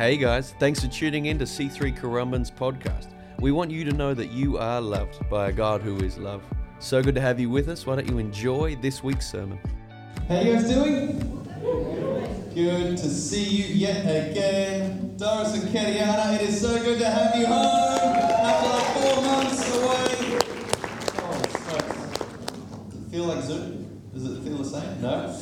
Hey 0.00 0.16
guys, 0.16 0.54
thanks 0.58 0.80
for 0.80 0.88
tuning 0.88 1.26
in 1.26 1.38
to 1.40 1.44
C3 1.44 1.94
Currumbin's 1.94 2.50
podcast. 2.50 3.08
We 3.38 3.52
want 3.52 3.70
you 3.70 3.84
to 3.84 3.92
know 3.92 4.14
that 4.14 4.32
you 4.32 4.56
are 4.56 4.80
loved 4.80 5.28
by 5.28 5.50
a 5.50 5.52
God 5.52 5.82
who 5.82 5.98
is 5.98 6.16
love. 6.16 6.42
So 6.78 7.02
good 7.02 7.14
to 7.16 7.20
have 7.20 7.38
you 7.38 7.50
with 7.50 7.68
us. 7.68 7.84
Why 7.84 7.96
don't 7.96 8.08
you 8.08 8.16
enjoy 8.16 8.76
this 8.76 9.04
week's 9.04 9.30
sermon? 9.30 9.58
How 10.26 10.40
you 10.40 10.54
guys 10.54 10.70
doing? 10.70 11.18
Good 12.54 12.96
to 12.96 13.10
see 13.10 13.44
you 13.44 13.74
yet 13.74 14.30
again. 14.30 15.18
Doris 15.18 15.52
and 15.52 15.64
Ketiana, 15.64 16.34
it 16.36 16.48
is 16.48 16.62
so 16.62 16.82
good 16.82 16.98
to 16.98 17.04
have 17.04 17.36
you 17.36 17.44
home 17.44 18.16
after 18.16 18.68
like 18.70 18.86
four 18.96 19.22
months 19.22 19.68
away. 19.76 20.38
Oh, 21.18 21.82
feel 23.10 23.24
like 23.24 23.44
Zoom? 23.44 24.00
Does 24.14 24.24
it 24.24 24.42
feel 24.44 24.56
the 24.56 24.64
same? 24.64 25.02
No? 25.02 25.38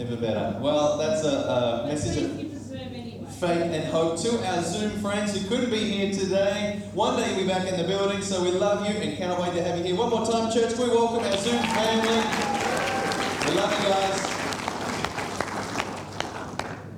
Ever 0.00 0.16
better. 0.16 0.58
Well, 0.62 0.96
that's 0.96 1.24
a, 1.24 1.28
a 1.28 1.86
message 1.88 2.22
of 2.22 2.30
Thank 2.30 2.52
you 2.52 2.58
for 2.58 2.64
Zoom 2.64 2.78
anyway. 2.78 3.27
Faith 3.38 3.72
and 3.72 3.84
hope 3.84 4.18
to 4.18 4.44
our 4.48 4.60
Zoom 4.62 4.90
friends 5.00 5.40
who 5.40 5.48
couldn't 5.48 5.70
be 5.70 5.78
here 5.78 6.12
today. 6.12 6.82
One 6.92 7.16
day 7.16 7.28
you'll 7.30 7.42
be 7.42 7.46
back 7.46 7.68
in 7.68 7.76
the 7.76 7.86
building, 7.86 8.20
so 8.20 8.42
we 8.42 8.50
love 8.50 8.84
you 8.84 8.96
and 8.96 9.16
cannot 9.16 9.40
wait 9.40 9.54
to 9.54 9.62
have 9.62 9.78
you 9.78 9.84
here. 9.84 9.94
One 9.94 10.10
more 10.10 10.26
time, 10.26 10.50
church, 10.50 10.76
we 10.76 10.88
welcome 10.88 11.24
our 11.24 11.36
Zoom 11.36 11.62
family. 11.62 12.16
We 13.46 13.54
love 13.54 13.70
you 13.78 13.88
guys. 13.88 14.18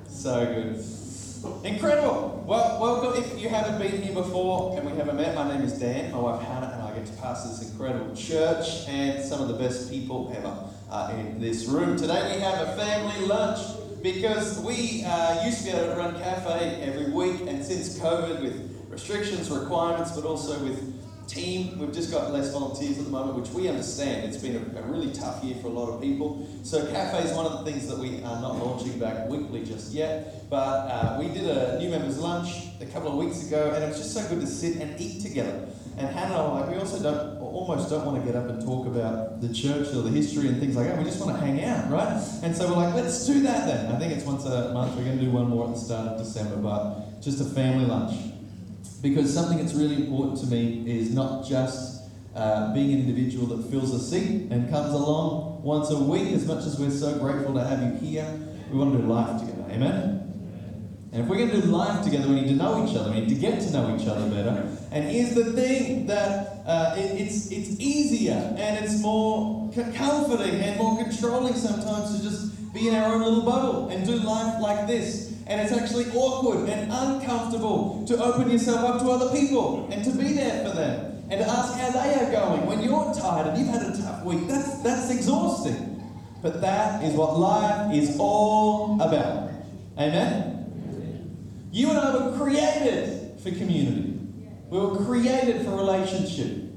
So 0.09 0.45
good. 0.47 0.83
Incredible. 1.63 2.43
Well, 2.47 2.81
welcome. 2.81 3.23
If 3.23 3.39
you 3.39 3.47
haven't 3.47 3.77
been 3.77 4.01
here 4.01 4.15
before 4.15 4.75
and 4.75 4.89
we 4.89 4.97
haven't 4.97 5.17
met, 5.17 5.35
my 5.35 5.47
name 5.47 5.61
is 5.61 5.73
Dan. 5.73 6.11
My 6.11 6.17
wife 6.17 6.41
Hannah 6.41 6.71
and 6.73 6.81
I 6.81 6.95
get 6.95 7.05
to 7.05 7.13
pastor 7.21 7.49
this 7.49 7.69
incredible 7.69 8.15
church 8.15 8.87
and 8.87 9.23
some 9.23 9.41
of 9.41 9.47
the 9.47 9.53
best 9.53 9.91
people 9.91 10.33
ever 10.35 10.57
are 10.89 11.11
in 11.11 11.39
this 11.39 11.65
room. 11.65 11.97
Today 11.97 12.33
we 12.33 12.41
have 12.41 12.67
a 12.67 12.75
family 12.75 13.27
lunch 13.27 13.59
because 14.01 14.59
we 14.59 15.03
uh, 15.05 15.45
used 15.45 15.59
to 15.59 15.63
be 15.65 15.69
able 15.71 15.93
to 15.93 15.95
run 15.95 16.19
cafe 16.19 16.81
every 16.81 17.11
week, 17.11 17.41
and 17.47 17.63
since 17.63 17.99
COVID, 17.99 18.41
with 18.41 18.85
restrictions, 18.89 19.49
requirements, 19.49 20.11
but 20.11 20.25
also 20.25 20.59
with 20.63 21.01
team, 21.27 21.79
we've 21.79 21.93
just 21.93 22.11
got 22.11 22.31
less 22.31 22.51
volunteers 22.51 22.97
at 22.97 23.05
the 23.05 23.09
moment, 23.09 23.37
which 23.37 23.49
we 23.51 23.69
understand. 23.69 24.25
It's 24.25 24.41
been 24.41 24.55
a, 24.55 24.79
a 24.79 24.83
really 24.83 25.13
tough 25.13 25.43
year 25.43 25.55
for 25.61 25.67
a 25.67 25.71
lot 25.71 25.89
of 25.89 26.01
people. 26.01 26.45
So 26.63 26.85
cafe 26.87 27.23
is 27.23 27.33
one 27.33 27.45
of 27.45 27.63
the 27.63 27.71
things 27.71 27.87
that 27.87 27.97
we 27.97 28.17
are 28.17 28.41
not 28.41 28.57
launching 28.57 28.99
back 28.99 29.29
weekly 29.29 29.63
just 29.63 29.93
yet. 29.93 30.49
But 30.49 30.57
uh, 30.57 31.17
we 31.19 31.29
did 31.29 31.47
a 31.47 31.79
new 31.79 31.89
members 31.89 32.19
lunch 32.19 32.49
a 32.81 32.85
couple 32.85 33.11
of 33.11 33.17
weeks 33.17 33.47
ago, 33.47 33.71
and 33.73 33.83
it 33.83 33.87
was 33.87 33.97
just 33.97 34.13
so 34.13 34.27
good 34.27 34.41
to 34.41 34.47
sit 34.47 34.77
and 34.77 34.99
eat 34.99 35.21
together. 35.21 35.69
And 35.97 36.07
Hannah 36.07 36.33
and 36.33 36.35
I, 36.35 36.59
like, 36.61 36.69
we 36.71 36.77
also 36.77 37.01
don't, 37.01 37.39
almost 37.51 37.89
don't 37.89 38.05
want 38.05 38.23
to 38.23 38.25
get 38.25 38.35
up 38.35 38.49
and 38.49 38.61
talk 38.61 38.87
about 38.87 39.41
the 39.41 39.53
church 39.53 39.87
or 39.93 40.01
the 40.01 40.09
history 40.09 40.47
and 40.47 40.59
things 40.59 40.75
like 40.75 40.87
that. 40.87 40.97
We 40.97 41.03
just 41.03 41.19
want 41.19 41.37
to 41.37 41.45
hang 41.45 41.63
out, 41.63 41.91
right? 41.91 42.21
And 42.43 42.55
so 42.55 42.67
we're 42.69 42.75
like, 42.75 42.95
let's 42.95 43.25
do 43.25 43.41
that 43.43 43.67
then. 43.67 43.91
I 43.91 43.99
think 43.99 44.13
it's 44.13 44.25
once 44.25 44.45
a 44.45 44.73
month. 44.73 44.95
We're 44.95 45.03
going 45.03 45.19
to 45.19 45.23
do 45.23 45.31
one 45.31 45.49
more 45.49 45.67
at 45.67 45.73
the 45.73 45.79
start 45.79 46.07
of 46.07 46.17
December, 46.17 46.57
but 46.57 47.21
just 47.21 47.41
a 47.41 47.45
family 47.45 47.85
lunch 47.85 48.31
because 49.01 49.33
something 49.33 49.57
that's 49.57 49.73
really 49.73 49.95
important 49.95 50.39
to 50.39 50.47
me 50.47 50.83
is 50.87 51.13
not 51.13 51.47
just 51.47 52.03
uh, 52.35 52.73
being 52.73 52.93
an 52.93 52.99
individual 52.99 53.47
that 53.47 53.69
fills 53.69 53.93
a 53.93 53.99
seat 53.99 54.51
and 54.51 54.69
comes 54.69 54.93
along 54.93 55.63
once 55.63 55.89
a 55.89 55.97
week, 55.97 56.31
as 56.33 56.45
much 56.45 56.65
as 56.65 56.79
we're 56.79 56.91
so 56.91 57.17
grateful 57.17 57.53
to 57.53 57.63
have 57.63 57.81
you 57.81 58.07
here, 58.07 58.39
we 58.71 58.77
want 58.77 58.93
to 58.93 58.99
do 58.99 59.07
life 59.07 59.39
together. 59.39 59.65
Amen? 59.69 60.30
And 61.13 61.23
if 61.23 61.27
we're 61.29 61.37
going 61.37 61.49
to 61.51 61.61
do 61.61 61.67
life 61.67 62.03
together, 62.05 62.27
we 62.29 62.35
need 62.35 62.47
to 62.47 62.55
know 62.55 62.87
each 62.87 62.95
other. 62.95 63.11
We 63.11 63.19
need 63.21 63.29
to 63.29 63.35
get 63.35 63.59
to 63.61 63.71
know 63.71 63.97
each 63.99 64.07
other 64.07 64.29
better. 64.29 64.65
And 64.91 65.09
here's 65.09 65.33
the 65.35 65.51
thing 65.51 66.07
that 66.07 66.61
uh, 66.65 66.95
it- 66.97 67.19
it's, 67.21 67.51
it's 67.51 67.79
easier 67.79 68.55
and 68.57 68.83
it's 68.85 69.01
more 69.01 69.69
comforting 69.73 70.55
and 70.61 70.77
more 70.79 71.03
controlling 71.03 71.53
sometimes 71.55 72.15
to 72.17 72.23
just 72.23 72.73
be 72.73 72.87
in 72.87 72.95
our 72.95 73.13
own 73.13 73.21
little 73.23 73.41
bubble 73.43 73.89
and 73.89 74.05
do 74.05 74.13
life 74.15 74.61
like 74.61 74.87
this. 74.87 75.33
And 75.47 75.59
it's 75.59 75.73
actually 75.73 76.05
awkward 76.15 76.69
and 76.69 76.89
uncomfortable 76.89 78.05
to 78.07 78.17
open 78.23 78.49
yourself 78.49 78.79
up 78.79 79.01
to 79.01 79.09
other 79.11 79.37
people 79.37 79.89
and 79.91 80.03
to 80.05 80.11
be 80.11 80.31
there 80.31 80.63
for 80.65 80.73
them 80.73 81.25
and 81.29 81.41
to 81.41 81.45
ask 81.45 81.73
how 81.77 81.91
they 81.91 82.15
are 82.23 82.31
going 82.31 82.65
when 82.67 82.81
you're 82.81 83.13
tired 83.13 83.47
and 83.47 83.57
you've 83.57 83.67
had 83.67 83.81
a 83.83 83.97
tough 83.97 84.23
week. 84.23 84.47
That's, 84.47 84.81
that's 84.81 85.09
exhausting. 85.11 85.97
But 86.41 86.61
that 86.61 87.03
is 87.03 87.15
what 87.15 87.37
life 87.37 87.93
is 87.93 88.15
all 88.17 88.95
about. 89.01 89.49
Amen? 89.97 90.50
You 91.71 91.89
and 91.89 91.97
I 91.97 92.15
were 92.17 92.37
created 92.37 93.39
for 93.39 93.49
community. 93.51 94.19
We 94.69 94.79
were 94.79 94.97
created 94.97 95.65
for 95.65 95.71
relationship. 95.71 96.69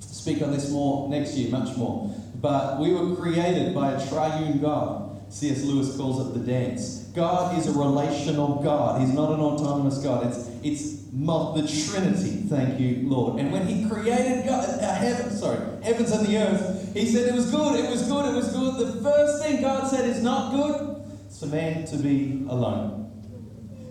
Speak 0.00 0.42
on 0.42 0.50
this 0.50 0.70
more 0.70 1.08
next 1.08 1.34
year, 1.36 1.50
much 1.50 1.76
more. 1.76 2.14
But 2.34 2.80
we 2.80 2.92
were 2.92 3.14
created 3.16 3.74
by 3.74 3.92
a 3.92 4.08
triune 4.08 4.58
God. 4.60 5.32
C.S. 5.32 5.62
Lewis 5.62 5.96
calls 5.96 6.26
it 6.26 6.38
the 6.38 6.44
dance. 6.44 7.04
God 7.14 7.56
is 7.56 7.68
a 7.68 7.72
relational 7.72 8.60
God. 8.62 9.00
He's 9.00 9.12
not 9.12 9.30
an 9.32 9.40
autonomous 9.40 9.98
God. 9.98 10.26
It's 10.26 10.48
it's 10.62 11.00
the 11.12 11.90
Trinity. 11.90 12.42
Thank 12.48 12.80
you, 12.80 13.08
Lord. 13.08 13.40
And 13.40 13.52
when 13.52 13.66
He 13.66 13.88
created 13.88 14.46
God, 14.46 14.68
uh, 14.68 14.94
heaven, 14.94 15.30
sorry, 15.30 15.58
heavens 15.82 16.10
and 16.10 16.26
the 16.26 16.36
earth, 16.38 16.94
He 16.94 17.06
said 17.06 17.28
it 17.28 17.34
was 17.34 17.50
good. 17.50 17.78
It 17.78 17.90
was 17.90 18.02
good. 18.02 18.32
It 18.32 18.36
was 18.36 18.52
good. 18.52 18.94
The 18.94 19.02
first 19.02 19.42
thing 19.42 19.60
God 19.60 19.88
said 19.88 20.08
is 20.08 20.22
not 20.22 20.52
good. 20.52 21.02
It's 21.26 21.40
for 21.40 21.46
man 21.46 21.84
to 21.86 21.96
be 21.96 22.44
alone. 22.48 22.99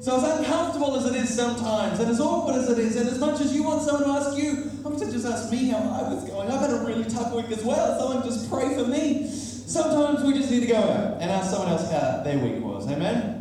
So 0.01 0.15
as 0.15 0.39
uncomfortable 0.39 0.95
as 0.95 1.05
it 1.07 1.15
is 1.15 1.35
sometimes, 1.35 1.99
and 1.99 2.09
as 2.09 2.21
awkward 2.21 2.55
as 2.55 2.69
it 2.69 2.79
is, 2.79 2.95
and 2.95 3.09
as 3.09 3.19
much 3.19 3.41
as 3.41 3.53
you 3.53 3.63
want 3.63 3.81
someone 3.81 4.05
to 4.05 4.09
ask 4.11 4.37
you, 4.37 4.71
I'm 4.77 4.95
going 4.95 4.99
to 4.99 5.11
just 5.11 5.25
ask 5.25 5.51
me 5.51 5.67
how 5.67 5.79
I 5.79 6.13
was 6.13 6.23
going. 6.23 6.49
I've 6.49 6.61
had 6.61 6.69
a 6.69 6.85
really 6.85 7.03
tough 7.03 7.33
week 7.33 7.51
as 7.51 7.65
well. 7.65 7.99
Someone 7.99 8.23
just 8.23 8.49
pray 8.49 8.73
for 8.75 8.87
me. 8.87 9.29
Sometimes 9.29 10.23
we 10.23 10.33
just 10.33 10.49
need 10.49 10.61
to 10.61 10.67
go 10.67 10.77
out 10.77 11.21
and 11.21 11.29
ask 11.29 11.51
someone 11.51 11.67
else 11.69 11.91
how 11.91 12.23
their 12.23 12.39
week 12.39 12.63
was. 12.63 12.89
Amen? 12.89 13.39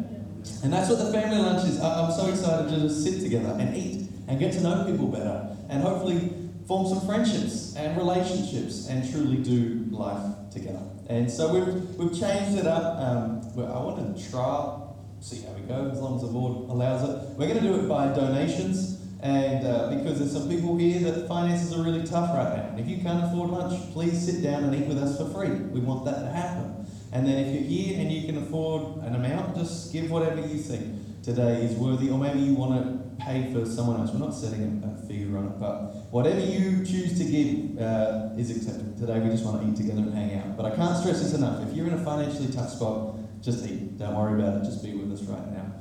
And 0.65 0.73
that's 0.73 0.91
what 0.91 0.99
the 0.99 1.13
family 1.13 1.39
lunch 1.39 1.69
is. 1.69 1.81
I'm 1.81 2.11
so 2.11 2.29
excited 2.29 2.71
to 2.71 2.81
just 2.81 3.05
sit 3.05 3.21
together 3.21 3.57
and 3.59 3.77
eat 3.77 4.09
and 4.27 4.41
get 4.41 4.53
to 4.55 4.61
know 4.61 4.85
people 4.85 5.07
better 5.07 5.57
and 5.69 5.81
hopefully 5.81 6.33
form 6.67 6.89
some 6.89 7.07
friendships 7.07 7.77
and 7.77 7.97
relationships 7.97 8.89
and 8.89 9.09
truly 9.11 9.37
do 9.37 9.87
life 9.91 10.51
together. 10.51 10.83
And 11.09 11.31
so 11.31 11.55
we've, 11.55 11.95
we've 11.95 12.19
changed 12.19 12.59
it 12.59 12.67
up. 12.67 12.99
Um, 12.99 13.43
I 13.57 13.79
want 13.81 14.17
to 14.17 14.31
try 14.31 14.88
see 15.21 15.43
how 15.43 15.53
we 15.53 15.63
go 15.63 15.91
as 15.91 16.01
long 16.01 16.17
as 16.17 16.23
the 16.23 16.29
board 16.29 16.71
allows 16.71 17.09
it. 17.09 17.37
We're 17.37 17.49
going 17.49 17.61
to 17.61 17.67
do 17.67 17.75
it 17.81 17.89
by 17.89 18.09
donations, 18.09 19.01
and 19.21 19.67
uh, 19.67 19.91
because 19.91 20.19
there's 20.19 20.33
some 20.33 20.49
people 20.49 20.77
here 20.77 21.01
that 21.11 21.27
finances 21.27 21.73
are 21.75 21.83
really 21.83 22.07
tough 22.07 22.35
right 22.37 22.57
now. 22.57 22.69
And 22.71 22.81
if 22.81 22.87
you 22.87 22.99
can't 22.99 23.25
afford 23.25 23.51
lunch, 23.51 23.93
please 23.93 24.25
sit 24.25 24.43
down 24.43 24.65
and 24.65 24.75
eat 24.75 24.87
with 24.87 24.99
us 24.99 25.19
for 25.19 25.29
free. 25.31 25.51
We 25.51 25.81
want 25.81 26.05
that 26.05 26.21
to 26.21 26.31
happen. 26.31 26.87
And 27.11 27.27
then 27.27 27.39
if 27.39 27.55
you're 27.55 27.65
here 27.65 28.01
and 28.01 28.13
you 28.13 28.27
can 28.27 28.43
afford 28.43 29.03
an 29.03 29.15
amount, 29.15 29.57
just 29.57 29.93
give 29.93 30.11
whatever 30.11 30.41
you 30.41 30.59
think 30.59 31.23
today 31.23 31.65
is 31.65 31.75
worthy, 31.77 32.11
or 32.11 32.19
maybe 32.19 32.39
you 32.39 32.55
want 32.55 32.83
to 32.83 33.25
pay 33.25 33.53
for 33.53 33.67
someone 33.67 34.01
else. 34.01 34.13
We're 34.13 34.21
not 34.21 34.35
setting 34.35 34.83
a, 34.85 34.89
a 34.89 35.09
figure 35.09 35.37
on 35.37 35.47
it, 35.47 35.59
but 35.59 36.07
whatever 36.13 36.41
you 36.41 36.85
choose 36.85 37.19
to 37.19 37.25
give 37.25 37.81
uh, 37.83 38.31
is 38.39 38.57
accepted. 38.57 38.97
Today 38.99 39.19
we 39.19 39.31
just 39.31 39.45
want 39.45 39.63
to 39.63 39.69
eat 39.69 39.77
together 39.77 40.03
and 40.03 40.15
hang 40.15 40.39
out. 40.39 40.57
But 40.57 40.67
I 40.67 40.77
can't 40.77 40.97
stress 40.97 41.21
this 41.21 41.35
enough. 41.35 41.67
If 41.69 41.75
you're 41.75 41.89
in 41.89 41.95
a 41.95 42.05
financially 42.05 42.53
tough 42.53 42.71
spot, 42.71 43.17
just 43.41 43.67
eat. 43.67 43.99
Don't 43.99 44.15
worry 44.15 44.41
about 44.41 44.63
it. 44.63 44.65
Just 44.65 44.83
be 44.85 44.95
with 44.95 45.13
us 45.13 45.23
right 45.23 45.53
now. 45.53 45.73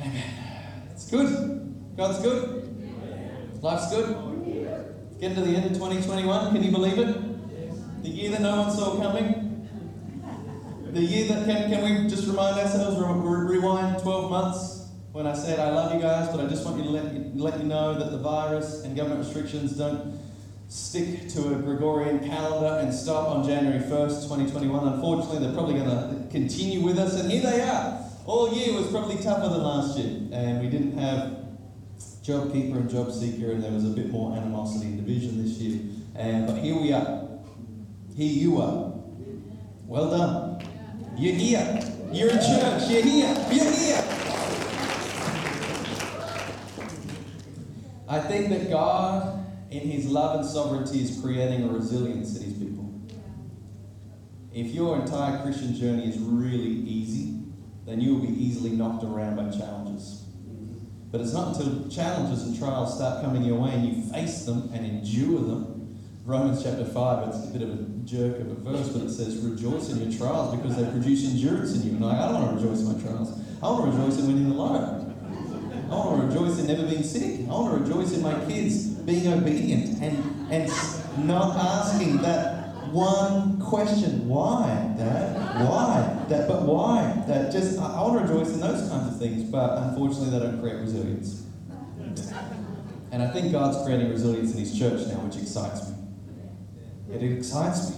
Amen. 0.00 0.22
It's 0.92 1.10
good. 1.10 1.94
God's 1.96 2.20
good. 2.20 3.62
Life's 3.62 3.90
good. 3.90 4.08
Getting 5.20 5.36
to 5.36 5.42
the 5.42 5.56
end 5.56 5.66
of 5.66 5.72
2021. 5.72 6.52
Can 6.52 6.62
you 6.62 6.70
believe 6.70 6.98
it? 6.98 8.02
The 8.02 8.08
year 8.08 8.30
that 8.32 8.40
no 8.40 8.62
one 8.62 8.70
saw 8.70 8.96
coming. 9.00 9.68
The 10.90 11.00
year 11.00 11.28
that 11.28 11.46
can, 11.46 11.70
can 11.70 11.84
we 11.84 12.08
just 12.10 12.26
remind 12.26 12.58
ourselves, 12.58 12.98
re- 12.98 13.06
re- 13.06 13.56
rewind 13.56 14.02
12 14.02 14.30
months 14.30 14.88
when 15.12 15.26
I 15.26 15.34
said 15.34 15.60
I 15.60 15.70
love 15.70 15.94
you 15.94 16.00
guys, 16.00 16.28
but 16.28 16.40
I 16.44 16.48
just 16.48 16.64
want 16.64 16.78
you 16.78 16.84
to 16.84 16.90
let 16.90 17.36
let 17.36 17.58
you 17.58 17.64
know 17.64 17.98
that 17.98 18.10
the 18.10 18.18
virus 18.18 18.82
and 18.84 18.96
government 18.96 19.24
restrictions 19.24 19.76
don't 19.76 20.18
stick 20.72 21.28
to 21.28 21.52
a 21.52 21.56
Gregorian 21.56 22.18
calendar 22.26 22.80
and 22.80 22.94
stop 22.94 23.28
on 23.28 23.46
January 23.46 23.80
1st, 23.80 24.22
2021. 24.22 24.94
Unfortunately, 24.94 25.38
they're 25.40 25.52
probably 25.52 25.74
going 25.74 25.84
to 25.84 26.26
continue 26.30 26.80
with 26.80 26.98
us, 26.98 27.20
and 27.20 27.30
here 27.30 27.42
they 27.42 27.60
are. 27.60 28.02
All 28.24 28.54
year 28.54 28.72
was 28.74 28.86
probably 28.88 29.22
tougher 29.22 29.50
than 29.50 29.62
last 29.62 29.98
year, 29.98 30.30
and 30.32 30.62
we 30.62 30.70
didn't 30.70 30.96
have 30.96 31.44
job 32.22 32.50
keeper 32.54 32.78
and 32.78 32.88
job 32.88 33.12
seeker, 33.12 33.52
and 33.52 33.62
there 33.62 33.70
was 33.70 33.84
a 33.84 33.90
bit 33.90 34.10
more 34.10 34.34
animosity 34.34 34.86
and 34.86 35.04
division 35.04 35.42
this 35.42 35.58
year. 35.58 35.78
And 36.14 36.46
but 36.46 36.56
here 36.56 36.80
we 36.80 36.90
are. 36.94 37.28
Here 38.16 38.32
you 38.32 38.62
are. 38.62 38.94
Well 39.86 40.10
done. 40.10 40.66
You're 41.18 41.34
here. 41.34 41.80
You're 42.12 42.30
in 42.30 42.38
church. 42.38 42.88
You're 42.88 43.02
here. 43.02 43.36
You're 43.50 43.72
here. 43.72 44.04
I 48.08 48.20
think 48.20 48.48
that 48.48 48.70
God, 48.70 49.41
in 49.72 49.88
His 49.88 50.06
love 50.06 50.40
and 50.40 50.48
sovereignty, 50.48 51.00
is 51.00 51.18
creating 51.20 51.64
a 51.64 51.72
resilience 51.72 52.36
in 52.36 52.44
His 52.44 52.52
people. 52.54 53.00
If 54.52 54.66
your 54.68 55.00
entire 55.00 55.42
Christian 55.42 55.74
journey 55.74 56.08
is 56.08 56.18
really 56.18 56.66
easy, 56.66 57.40
then 57.86 58.00
you 58.00 58.14
will 58.14 58.26
be 58.26 58.44
easily 58.44 58.70
knocked 58.70 59.02
around 59.02 59.36
by 59.36 59.56
challenges. 59.56 60.26
But 61.10 61.22
it's 61.22 61.32
not 61.32 61.56
until 61.56 61.88
challenges 61.88 62.44
and 62.44 62.58
trials 62.58 62.94
start 62.94 63.24
coming 63.24 63.42
your 63.44 63.58
way 63.58 63.70
and 63.72 63.86
you 63.86 64.02
face 64.12 64.44
them 64.44 64.70
and 64.74 64.84
endure 64.84 65.40
them. 65.40 65.98
Romans 66.24 66.62
chapter 66.62 66.84
5, 66.84 67.28
it's 67.28 67.48
a 67.48 67.52
bit 67.52 67.62
of 67.62 67.70
a 67.70 67.82
jerk 68.04 68.40
of 68.40 68.50
a 68.50 68.54
verse, 68.54 68.88
but 68.90 69.02
it 69.02 69.10
says, 69.10 69.38
Rejoice 69.38 69.90
in 69.90 70.08
your 70.08 70.18
trials 70.18 70.54
because 70.54 70.76
they 70.76 70.84
produce 70.90 71.24
endurance 71.24 71.74
in 71.74 71.82
you. 71.82 71.96
And 71.96 72.04
I, 72.04 72.28
I 72.28 72.32
don't 72.32 72.42
want 72.42 72.60
to 72.60 72.64
rejoice 72.64 72.80
in 72.80 72.96
my 72.96 73.02
trials. 73.02 73.38
I 73.62 73.70
want 73.70 73.92
to 73.92 73.98
rejoice 73.98 74.18
in 74.20 74.26
winning 74.26 74.48
the 74.50 74.54
lottery. 74.54 75.06
I 75.90 75.94
want 75.94 76.20
to 76.20 76.26
rejoice 76.28 76.58
in 76.58 76.66
never 76.66 76.86
being 76.86 77.02
sick. 77.02 77.40
I 77.40 77.52
want 77.52 77.74
to 77.74 77.82
rejoice 77.82 78.12
in 78.12 78.22
my 78.22 78.44
kids 78.46 78.91
being 79.04 79.32
obedient 79.32 80.00
and, 80.00 80.52
and 80.52 80.68
not 81.26 81.56
asking 81.56 82.18
that 82.18 82.62
one 82.92 83.60
question. 83.60 84.28
Why, 84.28 84.94
Dad? 84.96 85.66
Why? 85.66 86.26
Dad? 86.28 86.46
But 86.48 86.62
why? 86.62 87.24
Dad? 87.26 87.50
Just, 87.50 87.78
I, 87.78 87.86
I 87.86 88.02
want 88.02 88.26
to 88.26 88.32
rejoice 88.32 88.52
in 88.54 88.60
those 88.60 88.88
kinds 88.88 89.14
of 89.14 89.18
things, 89.18 89.44
but 89.50 89.78
unfortunately 89.78 90.30
they 90.30 90.44
don't 90.44 90.60
create 90.60 90.76
resilience. 90.76 91.46
And 93.10 93.22
I 93.22 93.30
think 93.30 93.52
God's 93.52 93.84
creating 93.84 94.10
resilience 94.10 94.52
in 94.52 94.60
His 94.60 94.78
church 94.78 95.06
now, 95.08 95.20
which 95.20 95.36
excites 95.36 95.88
me. 95.88 95.96
It 97.12 97.22
excites 97.22 97.90
me. 97.90 97.96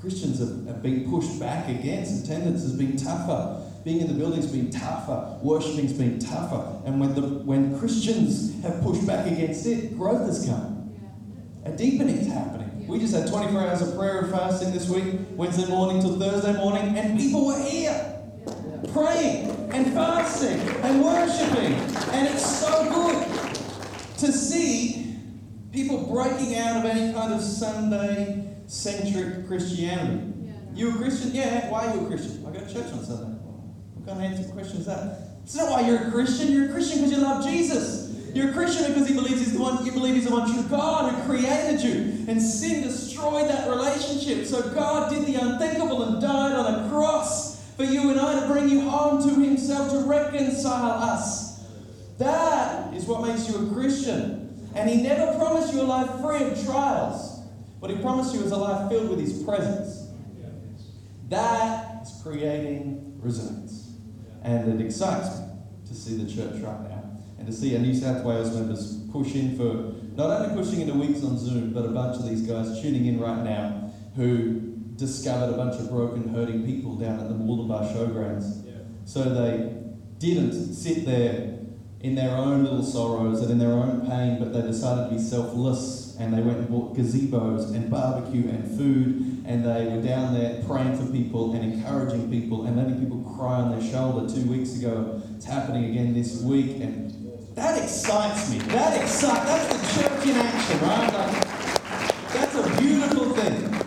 Christians 0.00 0.38
have, 0.38 0.66
have 0.66 0.82
been 0.82 1.10
pushed 1.10 1.38
back 1.38 1.68
against. 1.68 2.24
Attendance 2.24 2.62
has 2.62 2.74
been 2.74 2.96
tougher. 2.96 3.69
Being 3.84 4.00
in 4.02 4.08
the 4.08 4.14
building's 4.14 4.46
been 4.46 4.70
tougher. 4.70 5.38
Worshipping's 5.42 5.94
been 5.94 6.18
tougher. 6.18 6.82
And 6.84 7.00
when, 7.00 7.14
the, 7.14 7.22
when 7.22 7.78
Christians 7.78 8.62
have 8.62 8.82
pushed 8.82 9.06
back 9.06 9.26
against 9.26 9.66
it, 9.66 9.96
growth 9.96 10.26
has 10.26 10.46
come. 10.46 10.94
A 11.64 11.70
deepening's 11.70 12.26
happening. 12.26 12.86
We 12.86 12.98
just 12.98 13.14
had 13.14 13.28
24 13.28 13.60
hours 13.60 13.82
of 13.82 13.96
prayer 13.96 14.20
and 14.20 14.32
fasting 14.32 14.72
this 14.72 14.88
week, 14.88 15.20
Wednesday 15.30 15.66
morning 15.66 16.02
till 16.02 16.18
Thursday 16.18 16.52
morning, 16.54 16.98
and 16.98 17.18
people 17.18 17.46
were 17.46 17.58
here 17.58 18.18
praying 18.92 19.48
and 19.72 19.92
fasting 19.92 20.58
and 20.82 21.04
worshipping. 21.04 21.74
And 22.12 22.28
it's 22.28 22.44
so 22.44 22.90
good 22.90 23.54
to 24.18 24.32
see 24.32 25.16
people 25.72 26.06
breaking 26.06 26.56
out 26.56 26.84
of 26.84 26.90
any 26.90 27.12
kind 27.12 27.32
of 27.32 27.40
Sunday 27.40 28.56
centric 28.66 29.46
Christianity. 29.46 30.32
Yeah. 30.42 30.52
You 30.74 30.90
a 30.90 30.98
Christian? 30.98 31.34
Yeah. 31.34 31.70
Why 31.70 31.86
are 31.86 31.94
you 31.94 32.02
a 32.02 32.06
Christian? 32.06 32.44
I 32.46 32.52
go 32.52 32.60
to 32.60 32.72
church 32.72 32.92
on 32.92 33.04
Sunday. 33.04 33.29
Kind 34.10 34.24
of 34.24 34.32
answer 34.32 34.52
question 34.52 34.78
is 34.78 34.86
that? 34.86 35.18
It's 35.44 35.54
not 35.54 35.70
why 35.70 35.86
you're 35.86 36.08
a 36.08 36.10
Christian. 36.10 36.50
You're 36.50 36.68
a 36.68 36.72
Christian 36.72 36.98
because 36.98 37.12
you 37.12 37.18
love 37.18 37.44
Jesus. 37.44 38.12
You're 38.34 38.50
a 38.50 38.52
Christian 38.52 38.88
because 38.88 39.06
he 39.06 39.14
believes 39.14 39.38
he's 39.38 39.52
the 39.52 39.62
one. 39.62 39.86
You 39.86 39.92
believe 39.92 40.16
he's 40.16 40.24
the 40.24 40.32
one 40.32 40.52
true 40.52 40.64
God 40.64 41.14
who 41.14 41.22
created 41.26 41.80
you, 41.80 42.26
and 42.26 42.42
sin 42.42 42.82
destroyed 42.82 43.48
that 43.48 43.68
relationship. 43.70 44.46
So 44.46 44.62
God 44.74 45.10
did 45.10 45.26
the 45.26 45.36
unthinkable 45.36 46.02
and 46.02 46.20
died 46.20 46.54
on 46.54 46.74
a 46.74 46.88
cross 46.88 47.64
for 47.76 47.84
you 47.84 48.10
and 48.10 48.18
I 48.18 48.40
to 48.40 48.46
bring 48.48 48.68
you 48.68 48.90
home 48.90 49.22
to 49.22 49.40
Himself 49.40 49.92
to 49.92 49.98
reconcile 50.00 51.04
us. 51.04 51.64
That 52.18 52.92
is 52.92 53.04
what 53.04 53.24
makes 53.24 53.48
you 53.48 53.64
a 53.64 53.72
Christian. 53.72 54.68
And 54.74 54.90
He 54.90 55.02
never 55.02 55.38
promised 55.38 55.72
you 55.72 55.82
a 55.82 55.84
life 55.84 56.20
free 56.20 56.50
of 56.50 56.64
trials. 56.64 57.38
What 57.78 57.92
He 57.92 57.96
promised 57.98 58.34
you 58.34 58.40
is 58.40 58.50
a 58.50 58.56
life 58.56 58.90
filled 58.90 59.08
with 59.08 59.20
His 59.20 59.40
presence. 59.44 60.08
That 61.28 62.02
is 62.02 62.20
creating 62.24 63.20
resilience. 63.22 63.69
And 64.42 64.80
it 64.80 64.84
excites 64.84 65.38
me 65.38 65.46
to 65.88 65.94
see 65.94 66.16
the 66.16 66.30
church 66.30 66.60
right 66.62 66.88
now 66.88 67.18
and 67.38 67.46
to 67.46 67.52
see 67.52 67.74
our 67.74 67.82
New 67.82 67.94
South 67.94 68.24
Wales 68.24 68.54
members 68.54 68.98
push 69.10 69.34
in 69.34 69.56
for 69.56 69.94
not 70.14 70.30
only 70.30 70.62
pushing 70.62 70.80
into 70.80 70.94
weeks 70.94 71.24
on 71.24 71.38
Zoom, 71.38 71.72
but 71.72 71.84
a 71.84 71.88
bunch 71.88 72.16
of 72.16 72.28
these 72.28 72.42
guys 72.42 72.80
tuning 72.80 73.06
in 73.06 73.18
right 73.20 73.42
now 73.42 73.92
who 74.16 74.74
discovered 74.96 75.54
a 75.54 75.56
bunch 75.56 75.80
of 75.80 75.90
broken, 75.90 76.28
hurting 76.28 76.66
people 76.66 76.96
down 76.96 77.18
at 77.18 77.28
the 77.28 77.34
Mooloolaba 77.34 77.94
Showgrounds. 77.94 78.66
So 79.06 79.24
they 79.24 79.74
didn't 80.18 80.74
sit 80.74 81.06
there 81.06 81.58
in 82.00 82.14
their 82.14 82.36
own 82.36 82.64
little 82.64 82.82
sorrows 82.82 83.40
and 83.42 83.50
in 83.50 83.58
their 83.58 83.72
own 83.72 84.06
pain, 84.06 84.38
but 84.38 84.52
they 84.52 84.62
decided 84.62 85.10
to 85.10 85.16
be 85.16 85.20
selfless 85.20 86.09
and 86.20 86.34
they 86.34 86.42
went 86.42 86.58
and 86.58 86.68
bought 86.68 86.94
gazebos 86.94 87.74
and 87.74 87.90
barbecue 87.90 88.46
and 88.48 88.76
food 88.76 89.42
and 89.46 89.64
they 89.64 89.86
were 89.86 90.02
down 90.02 90.34
there 90.34 90.62
praying 90.64 90.94
for 90.96 91.10
people 91.10 91.54
and 91.54 91.72
encouraging 91.72 92.30
people 92.30 92.66
and 92.66 92.76
letting 92.76 93.00
people 93.00 93.20
cry 93.34 93.54
on 93.54 93.70
their 93.70 93.90
shoulder 93.90 94.32
two 94.32 94.48
weeks 94.48 94.76
ago. 94.76 95.20
It's 95.34 95.46
happening 95.46 95.86
again 95.86 96.12
this 96.12 96.42
week 96.42 96.76
and 96.76 97.10
that 97.54 97.82
excites 97.82 98.50
me. 98.50 98.58
That 98.58 99.02
excites. 99.02 99.44
That's 99.44 99.94
the 99.96 100.02
church 100.02 100.26
in 100.26 100.36
action, 100.36 100.80
right? 100.80 101.12
Like, 101.12 102.32
that's 102.32 102.54
a 102.54 102.80
beautiful 102.80 103.30
thing. 103.30 103.84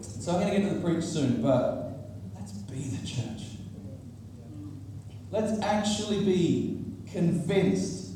So 0.00 0.32
I'm 0.32 0.40
going 0.40 0.54
to 0.54 0.60
get 0.60 0.68
to 0.68 0.74
the 0.74 0.80
preach 0.80 1.04
soon, 1.04 1.42
but 1.42 2.16
let's 2.34 2.52
be 2.52 2.80
the 2.80 3.06
church. 3.06 3.42
Let's 5.30 5.62
actually 5.62 6.24
be 6.24 6.84
convinced 7.12 8.07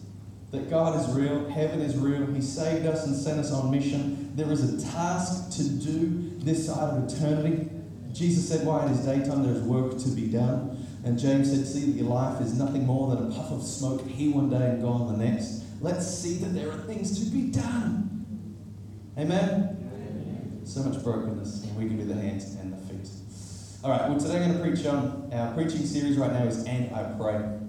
that 0.53 0.69
God 0.69 1.01
is 1.01 1.15
real, 1.15 1.49
heaven 1.49 1.81
is 1.81 1.97
real, 1.97 2.27
He 2.27 2.43
saved 2.43 2.87
us 2.87 3.07
and 3.07 3.17
sent 3.17 3.41
us 3.41 3.51
on 3.51 3.71
mission. 3.71 4.31
There 4.37 4.51
is 4.53 4.63
a 4.63 4.91
task 4.91 5.57
to 5.57 5.69
do 5.69 6.31
this 6.39 6.67
side 6.67 6.95
of 6.95 7.11
eternity. 7.11 7.71
Jesus 8.13 8.49
said, 8.49 8.67
Why 8.67 8.85
it 8.85 8.93
is 8.93 9.01
daytime, 9.01 9.43
there 9.43 9.55
is 9.55 9.63
work 9.63 9.99
to 9.99 10.09
be 10.11 10.29
done. 10.29 10.87
And 11.05 11.19
James 11.19 11.51
said, 11.51 11.67
See 11.67 11.91
that 11.91 11.99
your 11.99 12.09
life 12.09 12.41
is 12.43 12.57
nothing 12.59 12.87
more 12.87 13.15
than 13.15 13.33
a 13.33 13.35
puff 13.35 13.51
of 13.51 13.63
smoke 13.63 14.07
here 14.07 14.35
one 14.35 14.51
day 14.51 14.69
and 14.69 14.83
gone 14.83 15.11
the 15.11 15.25
next. 15.25 15.65
Let's 15.81 16.07
see 16.07 16.35
that 16.37 16.55
there 16.55 16.71
are 16.71 16.79
things 16.79 17.19
to 17.25 17.31
be 17.31 17.51
done. 17.51 18.27
Amen? 19.19 20.63
So 20.65 20.83
much 20.83 21.03
brokenness, 21.03 21.65
and 21.65 21.77
we 21.77 21.87
can 21.87 21.97
be 21.97 22.05
the 22.05 22.15
hands 22.15 22.55
and 22.55 22.73
the 22.73 22.77
feet. 22.87 23.09
All 23.83 23.91
right, 23.91 24.09
well, 24.09 24.21
today 24.21 24.37
I'm 24.37 24.53
going 24.53 24.59
to 24.59 24.63
preach 24.63 24.87
on 24.87 25.31
our 25.33 25.53
preaching 25.55 25.85
series 25.87 26.17
right 26.17 26.33
now 26.33 26.45
is 26.45 26.65
And 26.65 26.95
I 26.95 27.03
Pray. 27.19 27.62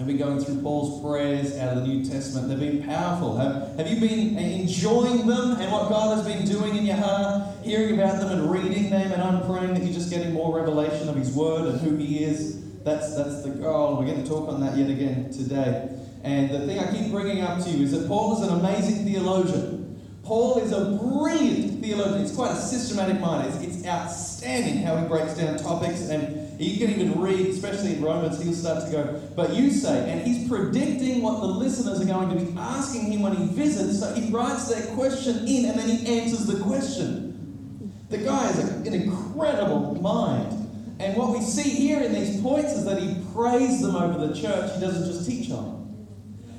I've 0.00 0.06
been 0.06 0.16
going 0.16 0.42
through 0.42 0.62
Paul's 0.62 1.02
prayers 1.02 1.58
out 1.58 1.76
of 1.76 1.82
the 1.82 1.86
New 1.86 2.02
Testament. 2.02 2.48
They've 2.48 2.58
been 2.58 2.82
powerful. 2.84 3.36
Have, 3.36 3.76
have 3.76 3.86
you 3.86 4.00
been 4.00 4.38
enjoying 4.38 5.26
them 5.26 5.60
and 5.60 5.70
what 5.70 5.90
God 5.90 6.16
has 6.16 6.26
been 6.26 6.46
doing 6.46 6.74
in 6.74 6.86
your 6.86 6.96
heart, 6.96 7.62
hearing 7.62 8.00
about 8.00 8.18
them 8.18 8.30
and 8.30 8.50
reading 8.50 8.88
them? 8.88 9.12
And 9.12 9.20
I'm 9.20 9.44
praying 9.44 9.74
that 9.74 9.82
you're 9.82 9.92
just 9.92 10.08
getting 10.08 10.32
more 10.32 10.56
revelation 10.56 11.10
of 11.10 11.16
His 11.16 11.30
Word 11.34 11.68
and 11.68 11.80
who 11.82 11.96
He 11.96 12.24
is. 12.24 12.64
That's, 12.82 13.14
that's 13.14 13.42
the 13.42 13.50
goal. 13.50 13.98
We're 13.98 14.06
going 14.06 14.24
to 14.24 14.28
talk 14.28 14.48
on 14.48 14.62
that 14.62 14.74
yet 14.74 14.88
again 14.88 15.30
today. 15.32 15.90
And 16.24 16.48
the 16.48 16.60
thing 16.60 16.78
I 16.78 16.90
keep 16.90 17.10
bringing 17.10 17.42
up 17.42 17.62
to 17.64 17.70
you 17.70 17.84
is 17.84 17.92
that 17.92 18.08
Paul 18.08 18.42
is 18.42 18.48
an 18.48 18.58
amazing 18.58 19.04
theologian. 19.04 20.00
Paul 20.22 20.60
is 20.60 20.72
a 20.72 20.98
brilliant 20.98 21.82
theologian. 21.82 22.22
It's 22.22 22.34
quite 22.34 22.52
a 22.52 22.56
systematic 22.56 23.20
mind. 23.20 23.52
It's, 23.52 23.76
it's 23.76 23.86
outstanding 23.86 24.82
how 24.82 24.96
he 24.96 25.06
breaks 25.06 25.34
down 25.34 25.58
topics. 25.58 26.08
And 26.08 26.39
you 26.60 26.86
can 26.86 26.94
even 26.94 27.18
read, 27.18 27.46
especially 27.46 27.94
in 27.94 28.02
Romans, 28.02 28.42
he'll 28.42 28.52
start 28.52 28.84
to 28.84 28.90
go, 28.90 29.20
but 29.34 29.54
you 29.54 29.70
say, 29.70 30.10
and 30.10 30.20
he's 30.26 30.46
predicting 30.46 31.22
what 31.22 31.40
the 31.40 31.46
listeners 31.46 32.00
are 32.00 32.04
going 32.04 32.28
to 32.28 32.44
be 32.44 32.58
asking 32.58 33.12
him 33.12 33.22
when 33.22 33.34
he 33.34 33.46
visits. 33.46 34.00
So 34.00 34.12
he 34.14 34.30
writes 34.30 34.68
their 34.68 34.94
question 34.94 35.46
in 35.46 35.64
and 35.70 35.78
then 35.78 35.88
he 35.88 36.20
answers 36.20 36.46
the 36.46 36.62
question. 36.62 37.92
The 38.10 38.18
guy 38.18 38.42
has 38.42 38.58
an 38.58 38.92
incredible 38.92 39.94
mind. 40.02 40.56
And 40.98 41.16
what 41.16 41.30
we 41.30 41.40
see 41.40 41.70
here 41.70 42.02
in 42.02 42.12
these 42.12 42.42
points 42.42 42.72
is 42.72 42.84
that 42.84 43.00
he 43.00 43.16
prays 43.32 43.80
them 43.80 43.96
over 43.96 44.26
the 44.26 44.34
church. 44.34 44.74
He 44.74 44.80
doesn't 44.80 45.10
just 45.10 45.26
teach 45.26 45.50
on 45.50 45.64
them. 45.64 45.80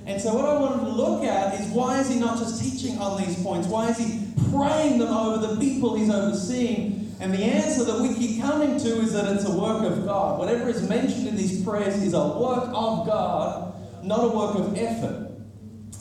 And 0.08 0.20
so, 0.20 0.34
what 0.34 0.46
I 0.46 0.58
wanted 0.60 0.86
to 0.86 0.90
look 0.90 1.24
at 1.24 1.60
is 1.60 1.68
why 1.68 2.00
is 2.00 2.10
he 2.10 2.20
not 2.20 2.40
just 2.40 2.60
teaching 2.60 2.98
on 2.98 3.22
these 3.22 3.42
points? 3.44 3.68
Why 3.68 3.90
is 3.90 4.00
he 4.00 4.34
praying 4.50 4.98
them 4.98 5.14
over 5.14 5.46
the 5.46 5.58
people 5.58 5.96
he's 5.96 6.10
overseeing? 6.10 7.01
And 7.22 7.32
the 7.32 7.44
answer 7.44 7.84
that 7.84 8.02
we 8.02 8.16
keep 8.16 8.42
coming 8.42 8.80
to 8.80 9.00
is 9.00 9.14
that 9.14 9.32
it's 9.32 9.46
a 9.46 9.56
work 9.56 9.84
of 9.84 10.06
God. 10.06 10.40
Whatever 10.40 10.70
is 10.70 10.90
mentioned 10.90 11.28
in 11.28 11.38
these 11.38 11.64
prayers 11.64 12.02
is 12.02 12.16
a 12.16 12.28
work 12.28 12.66
of 12.74 13.06
God, 13.06 13.76
not 14.04 14.24
a 14.24 14.30
work 14.30 14.56
of 14.56 14.76
effort. 14.76 15.30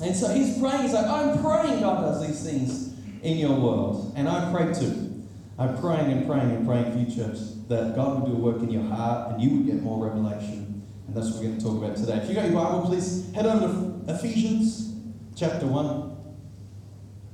And 0.02 0.16
so 0.16 0.32
he's 0.32 0.58
praying, 0.58 0.80
he's 0.80 0.94
like, 0.94 1.04
I'm 1.04 1.42
praying 1.42 1.80
God 1.80 2.00
does 2.00 2.26
these 2.26 2.42
things 2.42 2.94
in 3.22 3.36
your 3.36 3.52
world. 3.52 4.14
And 4.16 4.30
I 4.30 4.50
pray 4.50 4.72
too. 4.72 5.26
I'm 5.58 5.78
praying 5.78 6.10
and 6.10 6.26
praying 6.26 6.52
and 6.52 6.66
praying 6.66 6.90
for 6.90 6.98
you, 6.98 7.14
church, 7.14 7.36
that 7.68 7.94
God 7.94 8.22
would 8.22 8.30
do 8.30 8.36
a 8.38 8.40
work 8.40 8.62
in 8.62 8.70
your 8.70 8.84
heart 8.84 9.32
and 9.32 9.42
you 9.42 9.58
would 9.58 9.66
get 9.66 9.82
more 9.82 10.02
revelation. 10.02 10.82
And 11.06 11.14
that's 11.14 11.26
what 11.32 11.42
we're 11.42 11.48
going 11.48 11.58
to 11.58 11.64
talk 11.64 11.84
about 11.84 11.96
today. 11.98 12.14
If 12.14 12.30
you 12.30 12.34
got 12.34 12.46
your 12.46 12.54
Bible, 12.54 12.86
please 12.86 13.30
head 13.34 13.44
over 13.44 13.66
to 14.06 14.14
Ephesians 14.14 14.94
chapter 15.36 15.66
1. 15.66 16.16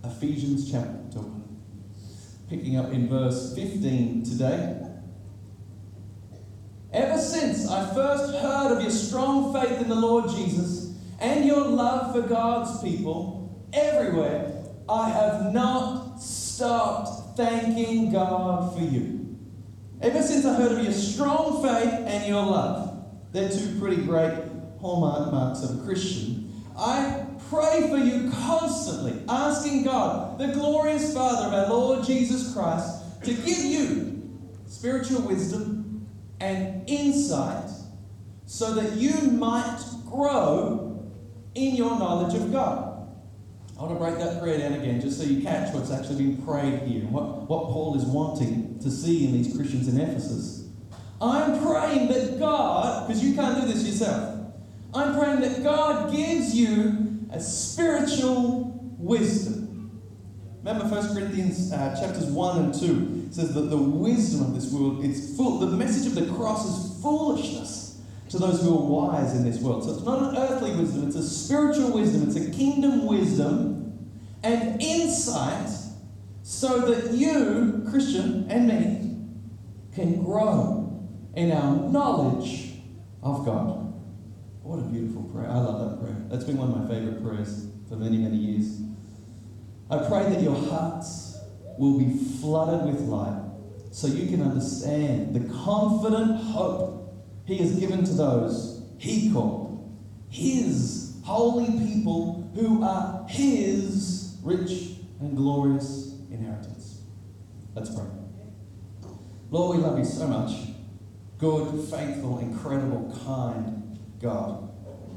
Ephesians 0.06 0.72
chapter 0.72 1.20
1. 1.20 1.35
Picking 2.48 2.76
up 2.76 2.92
in 2.92 3.08
verse 3.08 3.54
15 3.54 4.22
today. 4.22 4.80
Ever 6.92 7.18
since 7.18 7.68
I 7.68 7.92
first 7.92 8.32
heard 8.34 8.72
of 8.72 8.80
your 8.80 8.90
strong 8.90 9.52
faith 9.52 9.80
in 9.80 9.88
the 9.88 9.96
Lord 9.96 10.30
Jesus 10.30 10.94
and 11.18 11.44
your 11.44 11.66
love 11.66 12.14
for 12.14 12.22
God's 12.22 12.80
people 12.82 13.68
everywhere, 13.72 14.64
I 14.88 15.10
have 15.10 15.52
not 15.52 16.18
stopped 16.18 17.36
thanking 17.36 18.12
God 18.12 18.74
for 18.74 18.82
you. 18.82 19.36
Ever 20.00 20.22
since 20.22 20.44
I 20.44 20.54
heard 20.54 20.72
of 20.72 20.84
your 20.84 20.92
strong 20.92 21.62
faith 21.62 21.92
and 22.06 22.26
your 22.26 22.44
love, 22.46 23.04
they're 23.32 23.50
two 23.50 23.78
pretty 23.80 24.02
great 24.02 24.38
hallmark 24.80 25.32
marks 25.32 25.62
of 25.64 25.80
a 25.80 25.82
Christian. 25.82 26.62
I 26.78 27.25
pray 27.48 27.88
for 27.88 27.96
you 27.96 28.30
constantly, 28.30 29.22
asking 29.28 29.84
God, 29.84 30.38
the 30.38 30.48
glorious 30.48 31.12
Father 31.14 31.46
of 31.46 31.54
our 31.54 31.68
Lord 31.68 32.04
Jesus 32.04 32.52
Christ, 32.52 33.22
to 33.24 33.32
give 33.32 33.58
you 33.58 34.38
spiritual 34.66 35.22
wisdom 35.22 36.06
and 36.40 36.88
insight 36.88 37.70
so 38.46 38.74
that 38.74 38.92
you 38.92 39.12
might 39.32 39.82
grow 40.06 41.10
in 41.54 41.74
your 41.74 41.98
knowledge 41.98 42.34
of 42.34 42.52
God. 42.52 43.08
I 43.78 43.82
want 43.82 43.98
to 43.98 43.98
break 43.98 44.18
that 44.18 44.40
prayer 44.40 44.58
down 44.58 44.72
again 44.72 45.00
just 45.00 45.18
so 45.20 45.24
you 45.24 45.42
catch 45.42 45.74
what's 45.74 45.90
actually 45.90 46.16
being 46.16 46.42
prayed 46.46 46.80
here 46.82 47.00
and 47.00 47.12
what, 47.12 47.48
what 47.48 47.64
Paul 47.64 47.96
is 47.96 48.04
wanting 48.04 48.78
to 48.78 48.90
see 48.90 49.26
in 49.26 49.32
these 49.32 49.54
Christians 49.54 49.88
in 49.88 50.00
Ephesus. 50.00 50.68
I'm 51.20 51.62
praying 51.62 52.08
that 52.08 52.38
God, 52.38 53.06
because 53.06 53.22
you 53.22 53.34
can't 53.34 53.60
do 53.60 53.66
this 53.66 53.86
yourself, 53.86 54.52
I'm 54.94 55.14
praying 55.14 55.40
that 55.40 55.62
God 55.62 56.10
gives 56.14 56.54
you 56.54 57.15
a 57.30 57.40
spiritual 57.40 58.78
wisdom. 58.98 60.02
Remember 60.62 60.88
1 60.88 61.14
Corinthians 61.14 61.72
uh, 61.72 61.96
chapters 62.00 62.26
1 62.26 62.58
and 62.58 62.74
2 62.74 63.28
says 63.30 63.54
that 63.54 63.70
the 63.70 63.76
wisdom 63.76 64.46
of 64.46 64.54
this 64.54 64.72
world 64.72 65.04
is 65.04 65.36
full. 65.36 65.58
The 65.58 65.76
message 65.76 66.06
of 66.06 66.14
the 66.14 66.32
cross 66.34 66.66
is 66.66 67.02
foolishness 67.02 68.00
to 68.30 68.38
those 68.38 68.62
who 68.62 68.76
are 68.76 68.84
wise 68.84 69.36
in 69.36 69.44
this 69.44 69.60
world. 69.60 69.84
So 69.84 69.94
it's 69.94 70.04
not 70.04 70.30
an 70.30 70.36
earthly 70.36 70.74
wisdom, 70.74 71.06
it's 71.06 71.16
a 71.16 71.28
spiritual 71.28 71.92
wisdom, 71.92 72.26
it's 72.26 72.36
a 72.36 72.50
kingdom 72.50 73.06
wisdom 73.06 74.10
and 74.42 74.82
insight 74.82 75.70
so 76.42 76.78
that 76.80 77.12
you, 77.12 77.84
Christian, 77.88 78.46
and 78.50 78.68
me, 78.68 79.16
can 79.94 80.22
grow 80.22 81.06
in 81.34 81.52
our 81.52 81.76
knowledge 81.90 82.74
of 83.22 83.44
God. 83.44 83.85
What 84.66 84.80
a 84.80 84.82
beautiful 84.82 85.22
prayer. 85.22 85.48
I 85.48 85.58
love 85.58 85.78
that 85.88 86.00
prayer. 86.00 86.16
That's 86.28 86.42
been 86.42 86.56
one 86.56 86.72
of 86.72 86.76
my 86.76 86.88
favorite 86.88 87.22
prayers 87.22 87.68
for 87.88 87.94
many, 87.94 88.18
many 88.18 88.36
years. 88.36 88.80
I 89.88 89.98
pray 90.08 90.24
that 90.28 90.42
your 90.42 90.56
hearts 90.56 91.38
will 91.78 91.96
be 91.96 92.18
flooded 92.40 92.84
with 92.84 93.00
light 93.02 93.44
so 93.92 94.08
you 94.08 94.26
can 94.26 94.42
understand 94.42 95.36
the 95.36 95.54
confident 95.54 96.42
hope 96.42 97.14
He 97.44 97.58
has 97.58 97.78
given 97.78 98.04
to 98.06 98.12
those 98.12 98.82
He 98.98 99.30
called, 99.32 99.96
His 100.30 101.14
holy 101.24 101.66
people 101.66 102.50
who 102.56 102.82
are 102.82 103.24
His 103.28 104.36
rich 104.42 104.96
and 105.20 105.36
glorious 105.36 106.16
inheritance. 106.28 107.02
Let's 107.76 107.94
pray. 107.94 108.06
Lord, 109.48 109.76
we 109.76 109.82
love 109.84 109.96
you 109.96 110.04
so 110.04 110.26
much. 110.26 110.50
Good, 111.38 111.88
faithful, 111.88 112.40
incredible, 112.40 113.16
kind 113.24 113.85
God. 114.20 114.70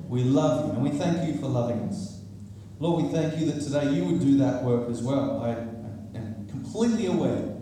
We 0.07 0.23
love 0.23 0.67
you 0.67 0.73
and 0.73 0.83
we 0.83 0.89
thank 0.89 1.27
you 1.27 1.39
for 1.39 1.47
loving 1.47 1.81
us. 1.89 2.21
Lord, 2.79 3.03
we 3.03 3.11
thank 3.11 3.37
you 3.39 3.45
that 3.51 3.61
today 3.61 3.91
you 3.91 4.05
would 4.05 4.19
do 4.19 4.37
that 4.37 4.63
work 4.63 4.89
as 4.89 5.01
well. 5.01 5.41
I 5.43 5.51
am 6.17 6.47
completely 6.49 7.05
aware 7.07 7.55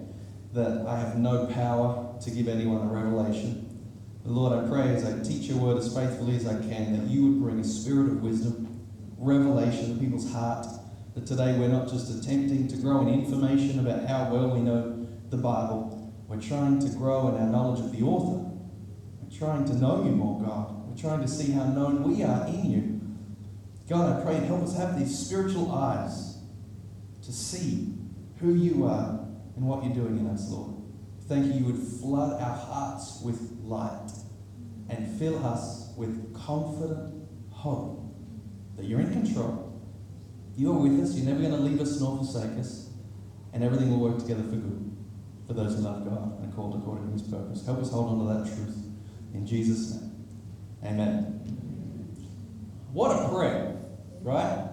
that 0.53 0.85
I 0.87 0.99
have 0.99 1.17
no 1.17 1.47
power 1.47 2.15
to 2.21 2.31
give 2.31 2.47
anyone 2.47 2.87
a 2.87 2.91
revelation. 2.91 3.63
But 4.23 4.31
Lord, 4.31 4.53
I 4.53 4.67
pray 4.67 4.93
as 4.95 5.05
I 5.05 5.21
teach 5.23 5.49
your 5.49 5.57
word 5.57 5.77
as 5.77 5.93
faithfully 5.93 6.35
as 6.35 6.47
I 6.47 6.53
can 6.67 6.97
that 6.97 7.09
you 7.11 7.27
would 7.27 7.41
bring 7.41 7.59
a 7.59 7.63
spirit 7.63 8.07
of 8.07 8.21
wisdom, 8.21 8.85
revelation 9.17 9.91
in 9.91 9.99
people's 9.99 10.31
heart 10.31 10.67
that 11.15 11.25
today 11.25 11.57
we're 11.57 11.67
not 11.67 11.87
just 11.87 12.11
attempting 12.11 12.67
to 12.67 12.77
grow 12.77 13.01
in 13.01 13.09
information 13.09 13.79
about 13.79 14.07
how 14.07 14.31
well 14.31 14.49
we 14.49 14.59
know 14.59 15.07
the 15.29 15.37
Bible, 15.37 16.13
we're 16.27 16.39
trying 16.39 16.79
to 16.79 16.89
grow 16.89 17.29
in 17.29 17.41
our 17.41 17.49
knowledge 17.49 17.79
of 17.79 17.91
the 17.91 18.03
author. 18.03 18.49
We're 19.21 19.37
trying 19.37 19.65
to 19.65 19.75
know 19.75 20.03
you 20.03 20.11
more, 20.11 20.41
God. 20.41 20.76
Trying 20.97 21.21
to 21.21 21.27
see 21.27 21.51
how 21.51 21.65
known 21.65 22.03
we 22.03 22.23
are 22.23 22.47
in 22.47 22.71
you. 22.71 23.01
God, 23.87 24.19
I 24.19 24.23
pray 24.23 24.35
and 24.37 24.45
help 24.45 24.63
us 24.63 24.75
have 24.77 24.97
these 24.97 25.17
spiritual 25.17 25.71
eyes 25.71 26.39
to 27.23 27.31
see 27.31 27.93
who 28.39 28.53
you 28.53 28.85
are 28.85 29.25
and 29.55 29.65
what 29.65 29.83
you're 29.83 29.93
doing 29.93 30.17
in 30.17 30.27
us, 30.27 30.49
Lord. 30.49 30.75
Thank 31.27 31.45
you, 31.45 31.53
you 31.53 31.65
would 31.65 31.87
flood 31.99 32.41
our 32.41 32.55
hearts 32.55 33.21
with 33.23 33.57
light 33.61 34.09
and 34.89 35.19
fill 35.19 35.45
us 35.45 35.93
with 35.97 36.33
confident 36.33 37.27
hope 37.51 38.15
that 38.75 38.85
you're 38.85 38.99
in 38.99 39.11
control 39.11 39.67
you 40.57 40.71
are 40.71 40.79
with 40.79 40.99
us. 40.99 41.15
You're 41.15 41.27
never 41.27 41.39
going 41.39 41.53
to 41.53 41.59
leave 41.59 41.79
us 41.79 42.01
nor 42.01 42.17
forsake 42.17 42.57
us. 42.59 42.89
And 43.53 43.63
everything 43.63 43.91
will 43.91 43.99
work 43.99 44.17
together 44.17 44.41
for 44.41 44.55
good 44.55 44.97
for 45.45 45.53
those 45.53 45.75
who 45.75 45.81
love 45.81 46.03
God 46.03 46.39
and 46.41 46.51
are 46.51 46.55
called 46.55 46.75
according 46.75 47.05
to 47.07 47.13
his 47.13 47.21
purpose. 47.21 47.65
Help 47.65 47.79
us 47.79 47.91
hold 47.91 48.09
on 48.09 48.27
to 48.27 48.33
that 48.33 48.55
truth. 48.55 48.75
In 49.33 49.45
Jesus' 49.45 49.93
name. 49.93 50.06
Amen. 50.83 51.37
What 52.93 53.11
a 53.11 53.29
prayer, 53.29 53.77
right? 54.21 54.69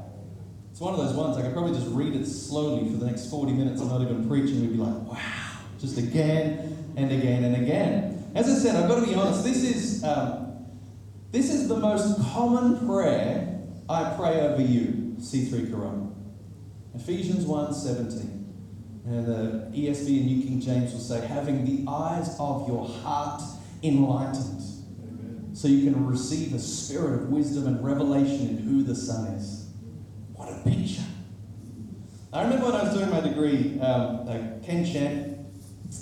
It's 0.70 0.80
one 0.80 0.94
of 0.94 1.00
those 1.00 1.14
ones 1.14 1.37
I 1.37 1.42
could 1.42 1.52
probably 1.52 1.73
just 1.78 1.87
read 1.94 2.16
it 2.16 2.26
slowly 2.26 2.90
for 2.90 2.96
the 2.96 3.06
next 3.06 3.30
40 3.30 3.52
minutes 3.52 3.80
and 3.80 3.90
not 3.90 4.00
even 4.02 4.28
preach, 4.28 4.50
and 4.50 4.62
we'd 4.62 4.73
be 4.73 4.78
like, 4.78 5.02
wow, 5.02 5.58
just 5.78 5.99
again 5.99 6.92
and 6.96 7.12
again 7.12 7.44
and 7.44 7.56
again. 7.62 8.32
As 8.34 8.49
I 8.49 8.54
said, 8.54 8.76
I've 8.76 8.88
got 8.88 9.00
to 9.00 9.06
be 9.06 9.14
honest, 9.14 9.44
this 9.44 9.62
is, 9.62 10.04
um, 10.04 10.66
this 11.30 11.52
is 11.52 11.68
the 11.68 11.76
most 11.76 12.20
common 12.32 12.87
prayer 12.87 13.61
I 13.88 14.14
pray 14.16 14.40
over 14.40 14.62
you 14.62 15.14
C3 15.18 15.70
Currumbin. 15.70 16.12
Ephesians 16.94 17.44
1:17. 17.44 18.40
And 19.06 19.26
the 19.26 19.70
ESV 19.73 20.20
and 20.20 20.26
New 20.26 20.42
King 20.42 20.61
James 20.61 20.92
will 20.92 21.00
say, 21.00 21.26
having 21.26 21.64
the 21.64 21.90
eyes 21.90 22.34
of 22.40 22.66
your 22.66 22.88
heart 22.88 23.42
enlightened. 23.82 24.63
So 25.64 25.71
you 25.71 25.90
can 25.90 26.06
receive 26.06 26.52
a 26.52 26.59
spirit 26.59 27.23
of 27.23 27.30
wisdom 27.30 27.66
and 27.66 27.83
revelation 27.83 28.50
in 28.50 28.59
who 28.59 28.83
the 28.83 28.94
Son 28.94 29.28
is. 29.28 29.71
What 30.35 30.52
a 30.52 30.56
picture. 30.56 31.00
I 32.35 32.42
remember 32.42 32.66
when 32.66 32.75
I 32.75 32.83
was 32.83 32.92
doing 32.92 33.09
my 33.09 33.21
degree, 33.21 33.80
um, 33.80 34.26
Ken 34.62 34.85
Champ, 34.85 35.38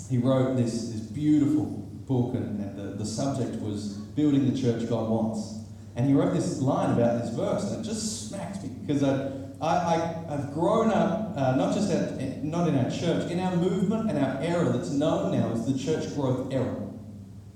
he 0.09 0.17
wrote 0.17 0.57
this, 0.57 0.89
this 0.89 0.99
beautiful 0.99 1.63
book, 1.63 2.35
and, 2.35 2.59
and 2.59 2.77
the, 2.77 2.97
the 2.97 3.05
subject 3.05 3.61
was 3.61 3.93
Building 4.17 4.53
the 4.53 4.61
Church 4.61 4.89
God 4.89 5.09
Wants. 5.09 5.59
And 5.95 6.07
he 6.07 6.13
wrote 6.13 6.33
this 6.33 6.59
line 6.59 6.99
about 6.99 7.21
this 7.21 7.33
verse, 7.33 7.71
and 7.71 7.85
it 7.85 7.87
just 7.87 8.27
smacked 8.27 8.63
me 8.63 8.69
because 8.85 9.01
I, 9.01 9.31
I, 9.61 10.25
I, 10.27 10.31
have 10.35 10.53
grown 10.53 10.91
up, 10.91 11.37
uh, 11.37 11.55
not 11.55 11.73
just 11.73 11.89
at, 11.89 12.43
not 12.43 12.67
in 12.67 12.77
our 12.77 12.91
church, 12.91 13.31
in 13.31 13.39
our 13.39 13.55
movement 13.55 14.09
and 14.09 14.19
our 14.19 14.41
era 14.41 14.73
that's 14.73 14.89
known 14.89 15.31
now 15.31 15.53
as 15.53 15.65
the 15.65 15.79
church 15.79 16.13
growth 16.15 16.51
era. 16.51 16.75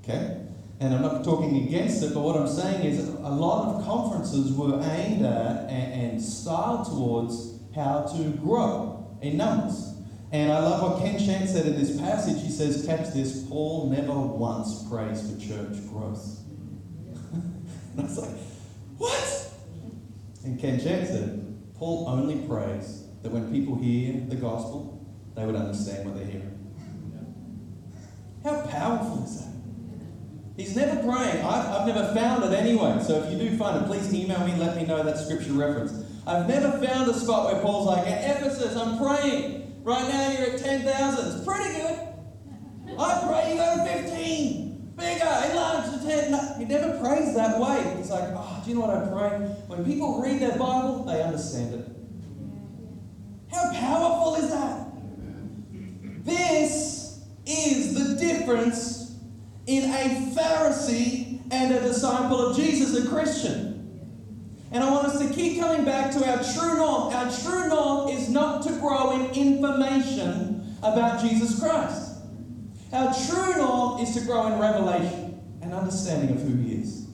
Okay? 0.05 0.46
And 0.79 0.93
I'm 0.93 1.01
not 1.01 1.24
talking 1.24 1.67
against 1.67 2.03
it, 2.03 2.13
but 2.13 2.22
what 2.22 2.36
I'm 2.36 2.48
saying 2.48 2.86
is 2.86 3.07
a 3.07 3.29
lot 3.29 3.75
of 3.75 3.86
conferences 3.86 4.51
were 4.51 4.79
aimed 4.84 5.25
at 5.25 5.69
and, 5.69 5.93
and 5.93 6.22
styled 6.22 6.86
towards 6.86 7.60
how 7.74 8.01
to 8.15 8.29
grow 8.38 9.17
in 9.22 9.38
numbers. 9.38 9.96
And 10.31 10.51
I 10.51 10.60
love 10.60 10.81
what 10.81 11.01
Ken 11.01 11.17
Chan 11.17 11.48
said 11.48 11.65
in 11.65 11.79
this 11.79 12.00
passage. 12.00 12.41
He 12.43 12.50
says, 12.50 12.86
catch 12.86 13.13
this, 13.13 13.43
Paul 13.48 13.89
never 13.89 14.13
once 14.13 14.88
prays 14.89 15.22
for 15.22 15.39
church 15.39 15.88
growth. 15.89 16.39
And 17.98 18.01
I 18.01 18.10
was 18.10 18.17
like, 18.19 18.38
what? 19.00 19.51
And 20.43 20.60
Ken 20.60 20.79
Chan 20.79 21.07
said, 21.07 21.74
Paul 21.75 22.07
only 22.07 22.48
prays 22.48 23.07
that 23.24 23.31
when 23.31 23.51
people 23.51 23.75
hear 23.75 24.22
the 24.27 24.36
gospel, 24.36 25.03
they 25.36 25.46
would 25.46 25.55
understand 25.55 26.05
what 26.05 26.15
they're 26.15 26.25
hearing. 26.25 26.53
How 28.43 28.62
powerful 28.67 29.24
is 29.24 29.39
that? 29.39 29.56
He's 30.57 30.75
never 30.75 30.95
praying. 31.03 31.45
I've, 31.45 31.65
I've 31.67 31.87
never 31.87 32.13
found 32.15 32.43
it 32.43 32.51
anyway. 32.51 32.99
So 33.03 33.23
if 33.23 33.31
you 33.31 33.37
do 33.37 33.55
find 33.57 33.83
it, 33.83 33.87
please 33.87 34.11
email 34.11 34.45
me, 34.45 34.55
let 34.55 34.75
me 34.75 34.85
know 34.85 35.03
that 35.03 35.17
scripture 35.19 35.53
reference. 35.53 36.03
I've 36.25 36.49
never 36.49 36.71
found 36.83 37.09
a 37.09 37.13
spot 37.13 37.53
where 37.53 37.61
Paul's 37.61 37.85
like, 37.85 38.07
at 38.07 38.37
Ephesus, 38.37 38.75
I'm 38.75 38.97
praying. 38.97 39.81
Right 39.83 40.09
now 40.09 40.31
you're 40.31 40.53
at 40.53 40.59
10,000. 40.59 41.37
It's 41.37 41.45
pretty 41.45 41.73
good. 41.75 41.99
I 42.99 43.23
pray 43.27 43.51
you 43.51 43.57
go 43.57 43.85
to 43.85 44.03
15 44.03 44.93
bigger, 44.97 45.41
enlarge 45.49 45.91
the 45.91 46.07
tent. 46.09 46.31
No, 46.31 46.55
he 46.57 46.65
never 46.65 46.99
prays 46.99 47.35
that 47.35 47.59
way. 47.59 47.95
He's 47.97 48.09
like, 48.09 48.33
oh, 48.35 48.61
do 48.63 48.69
you 48.71 48.75
know 48.77 48.87
what 48.87 48.97
I 48.97 49.07
pray? 49.07 49.45
When 49.67 49.85
people 49.85 50.19
read 50.21 50.41
their 50.41 50.57
Bible, 50.57 51.05
they 51.05 51.21
understand 51.21 51.75
it. 51.75 51.87
How 53.51 53.71
powerful 53.71 54.35
is 54.35 54.49
that? 54.49 54.87
This 56.25 57.23
is 57.45 57.93
the 57.93 58.19
difference 58.19 58.96
in 59.67 59.83
a 59.83 60.31
Pharisee 60.33 61.41
and 61.51 61.74
a 61.74 61.81
disciple 61.81 62.39
of 62.39 62.55
Jesus, 62.55 63.05
a 63.05 63.07
Christian. 63.07 63.75
And 64.71 64.83
I 64.83 64.89
want 64.89 65.07
us 65.07 65.19
to 65.19 65.33
keep 65.33 65.59
coming 65.59 65.86
back 65.86 66.12
to 66.12 66.29
our 66.29 66.43
true 66.43 66.77
north. 66.77 67.13
Our 67.13 67.31
true 67.31 67.69
north 67.69 68.12
is 68.12 68.29
not 68.29 68.63
to 68.63 68.71
grow 68.79 69.12
in 69.12 69.31
information 69.31 70.75
about 70.83 71.21
Jesus 71.21 71.59
Christ. 71.59 72.15
Our 72.91 73.13
true 73.13 73.57
north 73.57 74.01
is 74.01 74.13
to 74.15 74.21
grow 74.21 74.47
in 74.47 74.59
revelation 74.59 75.41
and 75.62 75.74
understanding 75.74 76.36
of 76.36 76.41
who 76.41 76.55
He 76.55 76.75
is. 76.81 77.07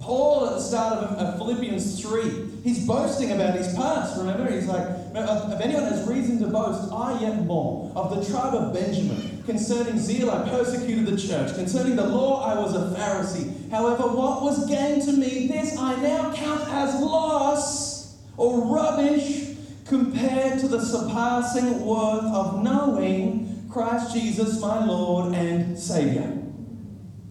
Paul, 0.00 0.46
at 0.46 0.54
the 0.54 0.60
start 0.60 1.04
of, 1.04 1.36
Philippians 1.36 2.00
3, 2.00 2.62
he's 2.64 2.86
boasting 2.86 3.32
about 3.32 3.54
his 3.54 3.74
past. 3.74 4.18
Remember, 4.18 4.50
he's 4.50 4.66
like, 4.66 4.88
if 5.14 5.60
anyone 5.60 5.84
has 5.84 6.08
reason 6.08 6.38
to 6.40 6.46
boast, 6.46 6.90
I 6.90 7.20
yet 7.20 7.44
more. 7.44 7.92
Of 7.94 8.16
the 8.16 8.32
tribe 8.32 8.54
of 8.54 8.72
Benjamin, 8.72 9.29
concerning 9.50 9.98
zeal, 9.98 10.30
I 10.30 10.48
persecuted 10.48 11.06
the 11.06 11.16
church. 11.16 11.54
Concerning 11.54 11.96
the 11.96 12.06
law, 12.06 12.44
I 12.44 12.58
was 12.58 12.74
a 12.74 12.96
Pharisee. 12.96 13.68
However, 13.70 14.04
what 14.04 14.42
was 14.42 14.68
gain 14.68 15.04
to 15.04 15.12
me, 15.12 15.48
this 15.48 15.76
I 15.76 15.96
now 15.96 16.32
count 16.32 16.68
as 16.68 17.00
loss 17.00 18.16
or 18.36 18.64
rubbish 18.64 19.48
compared 19.86 20.60
to 20.60 20.68
the 20.68 20.80
surpassing 20.80 21.84
worth 21.84 22.24
of 22.24 22.62
knowing 22.62 23.66
Christ 23.68 24.14
Jesus, 24.14 24.60
my 24.60 24.84
Lord 24.84 25.34
and 25.34 25.76
Savior. 25.76 26.36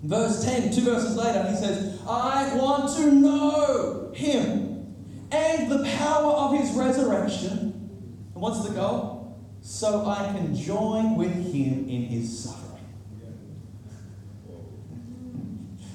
Verse 0.03 0.43
10, 0.43 0.73
two 0.73 0.81
verses 0.81 1.15
later, 1.15 1.47
he 1.49 1.55
says, 1.55 2.01
I 2.07 2.53
want 2.55 2.95
to 2.97 3.11
know 3.11 4.11
him 4.13 4.93
and 5.31 5.71
the 5.71 5.83
power 5.97 6.33
of 6.33 6.59
his 6.59 6.71
resurrection. 6.71 7.59
And 8.33 8.41
what's 8.41 8.67
the 8.67 8.73
goal? 8.73 9.08
So 9.69 10.03
I 10.07 10.33
can 10.33 10.55
join 10.55 11.15
with 11.15 11.53
him 11.53 11.87
in 11.87 12.05
his 12.05 12.43
suffering. 12.43 12.87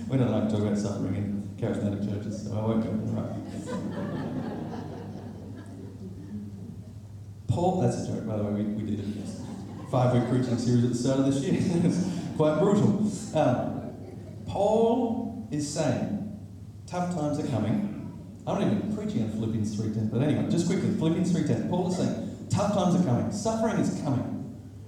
we 0.08 0.16
don't 0.16 0.30
like 0.30 0.44
to 0.44 0.50
talk 0.50 0.60
about 0.60 0.78
suffering 0.78 1.16
in 1.16 1.56
charismatic 1.60 2.08
churches, 2.08 2.46
so 2.46 2.52
I 2.52 2.60
won't 2.60 2.84
go 2.84 2.90
right? 3.20 3.32
Paul, 7.48 7.80
that's 7.80 8.04
a 8.04 8.06
joke, 8.06 8.28
by 8.28 8.36
the 8.36 8.44
way, 8.44 8.62
we, 8.62 8.62
we 8.62 8.82
did 8.88 9.00
it. 9.00 9.06
Five 9.90 10.14
week 10.14 10.28
preaching 10.28 10.56
series 10.56 10.84
at 10.84 10.90
the 10.92 10.96
start 10.96 11.18
of 11.18 11.26
this 11.26 11.42
year. 11.42 11.60
it's 11.84 12.36
quite 12.36 12.60
brutal. 12.60 13.10
Um, 13.34 13.92
Paul 14.46 15.48
is 15.50 15.68
saying, 15.68 16.38
tough 16.86 17.12
times 17.12 17.40
are 17.40 17.48
coming. 17.48 17.90
I'm 18.46 18.60
not 18.60 18.72
even 18.72 18.96
preaching 18.96 19.24
on 19.24 19.30
Philippians 19.30 19.76
3.10, 19.76 20.12
but 20.12 20.22
anyway, 20.22 20.48
just 20.48 20.68
quickly, 20.68 20.90
Philippians 20.90 21.32
3.10. 21.32 21.70
Paul 21.70 21.90
is 21.90 21.96
saying, 21.96 22.23
tough 22.54 22.74
times 22.74 22.94
are 23.00 23.04
coming. 23.04 23.32
Suffering 23.32 23.76
is 23.78 24.00
coming. 24.02 24.30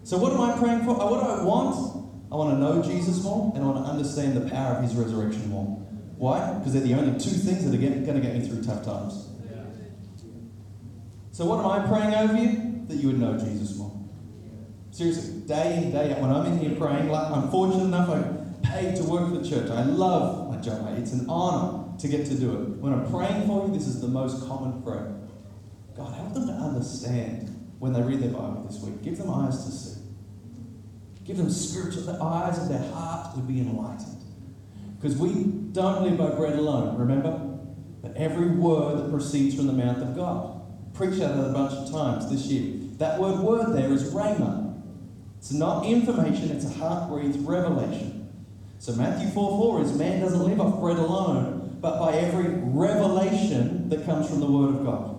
So 0.04 0.18
what 0.18 0.32
am 0.32 0.40
I 0.40 0.56
praying 0.58 0.84
for? 0.84 1.00
Uh, 1.00 1.10
what 1.10 1.20
do 1.20 1.26
I 1.26 1.42
want? 1.42 1.74
I 2.30 2.36
want 2.36 2.54
to 2.54 2.58
know 2.58 2.82
Jesus 2.82 3.22
more, 3.22 3.52
and 3.54 3.64
I 3.64 3.66
want 3.66 3.84
to 3.84 3.90
understand 3.90 4.36
the 4.36 4.48
power 4.48 4.76
of 4.76 4.82
his 4.82 4.94
resurrection 4.94 5.48
more. 5.48 5.64
Why? 6.16 6.54
Because 6.58 6.72
they're 6.72 6.82
the 6.82 6.94
only 6.94 7.18
two 7.18 7.30
things 7.30 7.64
that 7.64 7.74
are 7.74 7.80
going 7.80 8.04
to 8.04 8.20
get 8.20 8.34
me 8.34 8.46
through 8.46 8.62
tough 8.62 8.84
times. 8.84 9.28
So 11.32 11.44
what 11.44 11.58
am 11.58 11.66
I 11.66 11.86
praying 11.86 12.14
over 12.14 12.36
you? 12.36 12.86
That 12.88 12.96
you 12.96 13.08
would 13.08 13.20
know 13.20 13.36
Jesus 13.36 13.76
more. 13.76 13.92
Seriously, 14.90 15.40
day 15.40 15.76
in, 15.76 15.90
day 15.90 16.12
out. 16.12 16.20
When 16.20 16.30
I'm 16.30 16.46
in 16.46 16.58
here 16.58 16.74
praying, 16.78 17.08
like 17.10 17.30
I'm 17.30 17.50
fortunate 17.50 17.84
enough, 17.84 18.08
I'm 18.08 18.54
paid 18.62 18.96
to 18.96 19.04
work 19.04 19.28
for 19.28 19.38
the 19.38 19.48
church. 19.48 19.70
I 19.70 19.82
love 19.82 20.48
my 20.50 20.56
job. 20.62 20.96
It's 20.98 21.12
an 21.12 21.26
honor 21.28 21.98
to 21.98 22.08
get 22.08 22.26
to 22.26 22.34
do 22.34 22.52
it. 22.52 22.68
When 22.78 22.92
I'm 22.94 23.10
praying 23.10 23.46
for 23.46 23.66
you, 23.66 23.72
this 23.74 23.86
is 23.86 24.00
the 24.00 24.08
most 24.08 24.46
common 24.46 24.82
prayer. 24.82 25.14
God, 25.96 26.14
help 26.14 26.32
them 26.32 26.46
to 26.46 26.52
understand 26.52 27.55
when 27.78 27.92
they 27.92 28.02
read 28.02 28.20
their 28.20 28.30
Bible 28.30 28.66
this 28.68 28.80
week. 28.80 29.02
Give 29.02 29.18
them 29.18 29.30
eyes 29.30 29.64
to 29.64 29.70
see. 29.70 30.00
Give 31.24 31.36
them 31.36 31.50
spiritual, 31.50 32.02
the 32.04 32.22
eyes 32.22 32.58
of 32.58 32.68
their 32.68 32.90
heart 32.92 33.36
would 33.36 33.48
be 33.48 33.60
enlightened. 33.60 34.22
Because 34.96 35.16
we 35.16 35.44
don't 35.72 36.02
live 36.02 36.16
by 36.16 36.30
bread 36.30 36.54
alone, 36.54 36.96
remember? 36.96 37.32
But 38.02 38.16
every 38.16 38.46
word 38.46 38.98
that 38.98 39.10
proceeds 39.10 39.54
from 39.54 39.66
the 39.66 39.72
mouth 39.72 39.98
of 39.98 40.14
God. 40.14 40.62
Preached 40.94 41.18
that 41.18 41.32
a 41.32 41.52
bunch 41.52 41.72
of 41.72 41.90
times 41.90 42.30
this 42.30 42.46
year. 42.46 42.76
That 42.98 43.20
word 43.20 43.40
word 43.40 43.76
there 43.76 43.92
is 43.92 44.14
rhema. 44.14 44.80
It's 45.38 45.52
not 45.52 45.84
information, 45.84 46.50
it's 46.50 46.64
a 46.64 46.70
heart 46.70 47.10
breathed 47.10 47.46
revelation. 47.46 48.16
So 48.78 48.92
Matthew 48.94 49.28
4 49.28 49.58
4 49.58 49.82
is 49.82 49.98
man 49.98 50.20
doesn't 50.20 50.42
live 50.42 50.60
off 50.60 50.80
bread 50.80 50.96
alone, 50.96 51.78
but 51.80 51.98
by 51.98 52.12
every 52.14 52.48
revelation 52.48 53.88
that 53.88 54.04
comes 54.04 54.28
from 54.28 54.40
the 54.40 54.46
Word 54.46 54.76
of 54.76 54.84
God. 54.84 55.15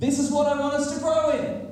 This 0.00 0.18
is 0.18 0.32
what 0.32 0.46
I 0.46 0.58
want 0.58 0.74
us 0.74 0.94
to 0.94 1.00
grow 1.00 1.30
in. 1.30 1.68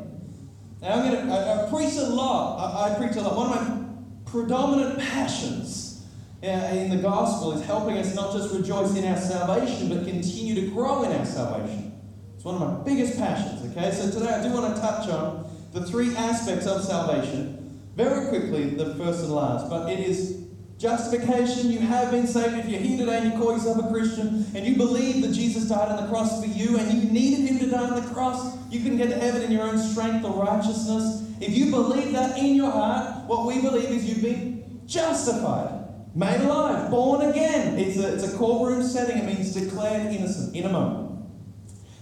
Now, 0.83 1.01
I'm 1.01 1.11
going 1.11 1.27
to 1.27 1.33
I, 1.33 1.67
I 1.67 1.71
preach 1.71 1.97
a 1.97 2.03
lot. 2.03 2.59
I, 2.59 2.93
I, 2.93 2.99
preach 2.99 3.17
a 3.17 3.23
lot. 3.23 3.37
One 3.37 3.59
of 3.59 3.69
my 3.69 4.31
predominant 4.31 4.99
passions 4.99 6.07
uh, 6.45 6.47
in 6.47 6.91
the 6.91 6.99
gospel 6.99 7.53
is 7.53 7.65
helping 7.65 7.97
us 7.97 8.15
not 8.15 8.35
just 8.35 8.55
rejoice 8.55 8.95
in 8.97 9.07
our 9.07 9.17
salvation, 9.17 9.89
but 9.89 10.07
continue 10.07 10.55
to 10.55 10.71
grow 10.71 11.05
in 11.05 11.19
our 11.19 11.25
salvation. 11.25 11.99
It's 12.37 12.45
one 12.45 12.55
of 12.55 12.61
my 12.61 12.85
biggest 12.85 13.19
passions, 13.19 13.75
okay? 13.75 13.91
So 13.91 14.11
today 14.11 14.33
I 14.33 14.43
do 14.43 14.53
want 14.53 14.77
to 14.77 14.81
touch 14.81 15.09
on 15.09 15.51
the 15.73 15.85
three 15.87 16.15
aspects 16.15 16.67
of 16.67 16.85
salvation. 16.85 17.81
Very 17.97 18.29
quickly, 18.29 18.71
the 18.71 18.95
first 18.95 19.25
and 19.25 19.33
last, 19.33 19.69
but 19.69 19.91
it 19.91 20.01
is 20.01 20.38
Justification, 20.79 21.73
you 21.73 21.81
have 21.81 22.13
been 22.13 22.29
saved. 22.29 22.57
If 22.57 22.69
you're 22.69 22.79
here 22.79 22.99
today 22.99 23.19
and 23.19 23.33
you 23.33 23.39
call 23.39 23.53
yourself 23.53 23.85
a 23.85 23.93
Christian 23.93 24.47
and 24.55 24.65
you 24.65 24.77
believe 24.77 25.23
that 25.23 25.33
Jesus 25.33 25.69
died 25.69 25.89
on 25.89 26.05
the 26.05 26.09
cross 26.09 26.41
for 26.41 26.47
you 26.47 26.79
and 26.79 26.93
you 26.93 27.11
needed 27.11 27.49
him 27.49 27.59
to 27.59 27.69
die 27.69 27.83
on 27.83 27.97
the 27.97 28.15
cross, 28.15 28.57
you 28.71 28.85
can 28.85 28.97
get 28.97 29.09
to 29.09 29.19
heaven 29.19 29.43
in 29.43 29.51
your 29.51 29.65
own 29.65 29.77
strength 29.77 30.25
or 30.25 30.41
righteousness. 30.45 31.29
If 31.41 31.57
you 31.57 31.73
believe 31.73 32.13
that 32.13 32.39
in 32.39 32.55
your 32.55 32.71
heart, 32.71 33.25
what 33.25 33.45
we 33.45 33.61
believe 33.61 33.91
is 33.91 34.09
you've 34.09 34.23
been 34.23 34.81
justified, 34.87 36.15
made 36.15 36.43
alive, 36.43 36.93
born 36.93 37.29
again. 37.29 37.77
It's 37.77 37.99
a, 37.99 38.15
it's 38.15 38.33
a 38.33 38.39
courtroom 38.39 38.85
setting, 38.85 39.19
it 39.19 39.25
means 39.25 39.53
declared 39.55 40.15
innocent 40.15 40.55
in 40.55 40.65
a 40.65 40.69
moment. 40.69 41.25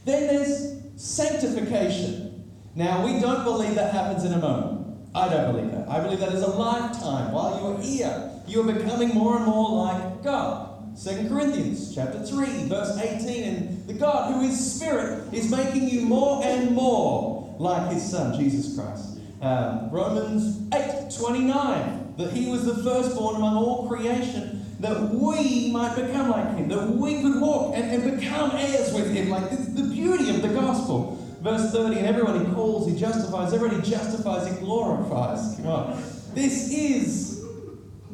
Then 0.04 0.26
there's 0.26 0.82
sanctification. 0.96 2.52
Now, 2.74 3.06
we 3.06 3.20
don't 3.20 3.42
believe 3.42 3.74
that 3.76 3.94
happens 3.94 4.24
in 4.24 4.34
a 4.34 4.38
moment. 4.38 4.98
I 5.14 5.30
don't 5.30 5.54
believe 5.54 5.72
that. 5.72 5.88
I 5.88 6.00
believe 6.00 6.20
that 6.20 6.32
is 6.32 6.42
a 6.42 6.50
lifetime 6.50 7.32
while 7.32 7.58
you 7.58 7.66
are 7.68 7.80
here 7.80 8.35
you 8.46 8.60
are 8.60 8.72
becoming 8.72 9.10
more 9.10 9.36
and 9.36 9.46
more 9.46 9.86
like 9.86 10.22
God. 10.22 10.96
2 11.02 11.28
Corinthians 11.28 11.94
chapter 11.94 12.24
3, 12.24 12.68
verse 12.68 12.96
18, 12.96 13.44
and 13.44 13.86
the 13.86 13.92
God 13.92 14.32
who 14.32 14.40
is 14.42 14.74
Spirit 14.74 15.32
is 15.32 15.50
making 15.50 15.88
you 15.88 16.02
more 16.02 16.42
and 16.42 16.70
more 16.70 17.54
like 17.58 17.92
his 17.92 18.10
Son, 18.10 18.38
Jesus 18.38 18.74
Christ. 18.74 19.18
Um, 19.42 19.90
Romans 19.90 20.66
8, 20.72 21.14
29, 21.18 22.14
that 22.16 22.32
he 22.32 22.50
was 22.50 22.64
the 22.64 22.82
firstborn 22.82 23.36
among 23.36 23.56
all 23.56 23.88
creation, 23.88 24.64
that 24.80 25.10
we 25.10 25.70
might 25.70 25.94
become 25.96 26.30
like 26.30 26.56
him, 26.56 26.68
that 26.68 26.88
we 26.88 27.20
could 27.20 27.40
walk 27.40 27.74
and, 27.76 27.84
and 27.84 28.18
become 28.18 28.52
heirs 28.52 28.94
with 28.94 29.12
him. 29.12 29.28
Like 29.28 29.50
this 29.50 29.60
is 29.60 29.74
the 29.74 29.94
beauty 29.94 30.30
of 30.30 30.40
the 30.40 30.48
gospel. 30.48 31.22
Verse 31.42 31.70
30, 31.72 31.98
and 31.98 32.06
everyone 32.06 32.44
he 32.44 32.52
calls, 32.52 32.90
he 32.90 32.98
justifies, 32.98 33.52
everyone 33.52 33.82
he 33.82 33.90
justifies, 33.90 34.48
he 34.48 34.54
glorifies. 34.64 35.56
Come 35.56 35.66
on. 35.66 36.02
This 36.34 36.70
is 36.70 37.25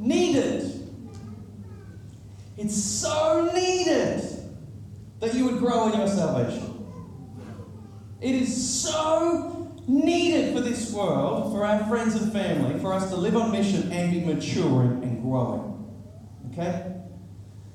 needed. 0.02 0.68
It's 2.56 2.76
so 2.76 3.50
needed 3.54 4.22
that 5.20 5.34
you 5.34 5.44
would 5.46 5.58
grow 5.58 5.90
in 5.90 5.98
your 5.98 6.08
salvation. 6.08 6.68
It 8.20 8.34
is 8.34 8.82
so 8.82 9.82
needed 9.88 10.54
for 10.54 10.60
this 10.60 10.92
world, 10.92 11.52
for 11.52 11.64
our 11.64 11.84
friends 11.88 12.14
and 12.14 12.32
family, 12.32 12.78
for 12.80 12.92
us 12.92 13.10
to 13.10 13.16
live 13.16 13.36
on 13.36 13.50
mission 13.50 13.90
and 13.92 14.12
be 14.12 14.20
maturing 14.20 15.02
and 15.02 15.22
growing. 15.22 15.72
Okay? 16.52 16.92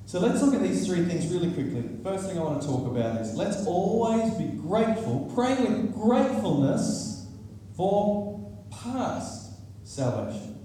So 0.06 0.20
let's 0.20 0.42
look 0.42 0.54
at 0.54 0.62
these 0.62 0.86
three 0.88 1.04
things 1.04 1.28
really 1.34 1.52
quickly. 1.52 1.84
First 2.02 2.28
thing 2.28 2.40
I 2.40 2.44
want 2.44 2.62
to 2.62 2.68
talk 2.68 2.88
about 2.88 3.20
is 3.20 3.36
let's 3.36 3.66
always 3.66 4.34
be 4.36 4.46
grateful, 4.46 5.30
praying 5.36 5.63
with 5.63 5.94
gratefulness 5.94 7.28
for 7.76 8.63
past 8.72 9.52
salvation. 9.84 10.57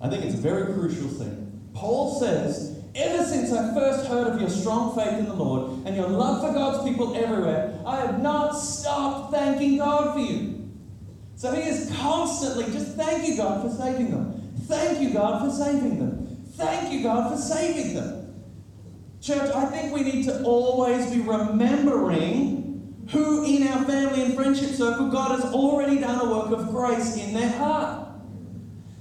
I 0.00 0.08
think 0.08 0.24
it's 0.24 0.34
a 0.34 0.38
very 0.38 0.72
crucial 0.74 1.08
thing. 1.08 1.70
Paul 1.74 2.18
says, 2.20 2.76
Ever 2.94 3.24
since 3.24 3.52
I 3.52 3.74
first 3.74 4.06
heard 4.06 4.28
of 4.28 4.40
your 4.40 4.48
strong 4.48 4.96
faith 4.96 5.18
in 5.18 5.26
the 5.26 5.34
Lord 5.34 5.86
and 5.86 5.94
your 5.94 6.08
love 6.08 6.40
for 6.40 6.54
God's 6.54 6.88
people 6.88 7.14
everywhere, 7.14 7.78
I 7.84 7.96
have 8.00 8.22
not 8.22 8.52
stopped 8.52 9.34
thanking 9.34 9.76
God 9.76 10.14
for 10.14 10.20
you. 10.20 10.70
So 11.34 11.52
he 11.54 11.68
is 11.68 11.92
constantly 11.96 12.64
just 12.72 12.96
thank 12.96 13.28
you, 13.28 13.36
God, 13.36 13.62
for 13.62 13.76
saving 13.76 14.10
them. 14.10 14.54
Thank 14.62 15.00
you, 15.00 15.12
God, 15.12 15.44
for 15.44 15.54
saving 15.54 15.98
them. 15.98 16.46
Thank 16.52 16.90
you, 16.90 17.02
God, 17.02 17.34
for 17.34 17.38
saving 17.38 17.94
them. 17.94 18.34
Church, 19.20 19.50
I 19.54 19.66
think 19.66 19.92
we 19.92 20.02
need 20.02 20.24
to 20.24 20.42
always 20.44 21.10
be 21.10 21.20
remembering 21.20 23.06
who 23.10 23.44
in 23.44 23.68
our 23.68 23.84
family 23.84 24.24
and 24.24 24.34
friendship 24.34 24.70
circle 24.70 25.10
God 25.10 25.38
has 25.38 25.52
already 25.52 25.98
done 25.98 26.26
a 26.26 26.30
work 26.30 26.50
of 26.50 26.70
grace 26.70 27.16
in 27.16 27.34
their 27.34 27.50
heart. 27.58 28.05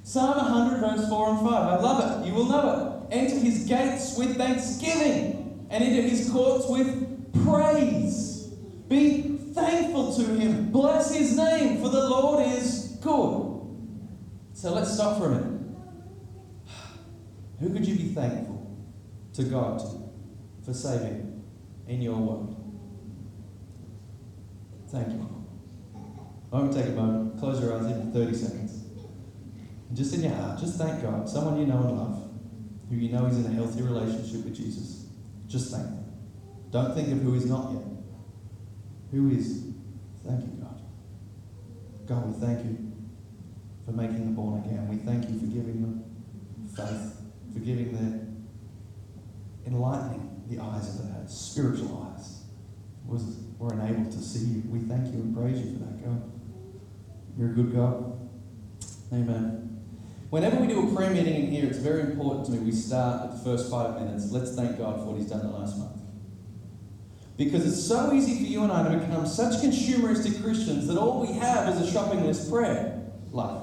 Psalm 0.06 0.38
100, 0.38 0.82
verse 0.82 1.10
4 1.10 1.30
and 1.30 1.39
5. 1.39 1.52
I 1.52 1.82
love 1.82 2.22
it. 2.22 2.28
You 2.28 2.36
will 2.36 2.46
know 2.46 3.08
it. 3.10 3.15
Enter 3.15 3.39
his 3.39 3.65
gates 3.65 4.15
with 4.15 4.38
thanksgiving 4.38 5.68
and 5.72 5.84
into 5.84 6.04
his 6.04 6.30
courts 6.30 6.68
with 6.70 7.44
praise. 7.44 8.50
Be 8.88 9.39
thankful 9.56 10.15
to 10.15 10.24
him. 10.36 10.72
Bless 10.72 11.12
his 11.12 11.36
name, 11.36 11.82
for 11.82 11.89
the 11.89 12.08
Lord 12.08 12.48
is 12.48 13.00
good. 13.02 13.65
So 14.54 14.76
let's 14.76 14.94
stop 14.94 15.18
for 15.18 15.26
a 15.26 15.30
minute. 15.30 15.62
Who 17.60 17.74
could 17.74 17.88
you 17.88 17.96
be 17.96 18.10
thankful 18.13 18.78
to 19.34 19.44
God 19.44 19.82
for 20.63 20.74
saving 20.76 21.44
in 21.88 22.04
your 22.04 22.18
world? 22.18 22.56
Thank 24.89 25.13
you. 25.13 25.46
I 26.54 26.58
won't 26.58 26.74
take 26.74 26.86
a 26.86 26.89
moment. 26.89 27.39
Close 27.39 27.60
your 27.60 27.76
eyes 27.76 27.88
in 27.88 28.13
30 28.13 28.36
seconds 28.36 28.75
just 29.93 30.13
in 30.13 30.24
your 30.24 30.34
heart, 30.34 30.60
just 30.60 30.78
thank 30.78 31.02
God. 31.02 31.28
Someone 31.30 31.60
you 31.60 31.67
know 31.67 31.80
and 31.80 31.98
love, 31.98 32.30
who 32.89 32.95
you 32.95 33.12
know 33.12 33.26
is 33.28 33.38
in 33.38 33.45
a 33.45 33.54
healthy 33.54 33.82
relationship 33.82 34.45
with 34.45 34.56
Jesus. 34.56 35.08
Just 35.48 35.71
thank 35.71 35.86
them. 35.86 36.06
Don't 36.71 36.93
think 36.93 37.12
of 37.12 37.21
who 37.21 37.36
is 37.36 37.45
not 37.45 37.71
yet. 37.71 37.84
Who 39.12 39.30
is? 39.30 39.67
Thank 40.26 40.41
you, 40.41 40.62
God. 40.62 40.82
God, 42.08 42.28
we 42.28 42.45
thank 42.45 42.65
you 42.65 42.91
for 43.86 43.91
making 43.91 44.19
them 44.19 44.36
born 44.36 44.63
again. 44.63 44.88
We 44.88 44.98
thank 44.98 45.30
you 45.30 45.39
for 45.39 45.45
giving 45.45 45.82
them 45.82 46.04
faith, 46.76 47.21
for 47.54 47.60
giving 47.60 47.93
them 47.93 48.48
enlightening 49.65 50.43
the 50.50 50.62
eyes 50.62 51.00
of 51.00 51.08
their 51.08 51.24
spiritual 51.28 52.12
eyes. 52.12 52.41
Was 53.06 53.45
were 53.60 53.74
enabled 53.74 54.12
to 54.12 54.19
see 54.19 54.45
you. 54.45 54.63
We 54.67 54.80
thank 54.80 55.13
you 55.13 55.21
and 55.21 55.36
praise 55.36 55.60
you 55.60 55.74
for 55.74 55.86
that, 55.86 56.04
God. 56.04 56.32
You're 57.38 57.52
a 57.52 57.54
good 57.54 57.74
God. 57.74 58.30
Amen. 59.13 59.75
Whenever 60.30 60.58
we 60.58 60.68
do 60.68 60.90
a 60.90 60.96
prayer 60.96 61.12
meeting 61.12 61.36
in 61.36 61.52
here, 61.52 61.66
it's 61.66 61.78
very 61.78 62.02
important 62.02 62.46
to 62.48 62.52
me 62.52 62.60
we 62.60 62.72
start 62.72 63.24
at 63.24 63.32
the 63.32 63.44
first 63.44 63.70
five 63.70 64.00
minutes. 64.02 64.32
Let's 64.32 64.56
thank 64.56 64.78
God 64.78 65.00
for 65.00 65.06
what 65.06 65.18
He's 65.18 65.30
done 65.30 65.42
the 65.42 65.52
last 65.52 65.78
month. 65.78 66.02
Because 67.38 67.66
it's 67.66 67.86
so 67.86 68.14
easy 68.14 68.38
for 68.38 68.50
you 68.50 68.64
and 68.64 68.72
I 68.72 68.90
to 68.90 68.98
become 68.98 69.28
such 69.28 69.62
consumeristic 69.62 70.42
Christians 70.42 70.88
that 70.88 70.98
all 70.98 71.22
we 71.22 71.34
have 71.34 71.76
is 71.76 71.88
a 71.88 71.92
shopping 71.92 72.26
list 72.26 72.50
prayer 72.50 73.04
life. 73.32 73.62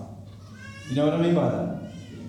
You 0.89 0.97
know 0.97 1.07
what 1.07 1.15
I 1.15 1.23
mean 1.23 1.35
by 1.35 1.49
that? 1.49 1.83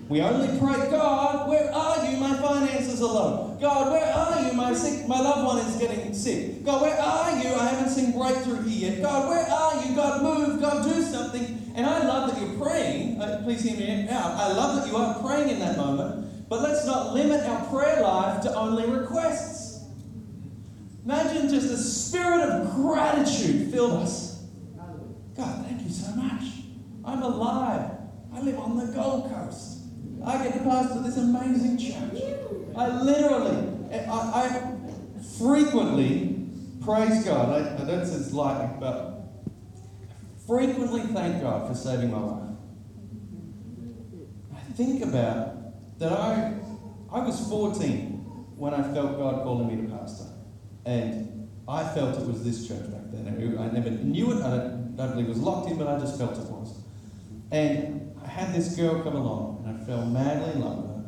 We 0.08 0.20
only 0.20 0.58
pray, 0.58 0.90
God, 0.90 1.48
where 1.48 1.72
are 1.72 2.10
you? 2.10 2.18
My 2.18 2.34
finances 2.36 3.00
are 3.00 3.06
low. 3.06 3.56
God. 3.60 3.92
Where 3.92 4.04
are 4.04 4.46
you? 4.46 4.52
My 4.52 4.74
sick, 4.74 5.08
my 5.08 5.18
loved 5.18 5.46
one 5.46 5.58
is 5.58 5.76
getting 5.76 6.12
sick. 6.12 6.64
God, 6.64 6.82
where 6.82 7.00
are 7.00 7.30
you? 7.38 7.54
I 7.54 7.68
haven't 7.68 7.90
seen 7.90 8.12
breakthrough 8.12 8.62
here 8.62 8.92
yet. 8.92 9.02
God, 9.02 9.28
where 9.28 9.46
are 9.46 9.84
you? 9.84 9.96
God, 9.96 10.22
move. 10.22 10.60
God, 10.60 10.84
do 10.84 11.02
something. 11.02 11.63
And 11.74 11.84
I 11.86 12.06
love 12.06 12.30
that 12.30 12.40
you're 12.40 12.56
praying. 12.56 13.20
Uh, 13.20 13.42
please 13.42 13.62
hear 13.62 13.76
me 13.76 14.08
out. 14.08 14.32
I 14.32 14.52
love 14.52 14.76
that 14.76 14.86
you 14.86 14.96
are 14.96 15.20
praying 15.20 15.50
in 15.50 15.58
that 15.58 15.76
moment. 15.76 16.48
But 16.48 16.62
let's 16.62 16.86
not 16.86 17.14
limit 17.14 17.44
our 17.44 17.66
prayer 17.66 18.00
life 18.00 18.42
to 18.42 18.54
only 18.54 18.88
requests. 18.88 19.84
Imagine 21.04 21.48
just 21.48 21.70
a 21.70 21.76
spirit 21.76 22.48
of 22.48 22.74
gratitude 22.74 23.72
filled 23.72 24.02
us. 24.02 24.44
God, 25.36 25.66
thank 25.66 25.82
you 25.82 25.90
so 25.90 26.12
much. 26.12 26.44
I'm 27.04 27.22
alive. 27.22 27.90
I 28.32 28.40
live 28.40 28.58
on 28.58 28.76
the 28.78 28.86
Gold 28.92 29.30
Coast. 29.30 29.80
I 30.24 30.42
get 30.44 30.54
to 30.54 30.60
pastor 30.60 31.02
this 31.02 31.16
amazing 31.16 31.76
church. 31.76 32.22
I 32.76 33.02
literally, 33.02 33.68
I, 33.92 34.06
I 34.08 34.76
frequently 35.38 36.48
praise 36.84 37.24
God. 37.24 37.50
I, 37.50 37.82
I 37.82 37.84
don't 37.84 38.06
say 38.06 38.14
it's 38.14 38.32
lightly, 38.32 38.76
but 38.78 39.23
frequently 40.46 41.02
thank 41.02 41.42
God 41.42 41.68
for 41.68 41.74
saving 41.74 42.10
my 42.10 42.18
life. 42.18 42.56
I 44.54 44.60
think 44.72 45.02
about 45.02 45.98
that 45.98 46.12
I, 46.12 46.54
I 47.10 47.24
was 47.24 47.48
14 47.48 48.14
when 48.56 48.74
I 48.74 48.82
felt 48.94 49.16
God 49.16 49.42
calling 49.42 49.68
me 49.68 49.86
to 49.86 49.96
pastor. 49.96 50.24
And 50.84 51.48
I 51.66 51.84
felt 51.94 52.18
it 52.20 52.26
was 52.26 52.44
this 52.44 52.68
church 52.68 52.90
back 52.90 53.02
then. 53.10 53.58
I 53.58 53.72
never 53.72 53.90
knew 53.90 54.32
it. 54.32 54.42
I 54.42 54.50
don't, 54.50 54.96
don't 54.96 55.10
believe 55.12 55.26
it 55.26 55.30
was 55.30 55.38
locked 55.38 55.70
in, 55.70 55.78
but 55.78 55.88
I 55.88 55.98
just 55.98 56.18
felt 56.18 56.32
it 56.32 56.50
was. 56.50 56.78
And 57.50 58.14
I 58.22 58.28
had 58.28 58.54
this 58.54 58.76
girl 58.76 59.02
come 59.02 59.16
along, 59.16 59.64
and 59.66 59.80
I 59.80 59.84
fell 59.84 60.04
madly 60.04 60.52
in 60.52 60.60
love 60.60 60.78
with 60.78 60.90
her, 60.90 61.04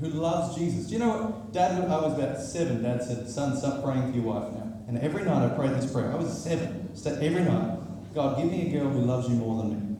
who 0.00 0.08
loves 0.20 0.56
Jesus. 0.56 0.86
Do 0.86 0.94
you 0.94 0.98
know 0.98 1.08
what? 1.08 1.52
Dad, 1.52 1.72
I 1.72 2.00
was 2.00 2.18
about 2.18 2.38
seven. 2.38 2.82
Dad 2.82 3.02
said, 3.02 3.28
Son, 3.28 3.56
stop 3.56 3.82
praying 3.82 4.10
for 4.10 4.18
your 4.18 4.24
wife 4.24 4.52
now. 4.52 4.72
And 4.88 4.98
every 4.98 5.24
night 5.24 5.50
I 5.50 5.54
prayed 5.54 5.72
this 5.72 5.90
prayer. 5.90 6.12
I 6.12 6.16
was 6.16 6.42
seven. 6.42 6.94
So 6.94 7.12
every 7.12 7.42
night, 7.42 7.78
God, 8.14 8.38
give 8.38 8.48
me 8.48 8.68
a 8.68 8.78
girl 8.78 8.90
who 8.90 9.00
loves 9.00 9.28
you 9.28 9.34
more 9.34 9.60
than 9.60 9.70
me. 9.70 9.96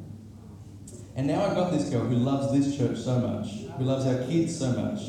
And 1.16 1.26
now 1.26 1.44
I've 1.44 1.56
got 1.56 1.72
this 1.72 1.88
girl 1.88 2.04
who 2.04 2.14
loves 2.14 2.52
this 2.52 2.76
church 2.76 2.96
so 2.96 3.18
much, 3.18 3.48
who 3.76 3.82
loves 3.82 4.06
our 4.06 4.22
kids 4.28 4.56
so 4.56 4.70
much. 4.70 5.00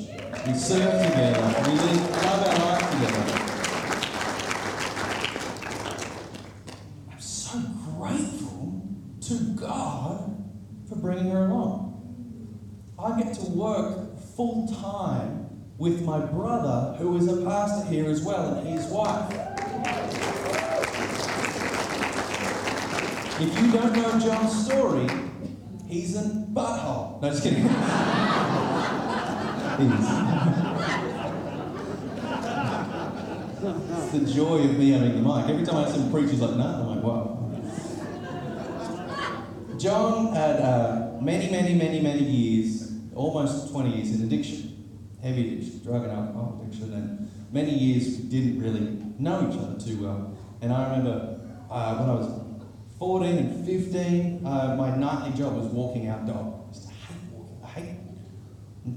We 0.47 0.53
serve 0.55 1.03
together. 1.05 1.39
We 1.67 1.73
live, 1.73 2.11
love 2.23 2.47
our 2.47 2.57
life 2.65 2.91
together. 2.91 3.23
I'm 7.11 7.19
so 7.19 7.59
grateful 7.95 8.81
to 9.21 9.35
God 9.55 10.43
for 10.89 10.95
bringing 10.95 11.29
her 11.29 11.45
along. 11.45 11.93
I 12.97 13.21
get 13.21 13.35
to 13.35 13.45
work 13.51 14.19
full 14.35 14.67
time 14.67 15.47
with 15.77 16.01
my 16.01 16.25
brother, 16.25 16.97
who 16.97 17.17
is 17.17 17.27
a 17.27 17.43
pastor 17.43 17.87
here 17.87 18.09
as 18.09 18.23
well, 18.23 18.55
and 18.55 18.67
his 18.67 18.85
wife. 18.87 19.31
If 23.37 23.61
you 23.61 23.69
don't 23.69 23.91
know 23.91 24.17
John's 24.17 24.65
story, 24.65 25.09
he's 25.87 26.15
a 26.15 26.23
butthole. 26.23 27.21
No, 27.21 27.29
just 27.29 27.43
kidding. 27.43 27.65
it's 33.65 34.11
the 34.13 34.33
joy 34.33 34.63
of 34.63 34.79
me 34.79 34.91
having 34.91 35.21
the 35.21 35.21
mic. 35.21 35.49
Every 35.49 35.65
time 35.65 35.83
I 35.83 35.91
see 35.91 35.99
him 35.99 36.11
preach, 36.11 36.31
he's 36.31 36.39
like, 36.39 36.55
no. 36.55 36.63
I'm 36.63 36.87
like, 36.95 37.03
wow. 37.03 37.41
John 39.77 40.33
had 40.33 40.61
uh, 40.61 41.17
many, 41.19 41.51
many, 41.51 41.73
many, 41.73 41.99
many 41.99 42.23
years, 42.23 42.93
almost 43.13 43.69
20 43.71 43.97
years 43.97 44.17
in 44.17 44.25
addiction, 44.25 45.11
heavy 45.21 45.57
addiction, 45.57 45.83
drug 45.83 46.03
and 46.03 46.11
alcohol 46.13 46.61
addiction, 46.63 46.93
and 46.93 47.29
many 47.51 47.71
years 47.77 48.17
we 48.17 48.29
didn't 48.29 48.61
really 48.61 49.03
know 49.19 49.49
each 49.49 49.57
other 49.57 49.77
too 49.77 50.01
well. 50.01 50.37
And 50.61 50.71
I 50.71 50.89
remember 50.89 51.41
uh, 51.69 51.97
when 51.97 52.09
I 52.09 52.13
was 52.13 52.44
14 52.99 53.37
and 53.37 53.65
15, 53.65 54.45
uh, 54.45 54.75
my 54.77 54.95
nightly 54.95 55.37
job 55.37 55.55
was 55.55 55.65
walking 55.65 56.07
out 56.07 56.25
dog. 56.25 56.63
I 56.69 56.73
just 56.73 56.89
hate 56.89 57.17
walking. 57.29 57.59
I 57.61 57.67
hate. 57.67 57.99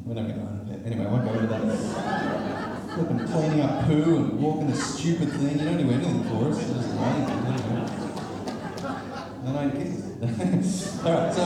We're 0.04 0.14
not 0.14 0.28
going 0.28 0.38
to 0.38 0.42
into 0.52 0.72
that. 0.72 0.86
Anyway, 0.86 1.04
I 1.04 1.10
won't 1.10 1.24
go 1.24 1.32
into 1.34 1.46
that. 1.48 2.94
Flipping 2.94 3.26
cleaning 3.26 3.60
up 3.62 3.86
poo 3.86 4.16
and 4.16 4.40
walking 4.40 4.70
the 4.70 4.76
stupid 4.76 5.32
thing. 5.32 5.58
You 5.58 5.64
don't 5.64 5.78
do 5.78 5.90
anything 5.90 6.22
for 6.24 6.48
us. 6.48 6.58
It's 6.60 6.70
just. 6.70 6.88
And 9.44 9.58
I 9.58 9.70
kids. 9.70 10.04
All 11.04 11.12
right, 11.12 11.34
so. 11.34 11.42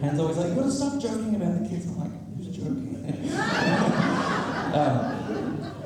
Han's 0.00 0.18
always 0.18 0.36
like, 0.38 0.48
you 0.48 0.54
gotta 0.54 0.70
stop 0.70 0.98
joking 1.00 1.34
about 1.34 1.62
the 1.62 1.68
kids. 1.68 1.86
I'm 1.86 1.98
like, 1.98 2.36
who's 2.38 2.48
joking? 2.56 3.04
um, 4.74 5.04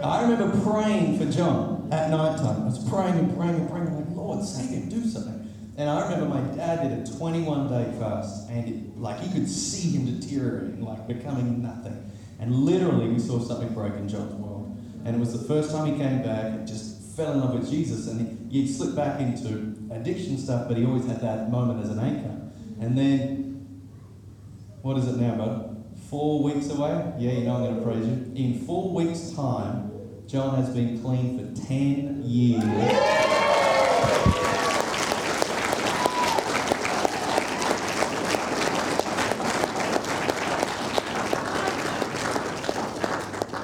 I 0.05 0.23
remember 0.23 0.61
praying 0.63 1.19
for 1.19 1.25
John 1.33 1.84
at 1.95 2.11
night 2.11 2.37
time. 2.39 2.63
I 2.63 2.65
was 2.67 2.89
praying 2.89 3.15
and 3.15 3.37
praying 3.37 3.55
and 3.55 3.71
praying. 3.71 3.95
Like, 3.95 4.17
Lord, 4.17 4.45
save 4.45 4.71
him, 4.71 4.89
do 4.89 5.05
something. 5.07 5.41
And 5.77 5.89
I 5.89 6.03
remember 6.03 6.27
my 6.27 6.41
dad 6.57 6.89
did 6.89 7.09
a 7.09 7.19
21 7.19 7.69
day 7.69 7.99
fast, 7.99 8.49
and 8.51 8.69
it, 8.69 8.99
like 8.99 9.23
you 9.25 9.31
could 9.33 9.49
see 9.49 9.97
him 9.97 10.21
deteriorating, 10.21 10.85
like 10.85 11.07
becoming 11.07 11.63
nothing. 11.63 12.11
And 12.39 12.53
literally, 12.53 13.09
we 13.09 13.19
saw 13.19 13.41
something 13.41 13.73
break 13.75 13.95
in 13.95 14.09
John's 14.09 14.35
world. 14.35 14.77
And 15.05 15.17
it 15.17 15.19
was 15.19 15.33
the 15.33 15.47
first 15.47 15.71
time 15.71 15.87
he 15.87 15.99
came 15.99 16.23
back 16.23 16.47
and 16.47 16.67
just 16.67 17.17
fell 17.17 17.33
in 17.33 17.41
love 17.41 17.55
with 17.55 17.71
Jesus. 17.71 18.09
And 18.09 18.51
he, 18.51 18.61
he 18.61 18.73
slipped 18.73 18.97
back 18.97 19.21
into 19.21 19.75
addiction 19.91 20.39
stuff, 20.39 20.69
but 20.69 20.77
he 20.77 20.85
always 20.85 21.07
had 21.07 21.21
that 21.21 21.51
moment 21.51 21.85
as 21.85 21.91
an 21.91 21.99
anchor. 21.99 22.41
And 22.81 22.97
then, 22.97 23.81
what 24.83 24.97
is 24.99 25.09
it 25.09 25.17
now, 25.17 25.37
bud? 25.37 25.71
Four 26.11 26.43
weeks 26.43 26.71
away? 26.71 27.13
Yeah, 27.19 27.33
you 27.33 27.45
know 27.45 27.57
I'm 27.57 27.63
going 27.63 27.77
to 27.77 27.83
praise 27.83 28.07
you. 28.07 28.33
In 28.35 28.61
four 28.67 28.93
weeks' 28.93 29.31
time, 29.31 29.94
John 30.27 30.57
has 30.57 30.71
been 30.71 31.01
clean 31.03 31.39
for 31.39 31.67
10 31.67 32.23
years. 32.25 32.63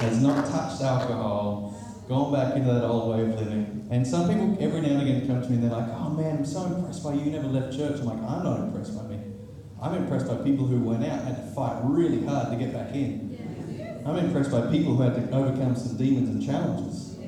Has 0.00 0.22
not 0.22 0.46
touched 0.46 0.82
alcohol, 0.82 1.74
gone 2.08 2.32
back 2.32 2.56
into 2.56 2.72
that 2.72 2.84
old 2.84 3.14
way 3.14 3.22
of 3.22 3.40
living. 3.40 3.88
And 3.90 4.06
some 4.06 4.28
people 4.28 4.58
every 4.60 4.82
now 4.82 5.00
and 5.00 5.02
again 5.02 5.26
come 5.26 5.40
to 5.40 5.48
me 5.48 5.54
and 5.56 5.64
they're 5.64 5.70
like, 5.70 5.88
oh 5.88 6.10
man, 6.10 6.38
I'm 6.38 6.44
so 6.44 6.66
impressed 6.66 7.02
by 7.02 7.14
you, 7.14 7.22
you 7.22 7.30
never 7.30 7.48
left 7.48 7.74
church. 7.76 8.00
I'm 8.00 8.06
like, 8.06 8.18
I'm 8.18 8.44
not 8.44 8.60
impressed 8.60 8.94
by 8.96 9.04
me. 9.04 9.18
I'm 9.82 9.94
impressed 9.94 10.28
by 10.28 10.36
people 10.36 10.66
who 10.66 10.80
went 10.80 11.04
out 11.04 11.20
and 11.20 11.28
had 11.28 11.36
to 11.36 11.54
fight 11.54 11.80
really 11.84 12.24
hard 12.26 12.50
to 12.50 12.56
get 12.56 12.74
back 12.74 12.94
in. 12.94 13.49
I'm 14.06 14.16
impressed 14.16 14.50
by 14.50 14.62
people 14.70 14.96
who 14.96 15.02
had 15.02 15.14
to 15.14 15.36
overcome 15.36 15.76
some 15.76 15.96
demons 15.96 16.28
and 16.30 16.44
challenges. 16.44 17.18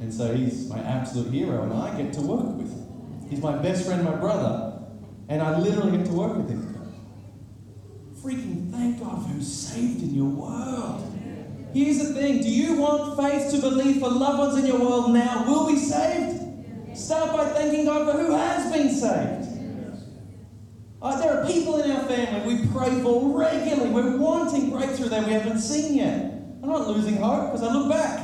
And 0.00 0.12
so 0.12 0.34
he's 0.34 0.68
my 0.68 0.78
absolute 0.80 1.32
hero, 1.32 1.62
and 1.62 1.72
I 1.72 2.00
get 2.00 2.12
to 2.14 2.20
work 2.20 2.56
with 2.56 2.70
him. 2.70 3.26
He's 3.28 3.40
my 3.40 3.56
best 3.56 3.86
friend, 3.86 4.04
my 4.04 4.14
brother, 4.14 4.80
and 5.28 5.42
I 5.42 5.58
literally 5.58 5.98
get 5.98 6.06
to 6.06 6.12
work 6.12 6.36
with 6.36 6.48
him. 6.48 6.74
Freaking 8.22 8.70
thank 8.70 9.00
God 9.00 9.22
for 9.22 9.28
who's 9.28 9.52
saved 9.52 10.02
in 10.02 10.14
your 10.14 10.28
world. 10.28 11.14
Here's 11.72 11.98
the 11.98 12.14
thing 12.14 12.40
do 12.40 12.48
you 12.48 12.76
want 12.76 13.20
faith 13.20 13.50
to 13.50 13.60
believe 13.60 14.00
for 14.00 14.08
loved 14.08 14.38
ones 14.38 14.56
in 14.56 14.66
your 14.66 14.80
world 14.80 15.12
now 15.12 15.44
will 15.46 15.66
be 15.66 15.76
saved? 15.76 16.96
Start 16.96 17.36
by 17.36 17.48
thanking 17.50 17.84
God 17.84 18.10
for 18.10 18.18
who 18.18 18.32
has 18.32 18.72
been 18.72 18.90
saved. 18.90 19.47
Uh, 21.00 21.20
there 21.20 21.40
are 21.40 21.46
people 21.46 21.80
in 21.80 21.90
our 21.92 22.02
family 22.04 22.56
we 22.56 22.66
pray 22.72 22.90
for 23.02 23.38
regularly. 23.38 23.90
We're 23.90 24.16
wanting 24.16 24.70
breakthrough 24.70 25.08
that 25.10 25.26
we 25.26 25.32
haven't 25.32 25.60
seen 25.60 25.94
yet. 25.94 26.24
I'm 26.62 26.68
not 26.68 26.88
losing 26.88 27.18
hope 27.18 27.52
because 27.52 27.62
I 27.62 27.72
look 27.72 27.88
back. 27.88 28.18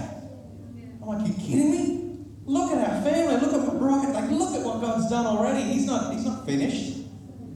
I'm 1.01 1.07
like, 1.07 1.29
you 1.29 1.35
kidding 1.35 1.71
me? 1.71 2.27
Look 2.45 2.73
at 2.73 2.79
our 2.79 3.03
family. 3.03 3.37
Look 3.37 3.53
at 3.53 3.67
my 3.69 3.75
bride. 3.75 4.13
Like, 4.13 4.31
look 4.31 4.55
at 4.55 4.67
what 4.67 4.81
God's 4.81 5.09
done 5.09 5.25
already. 5.25 5.63
He's 5.63 5.87
not, 5.87 6.13
he's 6.13 6.25
not 6.25 6.45
finished. 6.45 6.99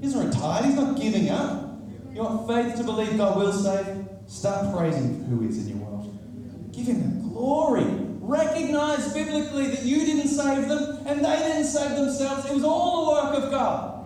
He's 0.01 0.15
not 0.15 0.27
retired. 0.27 0.67
He's 0.67 0.77
not 0.77 0.97
giving 0.97 1.31
up. 1.31 1.81
You 2.13 2.23
want 2.23 2.47
faith 2.49 2.77
to 2.77 2.85
believe 2.85 3.17
God 3.17 3.37
will 3.37 3.53
save? 3.53 4.07
Start 4.29 4.77
praising 4.77 5.25
who 5.25 5.49
is 5.49 5.59
in 5.59 5.69
your 5.69 5.79
world. 5.79 6.73
Give 6.73 6.87
Him 6.87 7.23
the 7.23 7.29
glory. 7.29 7.87
Recognize 8.21 9.13
biblically 9.13 9.69
that 9.69 9.83
you 9.83 10.07
didn't 10.07 10.29
save 10.29 10.69
them 10.69 11.07
and 11.07 11.25
they 11.25 11.37
didn't 11.39 11.65
save 11.65 11.97
themselves. 11.97 12.49
It 12.49 12.55
was 12.55 12.63
all 12.63 13.07
the 13.07 13.11
work 13.11 13.45
of 13.45 13.51
God. 13.51 13.98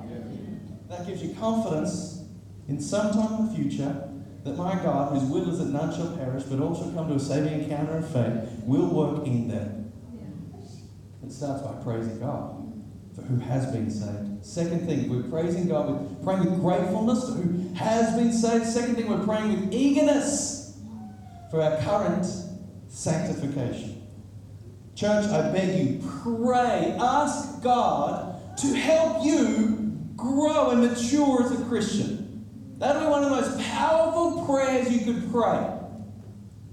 That 1.03 1.09
gives 1.09 1.23
you 1.25 1.35
confidence 1.35 2.23
in 2.69 2.81
some 2.81 3.13
time 3.13 3.41
in 3.41 3.47
the 3.49 3.55
future 3.57 4.09
that 4.45 4.57
my 4.57 4.77
God, 4.77 5.13
whose 5.13 5.29
will 5.29 5.51
is 5.51 5.59
that 5.59 5.67
none 5.67 5.93
shall 5.93 6.17
perish, 6.17 6.45
but 6.45 6.61
all 6.61 6.77
shall 6.77 6.93
come 6.93 7.09
to 7.09 7.15
a 7.15 7.19
saving 7.19 7.65
encounter 7.65 7.97
of 7.97 8.09
faith, 8.09 8.49
will 8.65 8.87
work 8.87 9.27
in 9.27 9.49
them. 9.49 9.93
It 11.25 11.33
starts 11.33 11.63
by 11.63 11.73
praising 11.83 12.21
God 12.21 12.73
for 13.17 13.23
who 13.23 13.37
has 13.39 13.67
been 13.73 13.91
saved. 13.91 14.47
Second 14.47 14.87
thing, 14.87 15.11
we're 15.11 15.29
praising 15.29 15.67
God 15.67 15.91
with 15.91 16.23
praying 16.23 16.45
with 16.45 16.61
gratefulness 16.61 17.25
for 17.25 17.33
who 17.33 17.75
has 17.75 18.17
been 18.17 18.33
saved. 18.33 18.67
Second 18.67 18.95
thing, 18.95 19.09
we're 19.09 19.25
praying 19.25 19.61
with 19.61 19.75
eagerness 19.75 20.79
for 21.51 21.61
our 21.63 21.79
current 21.79 22.27
sanctification. 22.87 24.07
Church, 24.95 25.25
I 25.25 25.51
beg 25.51 25.85
you, 25.85 26.09
pray, 26.23 26.97
ask 27.01 27.61
God 27.61 28.57
to 28.59 28.69
help 28.69 29.25
you 29.25 29.82
grow 30.23 30.71
and 30.71 30.81
mature 30.81 31.43
as 31.45 31.53
a 31.53 31.65
Christian. 31.65 32.77
That'll 32.79 33.03
be 33.03 33.09
one 33.09 33.25
of 33.25 33.31
the 33.31 33.37
most 33.37 33.61
powerful 33.61 34.45
prayers 34.47 34.91
you 34.91 35.05
could 35.05 35.31
pray. 35.31 35.69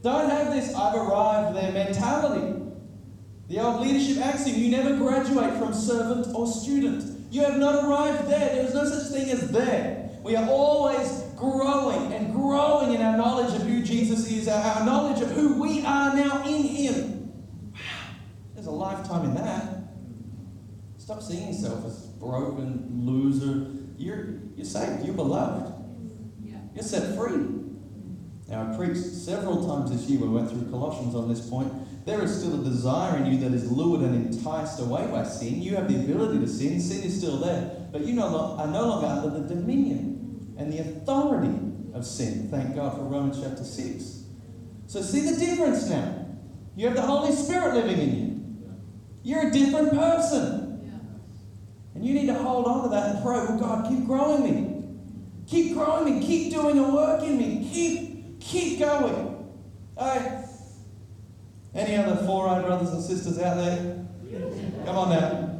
Don't 0.02 0.30
have 0.30 0.54
this 0.54 0.74
I've 0.74 0.96
arrived 0.96 1.58
there 1.58 1.72
mentality. 1.72 2.56
The 3.50 3.60
old 3.60 3.82
leadership 3.82 4.24
axiom 4.24 4.58
you 4.60 4.70
never 4.70 4.96
graduate 4.96 5.58
from 5.58 5.74
servant 5.74 6.28
or 6.36 6.48
student. 6.48 7.32
You 7.32 7.42
have 7.42 7.58
not 7.58 7.84
arrived 7.84 8.30
there. 8.30 8.56
There 8.56 8.66
is 8.66 8.74
no 8.74 8.86
such 8.86 9.12
thing 9.12 9.30
as 9.32 9.50
there. 9.50 10.10
We 10.24 10.36
are 10.36 10.48
always 10.50 11.24
growing 11.36 12.14
and 12.14 12.34
growing 12.34 12.94
in 12.94 13.02
our 13.02 13.18
knowledge 13.18 13.54
of 13.56 13.64
who 13.64 13.82
Jesus 13.82 14.30
is, 14.32 14.48
our 14.48 14.86
knowledge 14.86 15.22
of 15.22 15.32
who 15.32 15.62
we 15.62 15.84
are 15.86 16.16
now 16.16 16.46
in 16.46 16.64
Him. 16.64 17.34
Wow, 17.74 17.80
there's 18.54 18.68
a 18.68 18.72
lifetime 18.72 19.26
in 19.26 19.36
that. 19.36 19.79
Stop 21.10 21.24
seeing 21.24 21.48
yourself 21.48 21.88
as 21.88 22.06
broken, 22.20 22.88
loser. 22.94 23.66
You're, 23.98 24.42
you're 24.56 24.64
saved, 24.64 25.04
you're 25.04 25.16
beloved, 25.16 25.74
you're 26.76 26.84
set 26.84 27.18
free. 27.18 27.48
Now, 28.48 28.72
I 28.72 28.78
preached 28.78 29.04
several 29.04 29.66
times 29.66 29.90
this 29.90 30.08
year 30.08 30.20
we 30.20 30.28
went 30.28 30.52
through 30.52 30.70
Colossians 30.70 31.16
on 31.16 31.28
this 31.28 31.50
point. 31.50 32.06
There 32.06 32.22
is 32.22 32.38
still 32.38 32.62
a 32.62 32.64
desire 32.64 33.18
in 33.18 33.26
you 33.26 33.40
that 33.40 33.56
is 33.56 33.72
lured 33.72 34.02
and 34.02 34.32
enticed 34.32 34.80
away 34.82 35.08
by 35.08 35.24
sin. 35.24 35.64
You 35.64 35.78
have 35.78 35.92
the 35.92 35.96
ability 36.00 36.42
to 36.42 36.48
sin, 36.48 36.80
sin 36.80 37.02
is 37.02 37.18
still 37.18 37.38
there, 37.38 37.88
but 37.92 38.06
you 38.06 38.22
are 38.22 38.68
no 38.68 38.86
longer 38.86 39.08
under 39.08 39.40
the 39.40 39.56
dominion 39.56 40.54
and 40.60 40.72
the 40.72 40.78
authority 40.78 41.58
of 41.96 42.06
sin. 42.06 42.50
Thank 42.52 42.76
God 42.76 42.96
for 42.96 43.02
Romans 43.02 43.42
chapter 43.42 43.64
6. 43.64 44.26
So, 44.86 45.02
see 45.02 45.22
the 45.22 45.44
difference 45.44 45.90
now. 45.90 46.28
You 46.76 46.86
have 46.86 46.96
the 46.96 47.02
Holy 47.02 47.32
Spirit 47.32 47.74
living 47.74 48.00
in 48.00 48.16
you, 48.16 48.80
you're 49.24 49.48
a 49.48 49.52
different 49.52 49.90
person. 49.90 50.59
And 52.00 52.08
you 52.08 52.14
need 52.14 52.28
to 52.28 52.34
hold 52.34 52.66
on 52.66 52.84
to 52.84 52.90
that 52.92 53.16
and 53.16 53.22
pray, 53.22 53.40
well, 53.40 53.58
God, 53.60 53.90
keep 53.90 54.06
growing 54.06 54.44
me. 54.44 54.84
Keep 55.48 55.74
growing 55.74 56.18
me. 56.18 56.26
Keep 56.26 56.54
doing 56.54 56.80
a 56.80 56.96
work 56.96 57.22
in 57.24 57.38
me. 57.38 57.70
Keep, 57.74 58.40
keep 58.40 58.80
going. 58.80 59.52
All 59.98 60.08
right. 60.08 60.46
Any 61.76 61.98
other 61.98 62.26
four-eyed 62.26 62.64
brothers 62.64 62.94
and 62.94 63.04
sisters 63.04 63.38
out 63.40 63.58
there? 63.58 64.06
Come 64.86 64.96
on 64.96 65.10
now. 65.10 65.60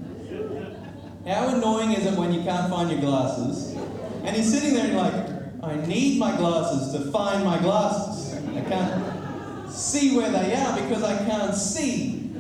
How 1.28 1.50
annoying 1.50 1.92
is 1.92 2.06
it 2.06 2.18
when 2.18 2.32
you 2.32 2.42
can't 2.44 2.70
find 2.70 2.90
your 2.90 3.02
glasses? 3.02 3.76
And 4.24 4.34
he's 4.34 4.50
sitting 4.50 4.76
there 4.76 4.86
and 4.86 4.96
like, 4.96 5.62
I 5.62 5.86
need 5.88 6.20
my 6.20 6.38
glasses 6.38 6.94
to 6.94 7.12
find 7.12 7.44
my 7.44 7.60
glasses. 7.60 8.42
I 8.56 8.62
can't 8.62 9.70
see 9.70 10.16
where 10.16 10.32
they 10.32 10.56
are 10.56 10.80
because 10.80 11.04
I 11.04 11.18
can't 11.26 11.54
see. 11.54 12.32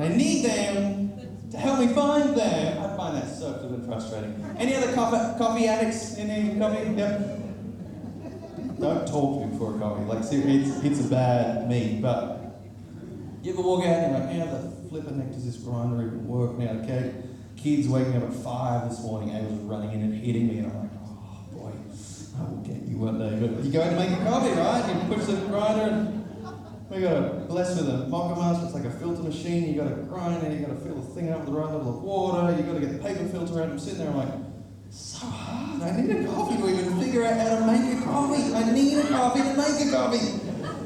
I 0.00 0.08
need 0.08 0.44
them 0.44 1.12
to 1.52 1.56
help 1.56 1.78
me 1.78 1.94
find 1.94 2.34
them. 2.34 2.85
Find 3.06 3.22
that 3.22 3.28
so 3.28 3.52
flippin' 3.52 3.86
frustrating. 3.86 4.56
Any 4.58 4.74
other 4.74 4.92
coffee, 4.92 5.38
coffee 5.38 5.68
addicts? 5.68 6.18
Any 6.18 6.58
coffee? 6.58 6.90
Yep. 6.90 7.40
Don't 8.80 9.06
talk 9.06 9.38
to 9.38 9.46
me 9.46 9.52
before 9.52 9.76
a 9.76 9.78
coffee. 9.78 10.04
Like, 10.06 10.24
see, 10.24 10.38
it's, 10.38 10.82
it's 10.82 11.06
a 11.06 11.08
bad 11.08 11.68
me. 11.68 12.00
But 12.02 12.58
you 13.42 13.52
ever 13.52 13.62
walk 13.62 13.84
out 13.84 13.86
and 13.86 14.10
you're 14.10 14.26
like, 14.26 14.48
how 14.48 14.56
the 14.56 14.88
flippin' 14.88 15.20
heck 15.20 15.30
does 15.30 15.44
this 15.44 15.56
grinder 15.62 16.04
even 16.04 16.26
work 16.26 16.58
now? 16.58 16.82
Okay, 16.82 17.14
kids 17.56 17.86
waking 17.86 18.16
up 18.16 18.24
at 18.24 18.34
five 18.34 18.90
this 18.90 19.00
morning, 19.02 19.36
Abel's 19.36 19.60
running 19.60 19.92
in 19.92 20.02
and 20.02 20.12
hitting 20.12 20.48
me, 20.48 20.58
and 20.58 20.72
I'm 20.72 20.80
like, 20.80 20.90
oh 21.04 21.44
boy, 21.52 21.72
I 22.40 22.42
will 22.42 22.56
get 22.62 22.82
you 22.88 22.98
one 22.98 23.20
day. 23.20 23.38
But 23.38 23.62
you 23.62 23.70
go 23.70 23.88
to 23.88 23.94
make 23.94 24.10
a 24.10 24.24
coffee, 24.24 24.50
right? 24.50 25.08
You 25.08 25.14
push 25.14 25.26
the 25.26 25.36
grinder 25.46 25.94
and 25.94 26.25
we 26.90 27.00
got 27.00 27.16
a 27.16 27.44
bless 27.48 27.76
with 27.76 27.88
a 27.88 28.06
master, 28.08 28.66
it's 28.66 28.74
like 28.74 28.84
a 28.84 28.90
filter 28.90 29.22
machine, 29.22 29.68
you 29.72 29.80
got 29.80 29.88
to 29.88 29.96
grind 30.02 30.42
and 30.42 30.54
you 30.54 30.66
got 30.66 30.72
to 30.72 30.80
fill 30.84 30.94
the 30.94 31.14
thing 31.14 31.30
up 31.30 31.40
with 31.40 31.48
the 31.48 31.52
right 31.52 31.72
level 31.72 31.96
of 31.96 32.02
water, 32.02 32.56
you 32.56 32.62
got 32.62 32.74
to 32.74 32.80
get 32.80 32.92
the 32.92 32.98
paper 32.98 33.26
filter 33.28 33.60
out. 33.62 33.70
I'm 33.70 33.78
sitting 33.78 33.98
there, 33.98 34.08
I'm 34.08 34.16
like, 34.16 34.34
so 34.90 35.26
hard. 35.26 35.82
I 35.82 36.00
need 36.00 36.10
a 36.10 36.24
coffee 36.26 36.56
to 36.56 36.68
even 36.68 37.00
figure 37.00 37.24
out 37.24 37.36
how 37.38 37.56
to 37.56 37.66
make 37.66 37.98
a 37.98 38.02
coffee. 38.04 38.54
I 38.54 38.72
need 38.72 38.98
a 38.98 39.08
coffee 39.08 39.42
to 39.42 39.54
make 39.56 39.80
a 39.86 39.90
coffee. 39.90 40.40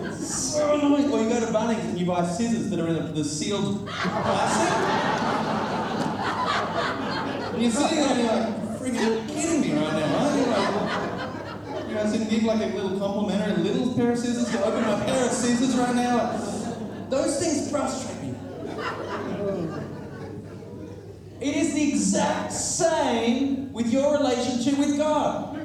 It's 0.05 0.35
so 0.55 0.75
annoying. 0.75 1.13
Or 1.13 1.23
you 1.23 1.29
go 1.29 1.39
to 1.39 1.47
Bunnings 1.47 1.85
and 1.85 1.99
you 1.99 2.07
buy 2.07 2.27
scissors 2.27 2.71
that 2.71 2.81
are 2.81 2.89
in 2.89 2.95
the, 2.95 3.03
the 3.13 3.25
sealed 3.25 3.87
plastic. 3.87 4.73
And 7.53 7.63
you're 7.63 7.71
sitting 7.71 7.99
there 7.99 8.09
and 8.09 8.19
you're 8.19 8.35
like, 8.35 8.47
freaking 8.81 9.29
kidding 9.29 9.61
me 9.61 9.73
right 9.75 9.93
now, 9.93 10.20
guys 12.03 12.13
didn't 12.13 12.31
give 12.31 12.45
like 12.45 12.61
a 12.61 12.67
little 12.67 12.99
complimentary 12.99 13.63
little 13.63 13.95
pair 13.95 14.13
of 14.13 14.19
scissors 14.19 14.51
to 14.51 14.65
open 14.65 14.83
my 14.83 15.05
pair 15.05 15.27
of 15.27 15.33
scissors 15.33 15.77
right 15.77 15.95
now. 15.95 16.33
Those 17.11 17.39
things 17.39 17.71
frustrate 17.71 18.23
me. 18.23 18.35
It 21.41 21.57
is 21.57 21.75
the 21.75 21.89
exact 21.91 22.53
same 22.53 23.73
with 23.73 23.93
your 23.93 24.17
relationship 24.17 24.79
with 24.79 24.97
God. 24.97 25.59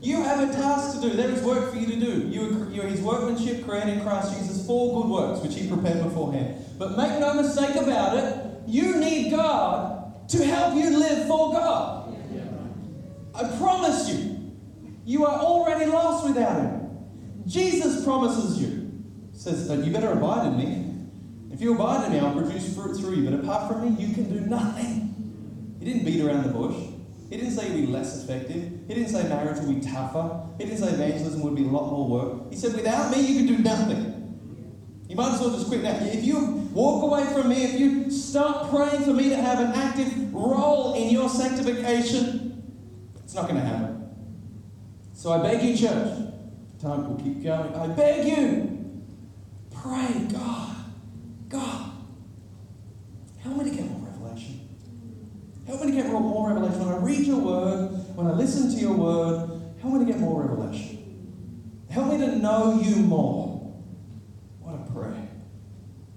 You 0.00 0.22
have 0.22 0.48
a 0.48 0.52
task 0.52 1.00
to 1.00 1.08
do. 1.08 1.16
There 1.16 1.30
is 1.30 1.42
work 1.42 1.72
for 1.72 1.78
you 1.78 1.86
to 1.86 1.96
do. 1.96 2.28
You 2.28 2.68
you 2.70 2.82
are 2.82 2.86
His 2.86 3.00
workmanship 3.00 3.66
created 3.66 3.98
in 3.98 4.00
Christ 4.02 4.38
Jesus 4.38 4.66
for 4.66 5.02
good 5.02 5.10
works, 5.10 5.40
which 5.40 5.54
He 5.54 5.68
prepared 5.68 6.02
beforehand. 6.02 6.64
But 6.78 6.96
make 6.96 7.18
no 7.20 7.34
mistake 7.34 7.76
about 7.76 8.16
it, 8.16 8.46
you 8.66 8.96
need 8.96 9.30
God 9.30 10.28
to 10.28 10.44
help 10.44 10.74
you 10.74 10.98
live 10.98 11.26
for 11.26 11.52
God. 11.52 12.16
I 13.34 13.56
promise 13.58 14.08
you, 14.08 14.33
you 15.04 15.26
are 15.26 15.38
already 15.38 15.86
lost 15.86 16.26
without 16.26 16.60
Him. 16.60 16.84
Jesus 17.46 18.04
promises 18.04 18.60
you, 18.60 19.04
says, 19.32 19.68
You 19.84 19.92
better 19.92 20.12
abide 20.12 20.46
in 20.48 20.56
me. 20.56 20.90
If 21.52 21.60
you 21.60 21.74
abide 21.74 22.06
in 22.06 22.12
me, 22.12 22.18
I'll 22.18 22.34
produce 22.34 22.74
fruit 22.74 22.96
through 22.96 23.14
you. 23.16 23.30
But 23.30 23.40
apart 23.40 23.70
from 23.70 23.94
me, 23.94 24.04
you 24.04 24.14
can 24.14 24.32
do 24.32 24.40
nothing. 24.40 25.76
He 25.78 25.84
didn't 25.84 26.04
beat 26.04 26.20
around 26.20 26.44
the 26.44 26.50
bush. 26.50 26.76
He 27.30 27.36
didn't 27.36 27.52
say 27.52 27.68
you'd 27.68 27.86
be 27.86 27.92
less 27.92 28.22
effective. 28.22 28.62
He 28.88 28.94
didn't 28.94 29.08
say 29.08 29.28
marriage 29.28 29.60
would 29.60 29.80
be 29.80 29.86
tougher. 29.86 30.46
He 30.58 30.64
didn't 30.64 30.78
say 30.78 30.88
evangelism 30.88 31.42
would 31.42 31.54
be 31.54 31.64
a 31.64 31.68
lot 31.68 31.90
more 31.90 32.08
work. 32.08 32.50
He 32.50 32.56
said, 32.56 32.74
without 32.74 33.10
me, 33.10 33.20
you 33.20 33.44
can 33.44 33.56
do 33.56 33.62
nothing. 33.62 34.14
You 35.08 35.16
might 35.16 35.34
as 35.34 35.40
well 35.40 35.50
just 35.50 35.68
quit 35.68 35.82
now. 35.82 35.96
If 36.00 36.24
you 36.24 36.38
walk 36.72 37.02
away 37.04 37.24
from 37.32 37.48
me, 37.48 37.64
if 37.64 37.78
you 37.78 38.10
start 38.10 38.70
praying 38.70 39.04
for 39.04 39.12
me 39.12 39.28
to 39.28 39.36
have 39.36 39.60
an 39.60 39.72
active 39.72 40.34
role 40.34 40.94
in 40.94 41.10
your 41.10 41.28
sanctification, 41.28 42.62
it's 43.22 43.34
not 43.34 43.48
going 43.48 43.60
to 43.60 43.66
happen. 43.66 44.03
So 45.14 45.32
I 45.32 45.38
beg 45.42 45.62
you, 45.62 45.76
church, 45.76 46.18
time 46.82 47.08
will 47.08 47.16
keep 47.16 47.42
going. 47.42 47.74
I 47.74 47.86
beg 47.88 48.26
you, 48.26 49.02
pray, 49.70 50.26
God. 50.30 50.76
God, 51.48 51.92
help 53.38 53.56
me 53.56 53.70
to 53.70 53.76
get 53.76 53.86
more 53.86 54.08
revelation. 54.10 54.68
Help 55.66 55.80
me 55.82 55.92
to 55.92 55.92
get 55.92 56.10
more 56.10 56.48
revelation. 56.48 56.80
When 56.80 56.94
I 56.94 56.98
read 56.98 57.26
your 57.26 57.38
word, 57.38 57.90
when 58.16 58.26
I 58.26 58.32
listen 58.32 58.70
to 58.70 58.76
your 58.76 58.94
word, 58.94 59.62
help 59.80 59.94
me 59.94 60.04
to 60.04 60.12
get 60.12 60.20
more 60.20 60.42
revelation. 60.42 60.94
Help 61.88 62.12
me 62.12 62.18
to 62.18 62.36
know 62.36 62.80
you 62.82 62.96
more. 62.96 63.72
What 64.58 64.74
a 64.74 64.92
prayer. 64.92 65.28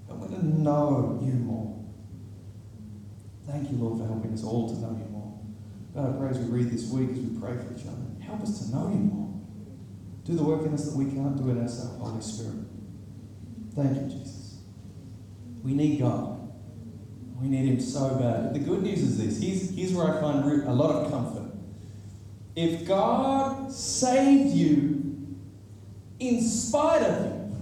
Help 0.07 0.21
me 0.21 0.35
to 0.35 0.43
know 0.43 1.19
you 1.23 1.33
more. 1.33 1.85
Thank 3.45 3.69
you, 3.69 3.77
Lord, 3.77 3.99
for 3.99 4.07
helping 4.07 4.33
us 4.33 4.43
all 4.43 4.67
to 4.67 4.75
know 4.81 4.89
you 4.89 5.07
more. 5.11 5.39
God, 5.93 6.15
I 6.15 6.17
pray 6.17 6.29
as 6.29 6.39
we 6.39 6.45
read 6.45 6.71
this 6.71 6.89
week, 6.89 7.11
as 7.11 7.19
we 7.19 7.39
pray 7.39 7.55
for 7.57 7.73
each 7.75 7.85
other, 7.85 8.06
help 8.27 8.41
us 8.41 8.59
to 8.59 8.75
know 8.75 8.89
you 8.89 8.99
more. 8.99 9.41
Do 10.25 10.35
the 10.35 10.43
work 10.43 10.65
in 10.65 10.73
us 10.73 10.85
that 10.85 10.95
we 10.95 11.05
can't 11.05 11.37
do 11.37 11.49
in 11.49 11.61
ourselves, 11.61 11.99
Holy 11.99 12.21
Spirit. 12.21 12.67
Thank 13.73 13.95
you, 13.95 14.19
Jesus. 14.19 14.59
We 15.63 15.73
need 15.73 15.99
God. 15.99 16.51
We 17.41 17.47
need 17.47 17.65
Him 17.65 17.79
so 17.79 18.15
bad. 18.15 18.53
The 18.53 18.59
good 18.59 18.83
news 18.83 18.99
is 18.99 19.17
this 19.17 19.41
here's, 19.41 19.75
here's 19.75 19.93
where 19.93 20.17
I 20.17 20.19
find 20.19 20.63
a 20.63 20.73
lot 20.73 20.91
of 20.91 21.11
comfort. 21.11 21.51
If 22.55 22.87
God 22.87 23.71
saved 23.71 24.53
you 24.53 25.37
in 26.19 26.41
spite 26.41 27.03
of 27.03 27.25
you, 27.25 27.55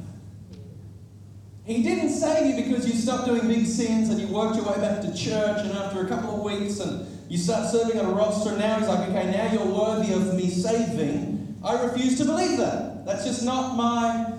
He 1.65 1.84
didn't 1.84 2.10
save 2.10 2.56
you 2.56 2.63
because 2.63 2.88
you 2.88 2.93
stopped 2.93 3.25
doing 3.25 3.47
big 3.47 3.67
sins 3.67 4.10
and 4.10 4.19
you 4.19 4.28
worked 4.28 4.56
your 4.56 4.65
way 4.65 4.78
back 4.78 5.01
to 5.01 5.13
church, 5.13 5.65
and 5.65 5.71
after 5.73 6.01
a 6.01 6.08
couple 6.08 6.36
of 6.36 6.41
weeks 6.41 6.80
and 6.80 7.14
you 7.29 7.38
start 7.38 7.71
serving 7.71 7.99
on 7.99 8.05
a 8.05 8.11
roster, 8.11 8.51
and 8.51 8.59
now 8.59 8.79
He's 8.79 8.88
like, 8.88 9.09
okay, 9.09 9.31
now 9.31 9.51
you're 9.51 9.65
worthy 9.65 10.13
of 10.13 10.35
me 10.35 10.49
saving. 10.49 11.57
I 11.63 11.81
refuse 11.81 12.17
to 12.19 12.25
believe 12.25 12.57
that. 12.57 13.05
That's 13.05 13.23
just 13.23 13.43
not 13.43 13.75
my 13.75 14.33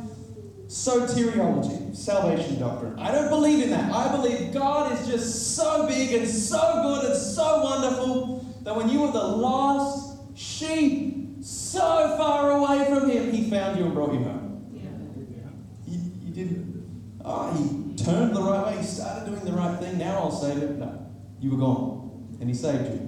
soteriology, 0.68 1.94
salvation 1.96 2.58
doctrine. 2.58 2.98
I 2.98 3.12
don't 3.12 3.28
believe 3.28 3.62
in 3.62 3.70
that. 3.70 3.92
I 3.92 4.10
believe 4.14 4.52
God 4.52 4.92
is 4.92 5.06
just 5.06 5.56
so 5.56 5.86
big 5.86 6.12
and 6.12 6.28
so 6.28 6.82
good 6.82 7.10
and 7.10 7.16
so 7.16 7.62
wonderful 7.62 8.44
that 8.62 8.74
when 8.74 8.88
you 8.88 9.00
were 9.00 9.12
the 9.12 9.22
lost 9.22 10.18
sheep, 10.36 11.14
so 11.40 12.16
far 12.16 12.50
away 12.50 12.84
from 12.88 13.08
Him, 13.08 13.32
He 13.32 13.48
found 13.48 13.78
you 13.78 13.84
and 13.84 13.94
brought 13.94 14.12
you 14.12 14.20
home. 14.20 14.66
Yeah. 14.72 15.92
You, 15.92 16.00
you 16.24 16.34
didn't. 16.34 17.20
Oh, 17.24 17.52
He 17.52 17.94
turned 18.04 18.34
the 18.34 18.42
right 18.42 18.66
way. 18.66 18.78
He 18.78 18.84
started 18.84 19.26
doing 19.30 19.44
the 19.44 19.52
right 19.52 19.78
thing. 19.78 19.98
Now 19.98 20.18
I'll 20.18 20.30
save 20.32 20.58
it. 20.62 20.70
No, 20.78 21.06
you 21.40 21.52
were 21.52 21.58
gone, 21.58 21.95
and 22.40 22.48
He 22.48 22.54
saved 22.54 22.92
you. 22.92 22.98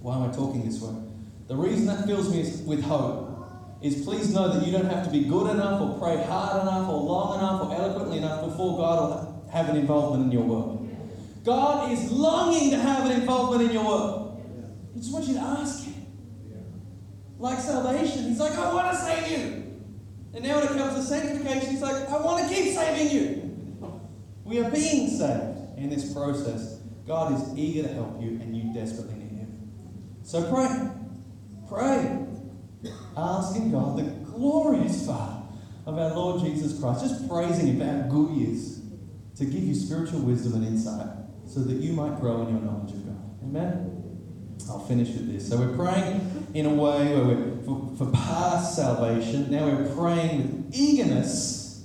Why 0.00 0.16
am 0.16 0.30
I 0.30 0.32
talking 0.32 0.64
this 0.64 0.80
way? 0.80 0.94
The 1.48 1.56
reason 1.56 1.86
that 1.86 2.06
fills 2.06 2.32
me 2.32 2.40
with 2.66 2.82
hope 2.82 3.28
is 3.82 4.04
please 4.04 4.32
know 4.32 4.48
that 4.52 4.64
you 4.66 4.72
don't 4.72 4.86
have 4.86 5.04
to 5.04 5.10
be 5.10 5.24
good 5.24 5.50
enough 5.50 5.80
or 5.80 5.98
pray 5.98 6.22
hard 6.24 6.62
enough 6.62 6.88
or 6.88 7.02
long 7.02 7.38
enough 7.38 7.62
or 7.62 7.74
eloquently 7.74 8.18
enough 8.18 8.44
before 8.44 8.76
God 8.78 9.00
will 9.00 9.50
have 9.52 9.68
an 9.68 9.76
involvement 9.76 10.24
in 10.26 10.32
your 10.32 10.42
world. 10.46 10.78
God 11.44 11.90
is 11.90 12.10
longing 12.10 12.70
to 12.70 12.78
have 12.78 13.04
an 13.06 13.12
involvement 13.20 13.68
in 13.68 13.74
your 13.74 13.84
world. 13.84 14.40
He 14.94 15.00
just 15.00 15.12
wants 15.12 15.28
you 15.28 15.34
to 15.34 15.40
ask 15.40 15.84
Him. 15.84 16.06
like 17.38 17.58
salvation. 17.58 18.28
He's 18.28 18.38
like, 18.38 18.52
I 18.56 18.72
want 18.72 18.92
to 18.92 18.96
save 18.96 19.30
you. 19.30 19.62
And 20.34 20.44
now 20.44 20.60
when 20.60 20.68
it 20.68 20.78
comes 20.78 20.94
to 20.94 21.02
sanctification, 21.02 21.70
he's 21.70 21.82
like, 21.82 22.08
I 22.08 22.20
want 22.20 22.48
to 22.48 22.54
keep 22.54 22.74
saving 22.74 23.10
you. 23.10 23.98
We 24.44 24.60
are 24.60 24.70
being 24.70 25.08
saved 25.08 25.78
in 25.78 25.90
this 25.90 26.12
process. 26.12 26.78
God 27.06 27.32
is 27.34 27.58
eager 27.58 27.82
to 27.82 27.94
help 27.94 28.20
you, 28.20 28.28
and 28.28 28.56
you 28.56 28.72
desperately 28.72 29.14
need 29.14 29.38
Him. 29.38 29.70
So 30.22 30.50
pray. 30.52 30.90
Pray. 31.68 32.26
Asking 33.16 33.72
God, 33.72 33.98
the 33.98 34.02
glorious 34.30 35.06
Father 35.06 35.42
of 35.86 35.98
our 35.98 36.14
Lord 36.14 36.40
Jesus 36.42 36.78
Christ, 36.80 37.02
just 37.02 37.28
praising 37.28 37.66
Him 37.66 37.78
for 37.78 37.84
how 37.84 38.08
good 38.08 38.36
He 38.36 38.44
is, 38.52 38.82
to 39.36 39.44
give 39.44 39.62
you 39.62 39.74
spiritual 39.74 40.20
wisdom 40.20 40.54
and 40.54 40.66
insight 40.66 41.06
so 41.46 41.60
that 41.60 41.74
you 41.74 41.92
might 41.92 42.20
grow 42.20 42.42
in 42.42 42.50
your 42.50 42.60
knowledge 42.60 42.92
of 42.92 43.06
God. 43.06 43.38
Amen? 43.42 43.92
I'll 44.68 44.80
finish 44.80 45.08
with 45.08 45.32
this. 45.32 45.48
So 45.48 45.56
we're 45.56 45.76
praying 45.76 46.50
in 46.54 46.66
a 46.66 46.70
way 46.70 47.14
where 47.14 47.24
we're 47.24 47.62
for, 47.64 47.94
for 47.96 48.10
past 48.12 48.76
salvation. 48.76 49.50
Now 49.50 49.66
we're 49.66 49.94
praying 49.94 50.38
with 50.38 50.74
eagerness, 50.74 51.84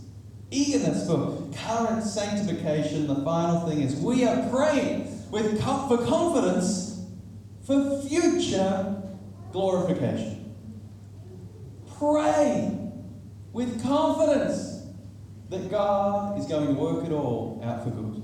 eagerness 0.52 1.08
for 1.08 1.50
current 1.56 2.04
sanctification. 2.04 3.08
The 3.08 3.16
final 3.24 3.68
thing 3.68 3.82
is 3.82 3.96
we 3.96 4.26
are 4.26 4.50
praying 4.50 5.07
with 5.32 5.62
for 5.62 5.98
confidence 6.06 7.06
for 7.66 8.02
future 8.02 9.04
glorification. 9.52 10.56
Pray 11.98 12.78
with 13.52 13.82
confidence 13.84 14.86
that 15.50 15.70
God 15.70 16.40
is 16.40 16.46
going 16.46 16.68
to 16.68 16.74
work 16.74 17.06
it 17.06 17.12
all 17.12 17.62
out 17.64 17.84
for 17.84 17.90
good. 17.90 18.24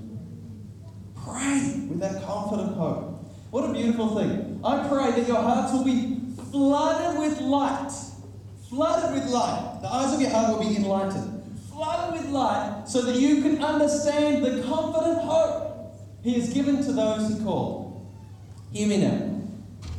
Pray 1.24 1.86
with 1.88 2.00
that 2.00 2.22
confident 2.24 2.76
hope. 2.76 3.24
What 3.50 3.68
a 3.68 3.72
beautiful 3.72 4.16
thing. 4.16 4.60
I 4.64 4.86
pray 4.88 5.10
that 5.12 5.26
your 5.26 5.40
hearts 5.40 5.72
will 5.72 5.84
be 5.84 6.20
flooded 6.50 7.18
with 7.18 7.40
light. 7.40 7.92
Flooded 8.68 9.14
with 9.14 9.30
light. 9.30 9.78
The 9.82 9.88
eyes 9.88 10.14
of 10.14 10.20
your 10.20 10.30
heart 10.30 10.58
will 10.58 10.68
be 10.68 10.76
enlightened. 10.76 11.58
Flooded 11.72 12.20
with 12.20 12.30
light 12.30 12.84
so 12.86 13.02
that 13.02 13.16
you 13.16 13.42
can 13.42 13.62
understand 13.62 14.44
the 14.44 14.62
confident 14.62 15.20
hope 15.22 15.63
He 16.24 16.40
has 16.40 16.52
given 16.54 16.82
to 16.82 16.92
those 16.92 17.28
He 17.28 17.44
called. 17.44 18.10
Hear 18.72 18.88
me 18.88 18.96
now. 18.96 19.30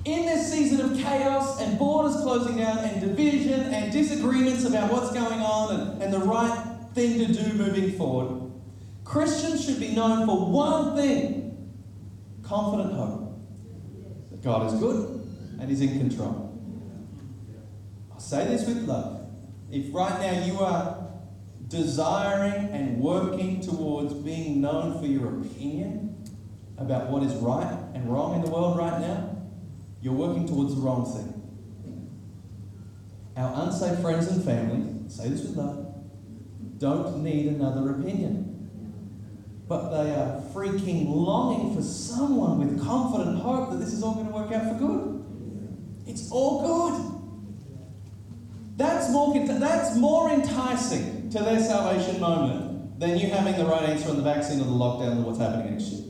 In 0.05 0.25
this 0.25 0.51
season 0.51 0.81
of 0.81 0.97
chaos 0.97 1.61
and 1.61 1.77
borders 1.77 2.15
closing 2.21 2.57
down 2.57 2.79
and 2.79 2.99
division 2.99 3.73
and 3.73 3.93
disagreements 3.93 4.65
about 4.65 4.91
what's 4.91 5.13
going 5.13 5.39
on 5.39 5.79
and, 5.79 6.01
and 6.01 6.13
the 6.13 6.19
right 6.19 6.67
thing 6.93 7.19
to 7.19 7.31
do 7.31 7.53
moving 7.53 7.91
forward, 7.91 8.51
Christians 9.03 9.63
should 9.63 9.79
be 9.79 9.93
known 9.93 10.25
for 10.25 10.49
one 10.49 10.95
thing 10.95 11.71
confident 12.41 12.93
hope. 12.93 13.39
That 14.31 14.43
God 14.43 14.73
is 14.73 14.79
good 14.79 15.27
and 15.59 15.69
He's 15.69 15.81
in 15.81 15.99
control. 15.99 16.51
I 18.15 18.19
say 18.19 18.45
this 18.47 18.67
with 18.67 18.88
love. 18.88 19.27
If 19.71 19.93
right 19.93 20.19
now 20.19 20.45
you 20.45 20.59
are 20.59 21.07
desiring 21.67 22.69
and 22.69 22.99
working 22.99 23.62
towards 23.62 24.13
being 24.13 24.62
known 24.62 24.99
for 24.99 25.08
your 25.08 25.41
opinion 25.41 26.23
about 26.78 27.10
what 27.10 27.23
is 27.23 27.34
right 27.36 27.78
and 27.93 28.12
wrong 28.12 28.36
in 28.36 28.41
the 28.41 28.49
world 28.49 28.78
right 28.78 28.99
now, 28.99 29.38
you're 30.01 30.13
working 30.13 30.47
towards 30.47 30.75
the 30.75 30.82
wrong 30.82 31.06
thing. 31.06 31.32
Our 33.38 33.65
unsafe 33.65 33.99
friends 33.99 34.28
and 34.28 34.43
family, 34.43 35.10
say 35.10 35.30
this 35.30 35.41
with 35.41 35.58
love, 35.58 35.93
don't 36.78 37.23
need 37.23 37.47
another 37.47 37.91
opinion. 37.91 38.51
But 39.67 39.89
they 39.89 40.12
are 40.12 40.43
freaking 40.54 41.08
longing 41.08 41.75
for 41.75 41.82
someone 41.82 42.60
with 42.60 42.86
confident 42.86 43.39
hope 43.39 43.71
that 43.71 43.78
this 43.78 43.93
is 43.93 44.04
all 44.04 44.13
going 44.13 44.28
to 44.28 44.32
work 44.32 44.51
out 44.51 44.73
for 44.73 44.75
good. 44.75 45.25
It's 46.06 46.30
all 46.32 46.62
good. 46.62 47.12
That's 48.78 49.10
more, 49.10 49.34
that's 49.47 49.95
more 49.95 50.30
enticing 50.30 51.14
to 51.31 51.39
their 51.39 51.59
salvation 51.59 52.19
moment 52.19 52.99
than 52.99 53.17
you 53.17 53.29
having 53.29 53.57
the 53.57 53.65
right 53.65 53.83
answer 53.83 54.09
on 54.09 54.17
the 54.17 54.23
vaccine 54.23 54.61
or 54.61 54.65
the 54.65 54.71
lockdown 54.71 55.17
or 55.17 55.21
what's 55.21 55.39
happening 55.39 55.71
next 55.71 55.91
year. 55.91 56.05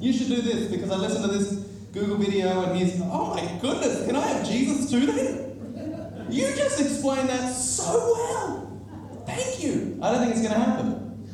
You 0.00 0.12
should 0.12 0.28
do 0.28 0.40
this 0.40 0.70
because 0.70 0.90
I 0.90 0.96
listened 0.96 1.24
to 1.24 1.38
this 1.38 1.52
Google 1.92 2.16
video 2.16 2.62
and 2.62 2.78
he's, 2.78 3.00
oh 3.02 3.34
my 3.34 3.58
goodness, 3.60 4.06
can 4.06 4.16
I 4.16 4.26
have 4.26 4.48
Jesus 4.48 4.90
too 4.90 5.06
then? 5.06 6.26
You 6.30 6.46
just 6.54 6.80
explained 6.80 7.28
that 7.28 7.52
so 7.52 7.92
well. 7.92 9.24
Thank 9.26 9.62
you. 9.62 9.98
I 10.00 10.12
don't 10.12 10.20
think 10.20 10.36
it's 10.36 10.42
going 10.42 10.54
to 10.54 10.60
happen. 10.60 11.28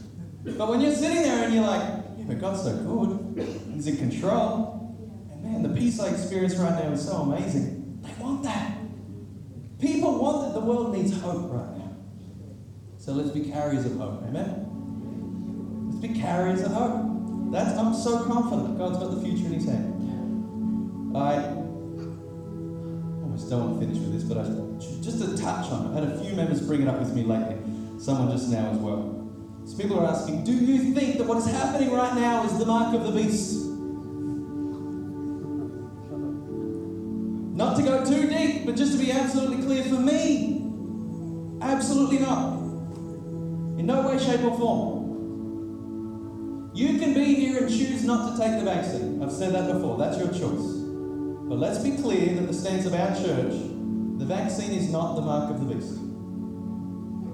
But 0.57 0.69
when 0.69 0.81
you're 0.81 0.95
sitting 0.95 1.23
there 1.23 1.45
and 1.45 1.55
you're 1.55 1.65
like, 1.65 1.83
yeah, 2.17 2.25
but 2.27 2.41
God's 2.41 2.63
so 2.63 2.75
good, 2.77 3.47
He's 3.75 3.87
in 3.87 3.97
control. 3.99 4.97
And 5.31 5.43
man, 5.45 5.63
the 5.63 5.79
peace 5.79 6.01
I 6.01 6.09
experience 6.09 6.57
right 6.57 6.83
now 6.83 6.93
is 6.93 7.07
so 7.07 7.17
amazing. 7.17 8.01
They 8.03 8.23
want 8.23 8.43
that. 8.45 8.79
People 9.81 10.19
want 10.19 10.47
that. 10.47 10.59
The 10.59 10.65
world 10.65 10.97
needs 10.97 11.19
hope 11.21 11.53
right. 11.53 11.76
So 13.07 13.13
let's 13.13 13.31
be 13.31 13.43
carriers 13.43 13.87
of 13.87 13.99
hope. 13.99 14.25
Amen? 14.27 14.67
Let's 15.87 16.01
be 16.01 16.21
carriers 16.21 16.63
of 16.63 16.73
hope. 16.73 17.53
That's, 17.53 17.79
I'm 17.79 17.95
so 17.95 18.25
confident 18.25 18.77
God's 18.79 18.99
got 18.99 19.13
the 19.13 19.21
future 19.23 19.47
in 19.47 19.53
His 19.53 19.65
hand. 19.65 21.17
I 21.17 21.35
almost 23.23 23.49
don't 23.49 23.79
want 23.79 23.81
to 23.81 23.87
finish 23.87 24.03
with 24.03 24.13
this, 24.13 24.25
but 24.25 24.39
I, 24.39 24.43
just 25.05 25.21
to 25.21 25.41
touch 25.41 25.71
on 25.71 25.87
it, 25.87 25.91
I've 25.91 26.09
had 26.09 26.19
a 26.19 26.25
few 26.25 26.35
members 26.35 26.61
bring 26.61 26.83
it 26.83 26.89
up 26.89 26.99
with 26.99 27.15
me 27.15 27.23
lately, 27.23 27.59
someone 28.01 28.29
just 28.37 28.49
now 28.49 28.73
as 28.73 28.79
well. 28.79 29.31
So 29.67 29.77
people 29.77 30.01
are 30.01 30.09
asking, 30.09 30.43
do 30.43 30.53
you 30.53 30.93
think 30.93 31.19
that 31.19 31.29
what 31.29 31.39
is 31.39 31.47
happening 31.47 31.93
right 31.93 32.15
now 32.17 32.43
is 32.45 32.59
the 32.59 32.67
mark 32.67 32.93
of 32.93 33.05
the 33.05 33.13
beast? 33.13 33.67
Not 37.55 37.77
to 37.77 37.85
go 37.85 38.05
too 38.05 38.29
deep, 38.29 38.67
but 38.67 38.75
just 38.75 38.99
to 38.99 38.99
be 38.99 39.13
absolutely 39.13 39.65
clear 39.65 39.85
for 39.85 40.01
me, 40.01 40.69
absolutely 41.63 42.19
not. 42.19 42.56
In 43.87 43.95
no 43.95 44.03
way, 44.09 44.19
shape, 44.19 44.43
or 44.43 44.59
form. 44.59 45.07
You 46.75 46.99
can 46.99 47.15
be 47.15 47.37
here 47.37 47.59
and 47.59 47.69
choose 47.69 48.03
not 48.03 48.33
to 48.33 48.43
take 48.43 48.59
the 48.59 48.65
vaccine. 48.65 49.23
I've 49.23 49.31
said 49.31 49.55
that 49.55 49.73
before. 49.73 49.97
That's 49.97 50.19
your 50.19 50.27
choice. 50.27 50.67
But 51.47 51.59
let's 51.59 51.79
be 51.79 51.93
clear 51.93 52.35
that 52.35 52.49
the 52.49 52.53
stance 52.53 52.85
of 52.85 52.95
our 52.95 53.15
church, 53.15 53.53
the 54.19 54.25
vaccine 54.25 54.73
is 54.73 54.91
not 54.91 55.15
the 55.15 55.23
mark 55.23 55.53
of 55.53 55.61
the 55.61 55.73
beast. 55.73 55.95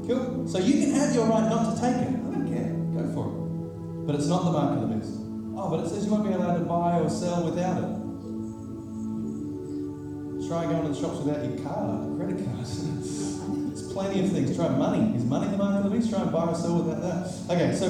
Cool. 0.07 0.47
So 0.47 0.59
you 0.59 0.75
can 0.75 0.91
have 0.95 1.15
your 1.15 1.25
right 1.25 1.49
not 1.49 1.75
to 1.75 1.81
take 1.81 1.97
it. 1.97 2.09
I 2.09 2.29
don't 2.37 2.47
care. 2.47 2.69
Go 3.01 3.15
for 3.15 3.29
it. 3.33 4.07
But 4.07 4.17
it's 4.17 4.27
not 4.27 4.45
the 4.45 4.53
mark 4.53 4.77
of 4.77 4.91
the 4.91 4.95
beast. 4.95 5.15
Oh, 5.57 5.71
but 5.71 5.81
it 5.87 5.89
says 5.89 6.05
you 6.05 6.11
won't 6.11 6.29
be 6.29 6.35
allowed 6.35 6.59
to 6.59 6.65
buy 6.67 7.01
or 7.01 7.09
sell 7.09 7.45
without 7.47 7.79
it. 7.79 7.89
Try 10.47 10.67
going 10.67 10.83
to 10.83 10.89
the 10.93 11.01
shops 11.01 11.17
without 11.25 11.43
your 11.49 11.57
card, 11.65 12.19
credit 12.19 12.45
card. 12.45 12.67
Plenty 13.93 14.25
of 14.25 14.33
things. 14.33 14.57
Try 14.57 14.69
money. 14.69 15.15
Is 15.17 15.25
money 15.25 15.51
the 15.51 15.59
mark 15.59 15.85
of 15.85 15.91
the 15.91 15.97
beast? 15.97 16.11
Try 16.11 16.23
and 16.23 16.33
buy 16.33 16.47
or 16.47 16.55
sell 16.55 16.83
without 16.83 17.03
that. 17.03 17.55
Okay, 17.55 17.75
so 17.77 17.87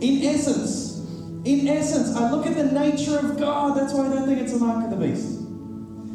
in 0.00 0.22
essence, 0.22 0.98
in 1.44 1.66
essence, 1.66 2.14
I 2.14 2.30
look 2.30 2.46
at 2.46 2.56
the 2.56 2.64
nature 2.64 3.18
of 3.18 3.38
God. 3.38 3.76
That's 3.76 3.94
why 3.94 4.06
I 4.06 4.10
don't 4.10 4.26
think 4.26 4.40
it's 4.40 4.52
a 4.52 4.58
mark 4.58 4.84
of 4.84 4.90
the 4.90 5.06
beast. 5.06 5.38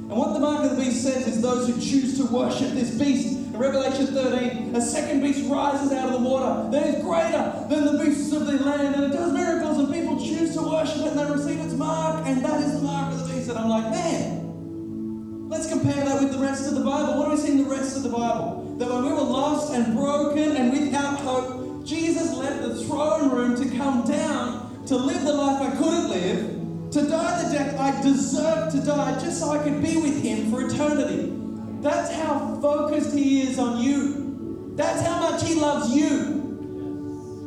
And 0.06 0.12
what 0.12 0.34
the 0.34 0.40
mark 0.40 0.64
of 0.64 0.78
the 0.78 0.84
beast 0.84 1.02
says 1.02 1.28
is 1.28 1.42
those 1.42 1.68
who 1.68 1.74
choose 1.82 2.18
to 2.20 2.26
worship 2.26 2.70
this 2.74 2.92
beast. 2.92 3.34
In 3.36 3.58
Revelation 3.58 4.08
13, 4.08 4.76
a 4.76 4.82
second 4.82 5.22
beast 5.22 5.50
rises 5.50 5.92
out 5.92 6.14
of 6.14 6.22
the 6.22 6.30
water 6.30 6.70
that 6.70 6.86
is 6.86 7.04
greater 7.04 7.66
than 7.68 7.86
the 7.86 8.04
beasts 8.04 8.32
of 8.32 8.46
the 8.46 8.64
land, 8.64 8.94
and 8.94 9.06
it 9.06 9.18
does 9.18 9.34
miracles, 9.34 9.80
and 9.80 9.92
people 9.92 10.20
choose 10.20 10.54
to 10.54 10.62
worship 10.62 10.98
it, 10.98 11.08
and 11.08 11.20
they 11.20 11.26
receive 11.26 11.60
its 11.60 11.74
mark, 11.74 12.28
and 12.28 12.46
that 12.46 12.62
is 12.62 12.74
the 12.74 12.82
mark 12.82 13.12
of 13.14 13.28
the 13.28 13.34
beast. 13.34 13.50
And 13.50 13.58
I'm 13.58 13.70
like, 13.70 13.90
man, 13.90 15.50
let's 15.50 15.68
compare 15.68 16.06
that 16.06 16.22
with 16.22 16.32
the 16.32 16.40
rest 16.40 16.68
of 16.68 16.76
the 16.76 16.84
Bible. 16.84 17.18
What 17.18 17.26
do 17.26 17.32
we 17.32 17.38
see 17.38 17.54
in 17.54 17.64
the 17.64 17.70
rest 17.70 17.98
of 17.98 18.04
the 18.04 18.10
Bible? 18.10 18.65
That 18.78 18.90
when 18.90 19.06
we 19.06 19.12
were 19.12 19.22
lost 19.22 19.74
and 19.74 19.96
broken 19.96 20.56
and 20.58 20.72
without 20.72 21.20
hope, 21.20 21.86
Jesus 21.86 22.36
left 22.36 22.62
the 22.62 22.84
throne 22.84 23.30
room 23.30 23.56
to 23.56 23.78
come 23.78 24.06
down 24.06 24.86
to 24.88 24.96
live 24.96 25.24
the 25.24 25.34
life 25.34 25.62
I 25.62 25.76
couldn't 25.76 26.10
live 26.10 26.92
to 26.92 27.10
die 27.10 27.44
the 27.44 27.58
death 27.58 27.80
I 27.80 28.02
deserved 28.02 28.76
to 28.76 28.82
die 28.82 29.20
just 29.20 29.40
so 29.40 29.52
I 29.52 29.64
could 29.64 29.82
be 29.84 29.98
with 29.98 30.22
Him 30.22 30.52
for 30.52 30.66
eternity. 30.66 31.34
That's 31.82 32.12
how 32.12 32.58
focused 32.62 33.14
He 33.16 33.42
is 33.42 33.60
on 33.60 33.82
you. 33.82 34.74
That's 34.76 35.02
how 35.02 35.20
much 35.20 35.44
He 35.44 35.56
loves 35.56 35.96
you. 35.96 36.44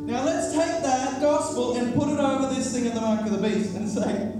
Now 0.05 0.23
let's 0.23 0.53
take 0.53 0.81
that 0.83 1.21
gospel 1.21 1.77
and 1.77 1.93
put 1.93 2.09
it 2.09 2.19
over 2.19 2.53
this 2.53 2.73
thing 2.73 2.85
in 2.85 2.95
the 2.95 3.01
mark 3.01 3.21
of 3.21 3.31
the 3.31 3.47
beast 3.47 3.75
and 3.75 3.89
say, 3.89 4.33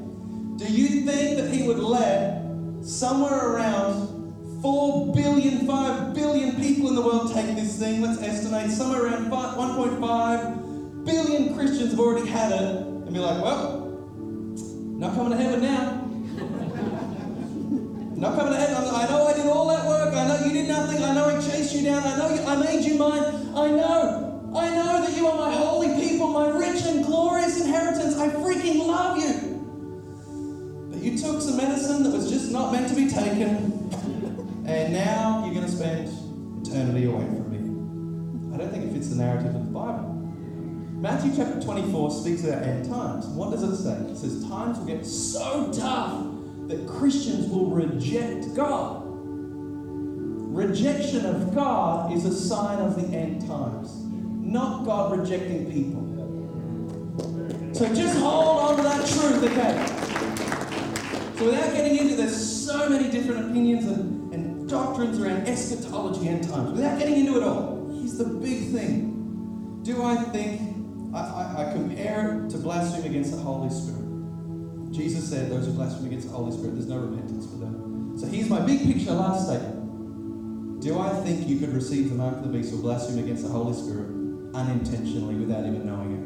do 0.58 0.72
you 0.72 1.06
think 1.06 1.38
that 1.38 1.52
He 1.54 1.68
would 1.68 1.80
let 1.80 2.44
somewhere 2.82 3.54
around 3.54 4.19
4 4.62 5.14
billion, 5.16 5.66
5 5.66 6.14
billion 6.14 6.56
people 6.56 6.90
in 6.90 6.96
the 6.96 7.02
world 7.02 7.34
take 7.34 7.56
this 7.56 7.80
thing? 7.80 8.02
Let's 8.02 8.22
estimate 8.22 8.72
somewhere 8.72 9.06
around 9.06 9.32
1.5 9.32 11.06
billion 11.06 11.56
Christians 11.56 11.92
have 11.92 12.00
already 12.00 12.28
had 12.28 12.52
it 12.52 12.76
and 12.82 13.14
be 13.14 13.20
like, 13.20 13.42
well, 13.42 13.88
not 15.00 15.16
coming 15.16 15.32
to 15.32 15.38
heaven 15.38 15.62
now. 15.62 16.06
Not 18.20 18.36
coming 18.36 18.52
to 18.52 18.60
heaven. 18.60 18.76
I 18.76 19.08
know 19.08 19.28
I 19.28 19.34
did 19.34 19.46
all 19.46 19.70
that 19.70 19.88
work. 19.88 20.14
I 20.14 20.28
know 20.28 20.46
you 20.46 20.52
did 20.52 20.68
nothing. 20.68 21.02
I 21.02 21.14
know 21.14 21.30
I 21.30 21.40
chased 21.40 21.74
you 21.74 21.84
down. 21.84 22.04
I 22.04 22.18
know 22.18 22.36
you, 22.36 22.42
I 22.42 22.56
made 22.58 22.84
you 22.84 22.96
mine. 22.98 23.24
I 23.56 23.72
know. 23.72 24.52
I 24.54 24.70
know 24.72 25.06
that 25.06 25.16
you 25.16 25.26
are 25.26 25.38
my 25.38 25.56
holy 25.56 25.98
people, 26.02 26.28
my 26.28 26.50
rich 26.50 26.84
and 26.84 27.06
glorious 27.06 27.62
inheritance. 27.62 28.18
I 28.18 28.28
freaking 28.28 28.86
love 28.86 29.20
you. 29.20 30.92
But 30.92 31.02
you 31.02 31.18
took 31.18 31.42
some 31.42 31.56
medicine 31.56 32.04
that 32.04 32.10
was 32.10 32.30
just 32.30 32.52
not 32.52 32.74
meant 32.74 32.90
to 32.90 32.96
be 32.96 33.08
taken. 33.08 33.79
And 34.70 34.94
now 34.94 35.44
you're 35.46 35.54
going 35.54 35.66
to 35.66 35.72
spend 35.72 36.08
eternity 36.66 37.06
away 37.06 37.26
from 37.26 37.50
me. 37.50 38.54
I 38.54 38.58
don't 38.58 38.72
think 38.72 38.86
it 38.86 38.94
fits 38.94 39.10
the 39.10 39.16
narrative 39.16 39.56
of 39.56 39.66
the 39.66 39.72
Bible. 39.72 40.10
Matthew 41.00 41.32
chapter 41.36 41.62
24 41.62 42.12
speaks 42.12 42.44
about 42.44 42.64
end 42.64 42.86
times. 42.86 43.26
What 43.28 43.52
does 43.52 43.64
it 43.64 43.78
say? 43.78 43.94
It 44.12 44.18
says 44.18 44.44
times 44.48 44.78
will 44.78 44.86
get 44.86 45.06
so 45.06 45.72
tough 45.72 46.26
that 46.68 46.88
Christians 46.88 47.50
will 47.50 47.72
reject 47.72 48.54
God. 48.54 49.04
Rejection 50.52 51.26
of 51.26 51.56
God 51.56 52.12
is 52.12 52.26
a 52.26 52.36
sign 52.36 52.80
of 52.80 52.96
the 52.96 53.18
end 53.18 53.48
times, 53.48 53.92
not 54.04 54.86
God 54.86 55.18
rejecting 55.18 55.72
people. 55.72 56.06
So 57.74 57.88
just 57.96 58.20
hold 58.20 58.60
on 58.60 58.78
to 58.78 58.84
that 58.84 59.08
truth, 59.08 59.44
okay? 59.44 59.86
So 61.38 61.46
without 61.46 61.74
getting 61.74 61.98
into 61.98 62.16
there's 62.16 62.36
so 62.36 62.90
many 62.90 63.10
different 63.10 63.52
opinions 63.52 63.86
and, 63.86 63.98
and 63.98 64.19
doctrines 64.70 65.20
around 65.20 65.48
eschatology 65.48 66.28
and 66.28 66.48
times, 66.48 66.72
without 66.72 67.00
getting 67.00 67.20
into 67.26 67.38
it 67.38 67.44
all, 67.44 67.90
here's 67.92 68.18
the 68.18 68.26
big 68.26 68.72
thing. 68.72 69.82
Do 69.84 70.04
I 70.04 70.16
think 70.16 70.62
I, 71.14 71.20
I, 71.20 71.70
I 71.70 71.74
compare 71.74 72.46
to 72.50 72.58
blasphemy 72.58 73.08
against 73.08 73.32
the 73.32 73.38
Holy 73.38 73.70
Spirit? 73.70 74.00
Jesus 74.92 75.30
said 75.30 75.52
those 75.52 75.66
who 75.66 75.74
blaspheme 75.74 76.08
against 76.08 76.28
the 76.28 76.34
Holy 76.34 76.52
Spirit, 76.52 76.74
there's 76.74 76.88
no 76.88 76.98
repentance 76.98 77.46
for 77.46 77.58
them. 77.58 78.16
So 78.18 78.28
here's 78.28 78.50
my 78.50 78.60
big 78.60 78.82
picture 78.84 79.12
last 79.12 79.48
statement. 79.48 80.82
Do 80.82 81.00
I 81.00 81.10
think 81.22 81.48
you 81.48 81.60
could 81.60 81.74
receive 81.74 82.10
the 82.10 82.16
mark 82.16 82.38
of 82.38 82.44
the 82.44 82.50
beast 82.50 82.74
or 82.74 82.78
blaspheme 82.78 83.20
against 83.20 83.44
the 83.44 83.50
Holy 83.50 83.74
Spirit 83.74 84.10
unintentionally 84.56 85.36
without 85.36 85.66
even 85.66 85.86
knowing 85.86 86.14
it? 86.14 86.26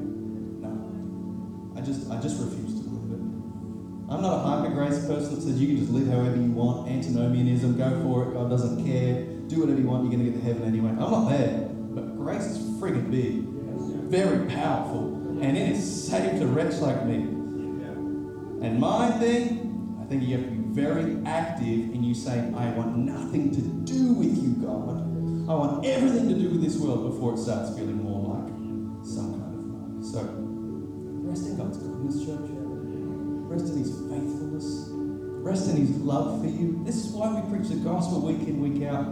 No. 0.62 1.80
I 1.80 1.82
just 1.84 2.10
I 2.12 2.22
just 2.22 2.40
refuse 2.40 2.82
to. 2.82 2.83
I'm 4.14 4.22
not 4.22 4.34
a 4.34 4.48
hyper 4.48 4.70
grace 4.76 5.00
person 5.08 5.34
that 5.34 5.42
says 5.42 5.60
you 5.60 5.68
can 5.70 5.78
just 5.78 5.92
live 5.92 6.08
however 6.08 6.36
you 6.36 6.52
want, 6.52 6.88
antinomianism, 6.88 7.76
go 7.76 7.90
for 8.04 8.30
it, 8.30 8.34
God 8.36 8.48
doesn't 8.48 8.86
care, 8.86 9.24
do 9.48 9.62
whatever 9.62 9.80
you 9.80 9.88
want, 9.88 10.04
you're 10.04 10.12
gonna 10.12 10.30
get 10.30 10.40
to 10.40 10.46
heaven 10.46 10.64
anyway. 10.66 10.90
I'm 10.90 11.00
not 11.00 11.30
there. 11.30 11.70
But 11.96 12.16
grace 12.16 12.44
is 12.44 12.60
friggin' 12.80 13.10
big, 13.10 13.42
very 14.12 14.48
powerful, 14.50 15.40
and 15.42 15.58
it 15.58 15.72
is 15.72 16.08
saved 16.08 16.44
a 16.44 16.46
wretch 16.46 16.76
like 16.76 17.08
me. 17.08 17.16
And 18.62 18.80
my 18.80 19.10
thing, 19.14 19.98
I 20.00 20.06
think 20.06 20.22
you 20.22 20.38
have 20.38 20.46
to 20.46 20.52
be 20.52 20.80
very 20.80 21.18
active 21.26 21.66
in 21.66 22.04
you 22.04 22.14
saying, 22.14 22.54
I 22.54 22.70
want 22.74 22.96
nothing 22.96 23.50
to 23.50 23.62
do 23.62 24.14
with 24.14 24.38
you, 24.38 24.54
God. 24.64 25.02
I 25.50 25.56
want 25.56 25.86
everything 25.88 26.30
to 26.30 26.36
do 26.36 26.50
with 26.50 26.62
this 26.62 26.78
world 26.78 27.12
before 27.12 27.34
it 27.34 27.40
starts 27.40 27.76
feeling 27.76 28.04
more 28.04 28.36
like 28.36 28.54
some 29.04 29.42
kind 29.42 29.56
of 29.56 29.66
mark. 29.66 30.04
So, 30.06 30.20
rest 31.28 31.48
in 31.48 31.58
God's 31.58 31.80
goodness, 31.80 32.24
church. 32.24 32.63
Rest 33.54 33.68
in 33.68 33.78
His 33.78 33.92
faithfulness. 33.92 34.88
Rest 34.90 35.70
in 35.70 35.78
His 35.78 35.92
love 35.98 36.42
for 36.42 36.48
you. 36.48 36.82
This 36.84 37.06
is 37.06 37.12
why 37.12 37.40
we 37.40 37.56
preach 37.56 37.70
the 37.70 37.76
gospel 37.76 38.22
week 38.22 38.48
in, 38.48 38.60
week 38.60 38.88
out. 38.90 39.06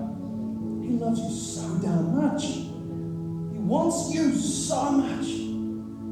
He 0.82 0.98
loves 0.98 1.20
you 1.20 1.30
so 1.30 1.78
damn 1.78 2.16
much. 2.16 2.44
He 2.44 3.60
wants 3.60 4.12
you 4.12 4.34
so 4.36 4.94
much. 4.94 5.28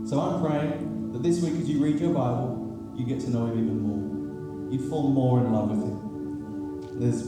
So 0.07 0.19
I'm 0.19 0.45
praying 0.45 1.11
that 1.13 1.23
this 1.23 1.41
week 1.41 1.59
as 1.59 1.67
you 1.67 1.83
read 1.83 1.99
your 1.99 2.13
Bible, 2.13 2.93
you 2.95 3.03
get 3.03 3.19
to 3.21 3.31
know 3.31 3.47
him 3.47 3.57
even 3.57 3.79
more. 3.79 4.71
You 4.71 4.89
fall 4.91 5.09
more 5.09 5.39
in 5.39 5.51
love 5.51 5.71
with 5.71 5.79
him. 5.79 6.99
There's 6.99 7.23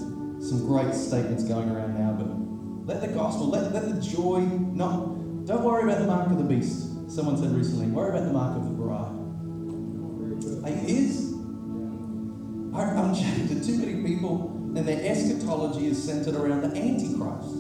some 0.47 0.67
great 0.67 0.93
statements 0.93 1.45
going 1.45 1.69
around 1.69 1.97
now, 1.97 2.11
but 2.11 2.27
let 2.87 3.01
the 3.01 3.07
gospel, 3.07 3.49
let, 3.49 3.73
let 3.73 3.89
the 3.89 3.99
joy, 3.99 4.41
not, 4.41 5.45
don't 5.47 5.63
worry 5.63 5.83
about 5.83 5.99
the 5.99 6.07
mark 6.07 6.29
of 6.29 6.37
the 6.37 6.43
beast. 6.43 7.09
Someone 7.09 7.37
said 7.37 7.51
recently, 7.55 7.87
worry 7.87 8.09
about 8.09 8.25
the 8.27 8.33
mark 8.33 8.55
of 8.55 8.65
the 8.65 8.71
bride. 8.71 9.20
Are 12.73 12.95
I'm 12.95 13.15
chatting 13.15 13.47
to 13.49 13.65
too 13.65 13.77
many 13.77 14.03
people, 14.03 14.51
and 14.75 14.87
their 14.87 15.03
eschatology 15.03 15.87
is 15.87 16.01
centered 16.01 16.35
around 16.35 16.61
the 16.61 16.77
Antichrist 16.77 17.55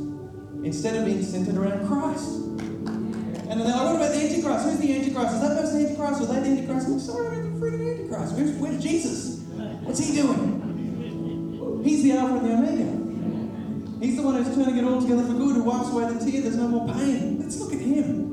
instead 0.63 0.95
of 0.95 1.05
being 1.05 1.23
centered 1.23 1.57
around 1.57 1.87
Christ. 1.87 2.29
And 2.29 3.59
then 3.59 3.59
they're 3.59 3.75
like, 3.75 3.85
what 3.85 3.95
about 3.95 4.11
the 4.13 4.21
Antichrist? 4.21 4.65
Who's 4.65 4.79
the 4.79 4.95
Antichrist? 4.95 5.33
Is 5.33 5.41
that 5.41 5.57
person 5.59 5.79
the 5.79 5.89
Antichrist? 5.89 6.21
Or 6.21 6.23
is 6.23 6.29
that 6.29 6.43
the 6.43 6.49
Antichrist? 6.49 6.87
I'm 6.87 6.99
sorry 6.99 7.27
about 7.27 7.43
the 7.43 7.65
freaking 7.65 7.89
Antichrist. 7.91 8.33
Where's, 8.35 8.51
where's 8.51 8.83
Jesus? 8.83 9.39
What's 9.83 9.99
he 9.99 10.15
doing? 10.15 11.81
He's 11.83 12.03
the 12.03 12.11
Alpha 12.13 12.35
and 12.35 12.45
the 12.45 12.53
Omega. 12.53 14.05
He's 14.05 14.15
the 14.15 14.21
one 14.21 14.35
who's 14.41 14.55
turning 14.55 14.77
it 14.77 14.85
all 14.85 15.01
together 15.01 15.23
for 15.23 15.33
good, 15.33 15.55
who 15.55 15.63
wipes 15.63 15.89
away 15.89 16.05
the 16.13 16.19
tear. 16.31 16.41
There's 16.41 16.55
no 16.55 16.67
more 16.67 16.87
pain. 16.93 17.39
Let's 17.41 17.59
look 17.59 17.73
at 17.73 17.79
him. 17.79 18.29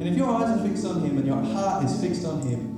And 0.00 0.08
if 0.08 0.16
your 0.16 0.30
eyes 0.30 0.48
are 0.58 0.62
fixed 0.66 0.86
on 0.86 1.00
him 1.00 1.18
and 1.18 1.26
your 1.26 1.42
heart 1.42 1.84
is 1.84 2.00
fixed 2.00 2.24
on 2.24 2.40
him, 2.42 2.71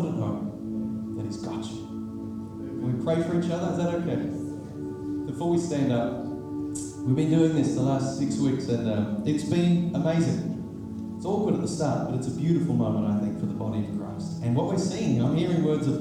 confident 0.00 0.22
hope 0.22 1.16
that 1.16 1.26
he's 1.26 1.36
got 1.38 1.64
you. 1.64 1.86
Can 1.86 2.98
we 2.98 3.04
pray 3.04 3.22
for 3.22 3.38
each 3.38 3.50
other? 3.50 3.72
Is 3.72 3.78
that 3.78 3.94
okay? 3.96 5.30
Before 5.30 5.50
we 5.50 5.58
stand 5.58 5.92
up, 5.92 6.24
we've 7.04 7.16
been 7.16 7.30
doing 7.30 7.54
this 7.54 7.74
the 7.74 7.82
last 7.82 8.18
six 8.18 8.36
weeks 8.38 8.68
and 8.68 8.90
um, 8.90 9.22
it's 9.26 9.44
been 9.44 9.92
amazing. 9.94 11.14
It's 11.16 11.26
awkward 11.26 11.54
at 11.54 11.60
the 11.60 11.68
start, 11.68 12.08
but 12.08 12.18
it's 12.18 12.28
a 12.28 12.30
beautiful 12.30 12.74
moment, 12.74 13.14
I 13.14 13.20
think, 13.20 13.38
for 13.38 13.46
the 13.46 13.54
body 13.54 13.80
of 13.80 13.98
Christ. 13.98 14.42
And 14.42 14.56
what 14.56 14.66
we're 14.66 14.78
seeing, 14.78 15.22
I'm 15.22 15.36
hearing 15.36 15.62
words 15.62 15.86
of 15.86 16.00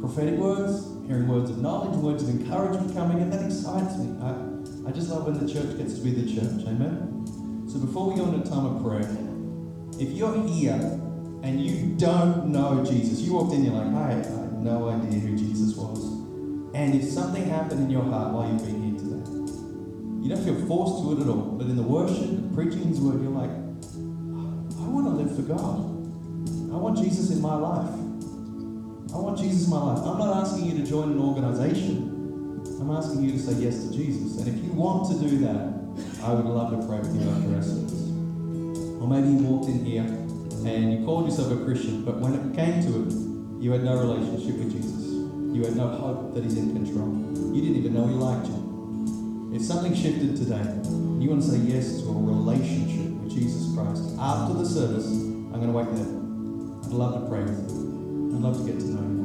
prophetic 0.00 0.34
words, 0.34 0.86
hearing 1.06 1.26
words 1.26 1.50
of 1.50 1.58
knowledge, 1.58 1.96
words 1.96 2.22
of 2.22 2.28
encouragement 2.28 2.94
coming, 2.94 3.22
and 3.22 3.32
that 3.32 3.44
excites 3.44 3.96
me. 3.96 4.14
I, 4.20 4.88
I 4.88 4.92
just 4.92 5.08
love 5.08 5.24
when 5.24 5.44
the 5.44 5.50
church 5.50 5.78
gets 5.78 5.94
to 5.94 6.00
be 6.00 6.10
the 6.10 6.34
church. 6.34 6.66
Amen? 6.66 7.24
So 7.66 7.78
before 7.78 8.10
we 8.10 8.16
go 8.16 8.26
into 8.26 8.46
a 8.46 8.50
time 8.50 8.66
of 8.66 8.84
prayer, 8.84 9.08
if 9.98 10.10
you're 10.10 10.46
here 10.46 11.00
and 11.42 11.64
you 11.64 11.94
don't 11.96 12.48
know 12.48 12.84
Jesus, 12.84 13.20
you 13.20 13.34
walked 13.34 13.54
in, 13.54 13.64
you're 13.64 13.74
like, 13.74 13.94
I, 13.94 14.10
I 14.10 14.14
had 14.14 14.62
no 14.62 14.88
idea 14.88 15.20
who 15.20 15.36
Jesus 15.36 15.76
was. 15.76 16.04
And 16.74 16.94
if 16.94 17.04
something 17.04 17.48
happened 17.48 17.80
in 17.80 17.90
your 17.90 18.02
heart 18.04 18.32
while 18.32 18.48
you've 18.48 18.64
been 18.64 18.82
here 18.82 18.98
today, 18.98 19.18
you 20.22 20.34
don't 20.34 20.44
feel 20.44 20.66
forced 20.66 21.04
to 21.04 21.12
it 21.12 21.22
at 21.22 21.28
all, 21.28 21.56
but 21.56 21.66
in 21.66 21.76
the 21.76 21.82
worship, 21.82 22.28
the 22.30 22.54
preaching 22.54 22.88
His 22.88 23.00
word, 23.00 23.22
you're 23.22 23.30
like, 23.30 23.50
I 23.50 24.90
want 24.90 25.06
to 25.06 25.12
live 25.12 25.34
for 25.34 25.42
God. 25.42 25.98
I 26.72 26.76
want 26.76 26.98
Jesus 26.98 27.30
in 27.30 27.40
my 27.40 27.54
life. 27.54 27.90
I 29.14 29.18
want 29.18 29.38
Jesus 29.38 29.64
in 29.64 29.70
my 29.70 29.80
life. 29.80 29.98
I'm 30.04 30.18
not 30.18 30.36
asking 30.42 30.66
you 30.66 30.78
to 30.78 30.86
join 30.88 31.12
an 31.12 31.18
organization. 31.18 32.14
I'm 32.80 32.90
asking 32.90 33.22
you 33.22 33.32
to 33.32 33.38
say 33.38 33.52
yes 33.52 33.84
to 33.84 33.92
Jesus. 33.92 34.38
And 34.38 34.48
if 34.48 34.62
you 34.62 34.72
want 34.72 35.10
to 35.10 35.28
do 35.28 35.38
that, 35.38 35.78
I 36.22 36.32
would 36.32 36.44
love 36.44 36.70
to 36.70 36.86
pray 36.86 36.98
with 36.98 37.14
you 37.14 37.28
after 37.30 37.62
service. 37.62 38.08
Or 39.00 39.08
maybe 39.08 39.28
you 39.28 39.38
walked 39.38 39.68
in 39.68 39.84
here 39.84 40.04
and 40.64 40.92
you 40.92 41.04
called 41.04 41.26
yourself 41.26 41.52
a 41.52 41.64
Christian, 41.64 42.04
but 42.04 42.18
when 42.18 42.34
it 42.34 42.56
came 42.56 42.82
to 42.82 43.06
it, 43.06 43.62
you 43.62 43.72
had 43.72 43.82
no 43.82 43.98
relationship 43.98 44.58
with 44.58 44.72
Jesus. 44.72 45.06
You 45.54 45.64
had 45.64 45.76
no 45.76 45.88
hope 45.88 46.34
that 46.34 46.44
He's 46.44 46.56
in 46.56 46.72
control. 46.72 47.08
You 47.54 47.62
didn't 47.62 47.76
even 47.76 47.94
know 47.94 48.06
He 48.06 48.14
liked 48.14 48.46
you. 48.46 49.52
If 49.54 49.62
something 49.62 49.94
shifted 49.94 50.36
today, 50.36 50.62
you 51.18 51.30
want 51.30 51.42
to 51.42 51.48
say 51.48 51.58
yes 51.58 52.00
to 52.02 52.08
a 52.08 52.12
relationship 52.12 53.10
with 53.20 53.32
Jesus 53.32 53.74
Christ, 53.74 54.14
after 54.20 54.54
the 54.54 54.64
service, 54.64 55.06
I'm 55.06 55.60
going 55.60 55.72
to 55.72 55.72
wait 55.72 55.88
there. 55.94 56.06
I'd 56.84 56.92
love 56.92 57.22
to 57.22 57.28
pray 57.28 57.42
with 57.42 57.70
you. 57.70 58.36
I'd 58.36 58.42
love 58.42 58.58
to 58.58 58.64
get 58.70 58.78
to 58.80 58.86
know 58.86 59.02
you. 59.02 59.17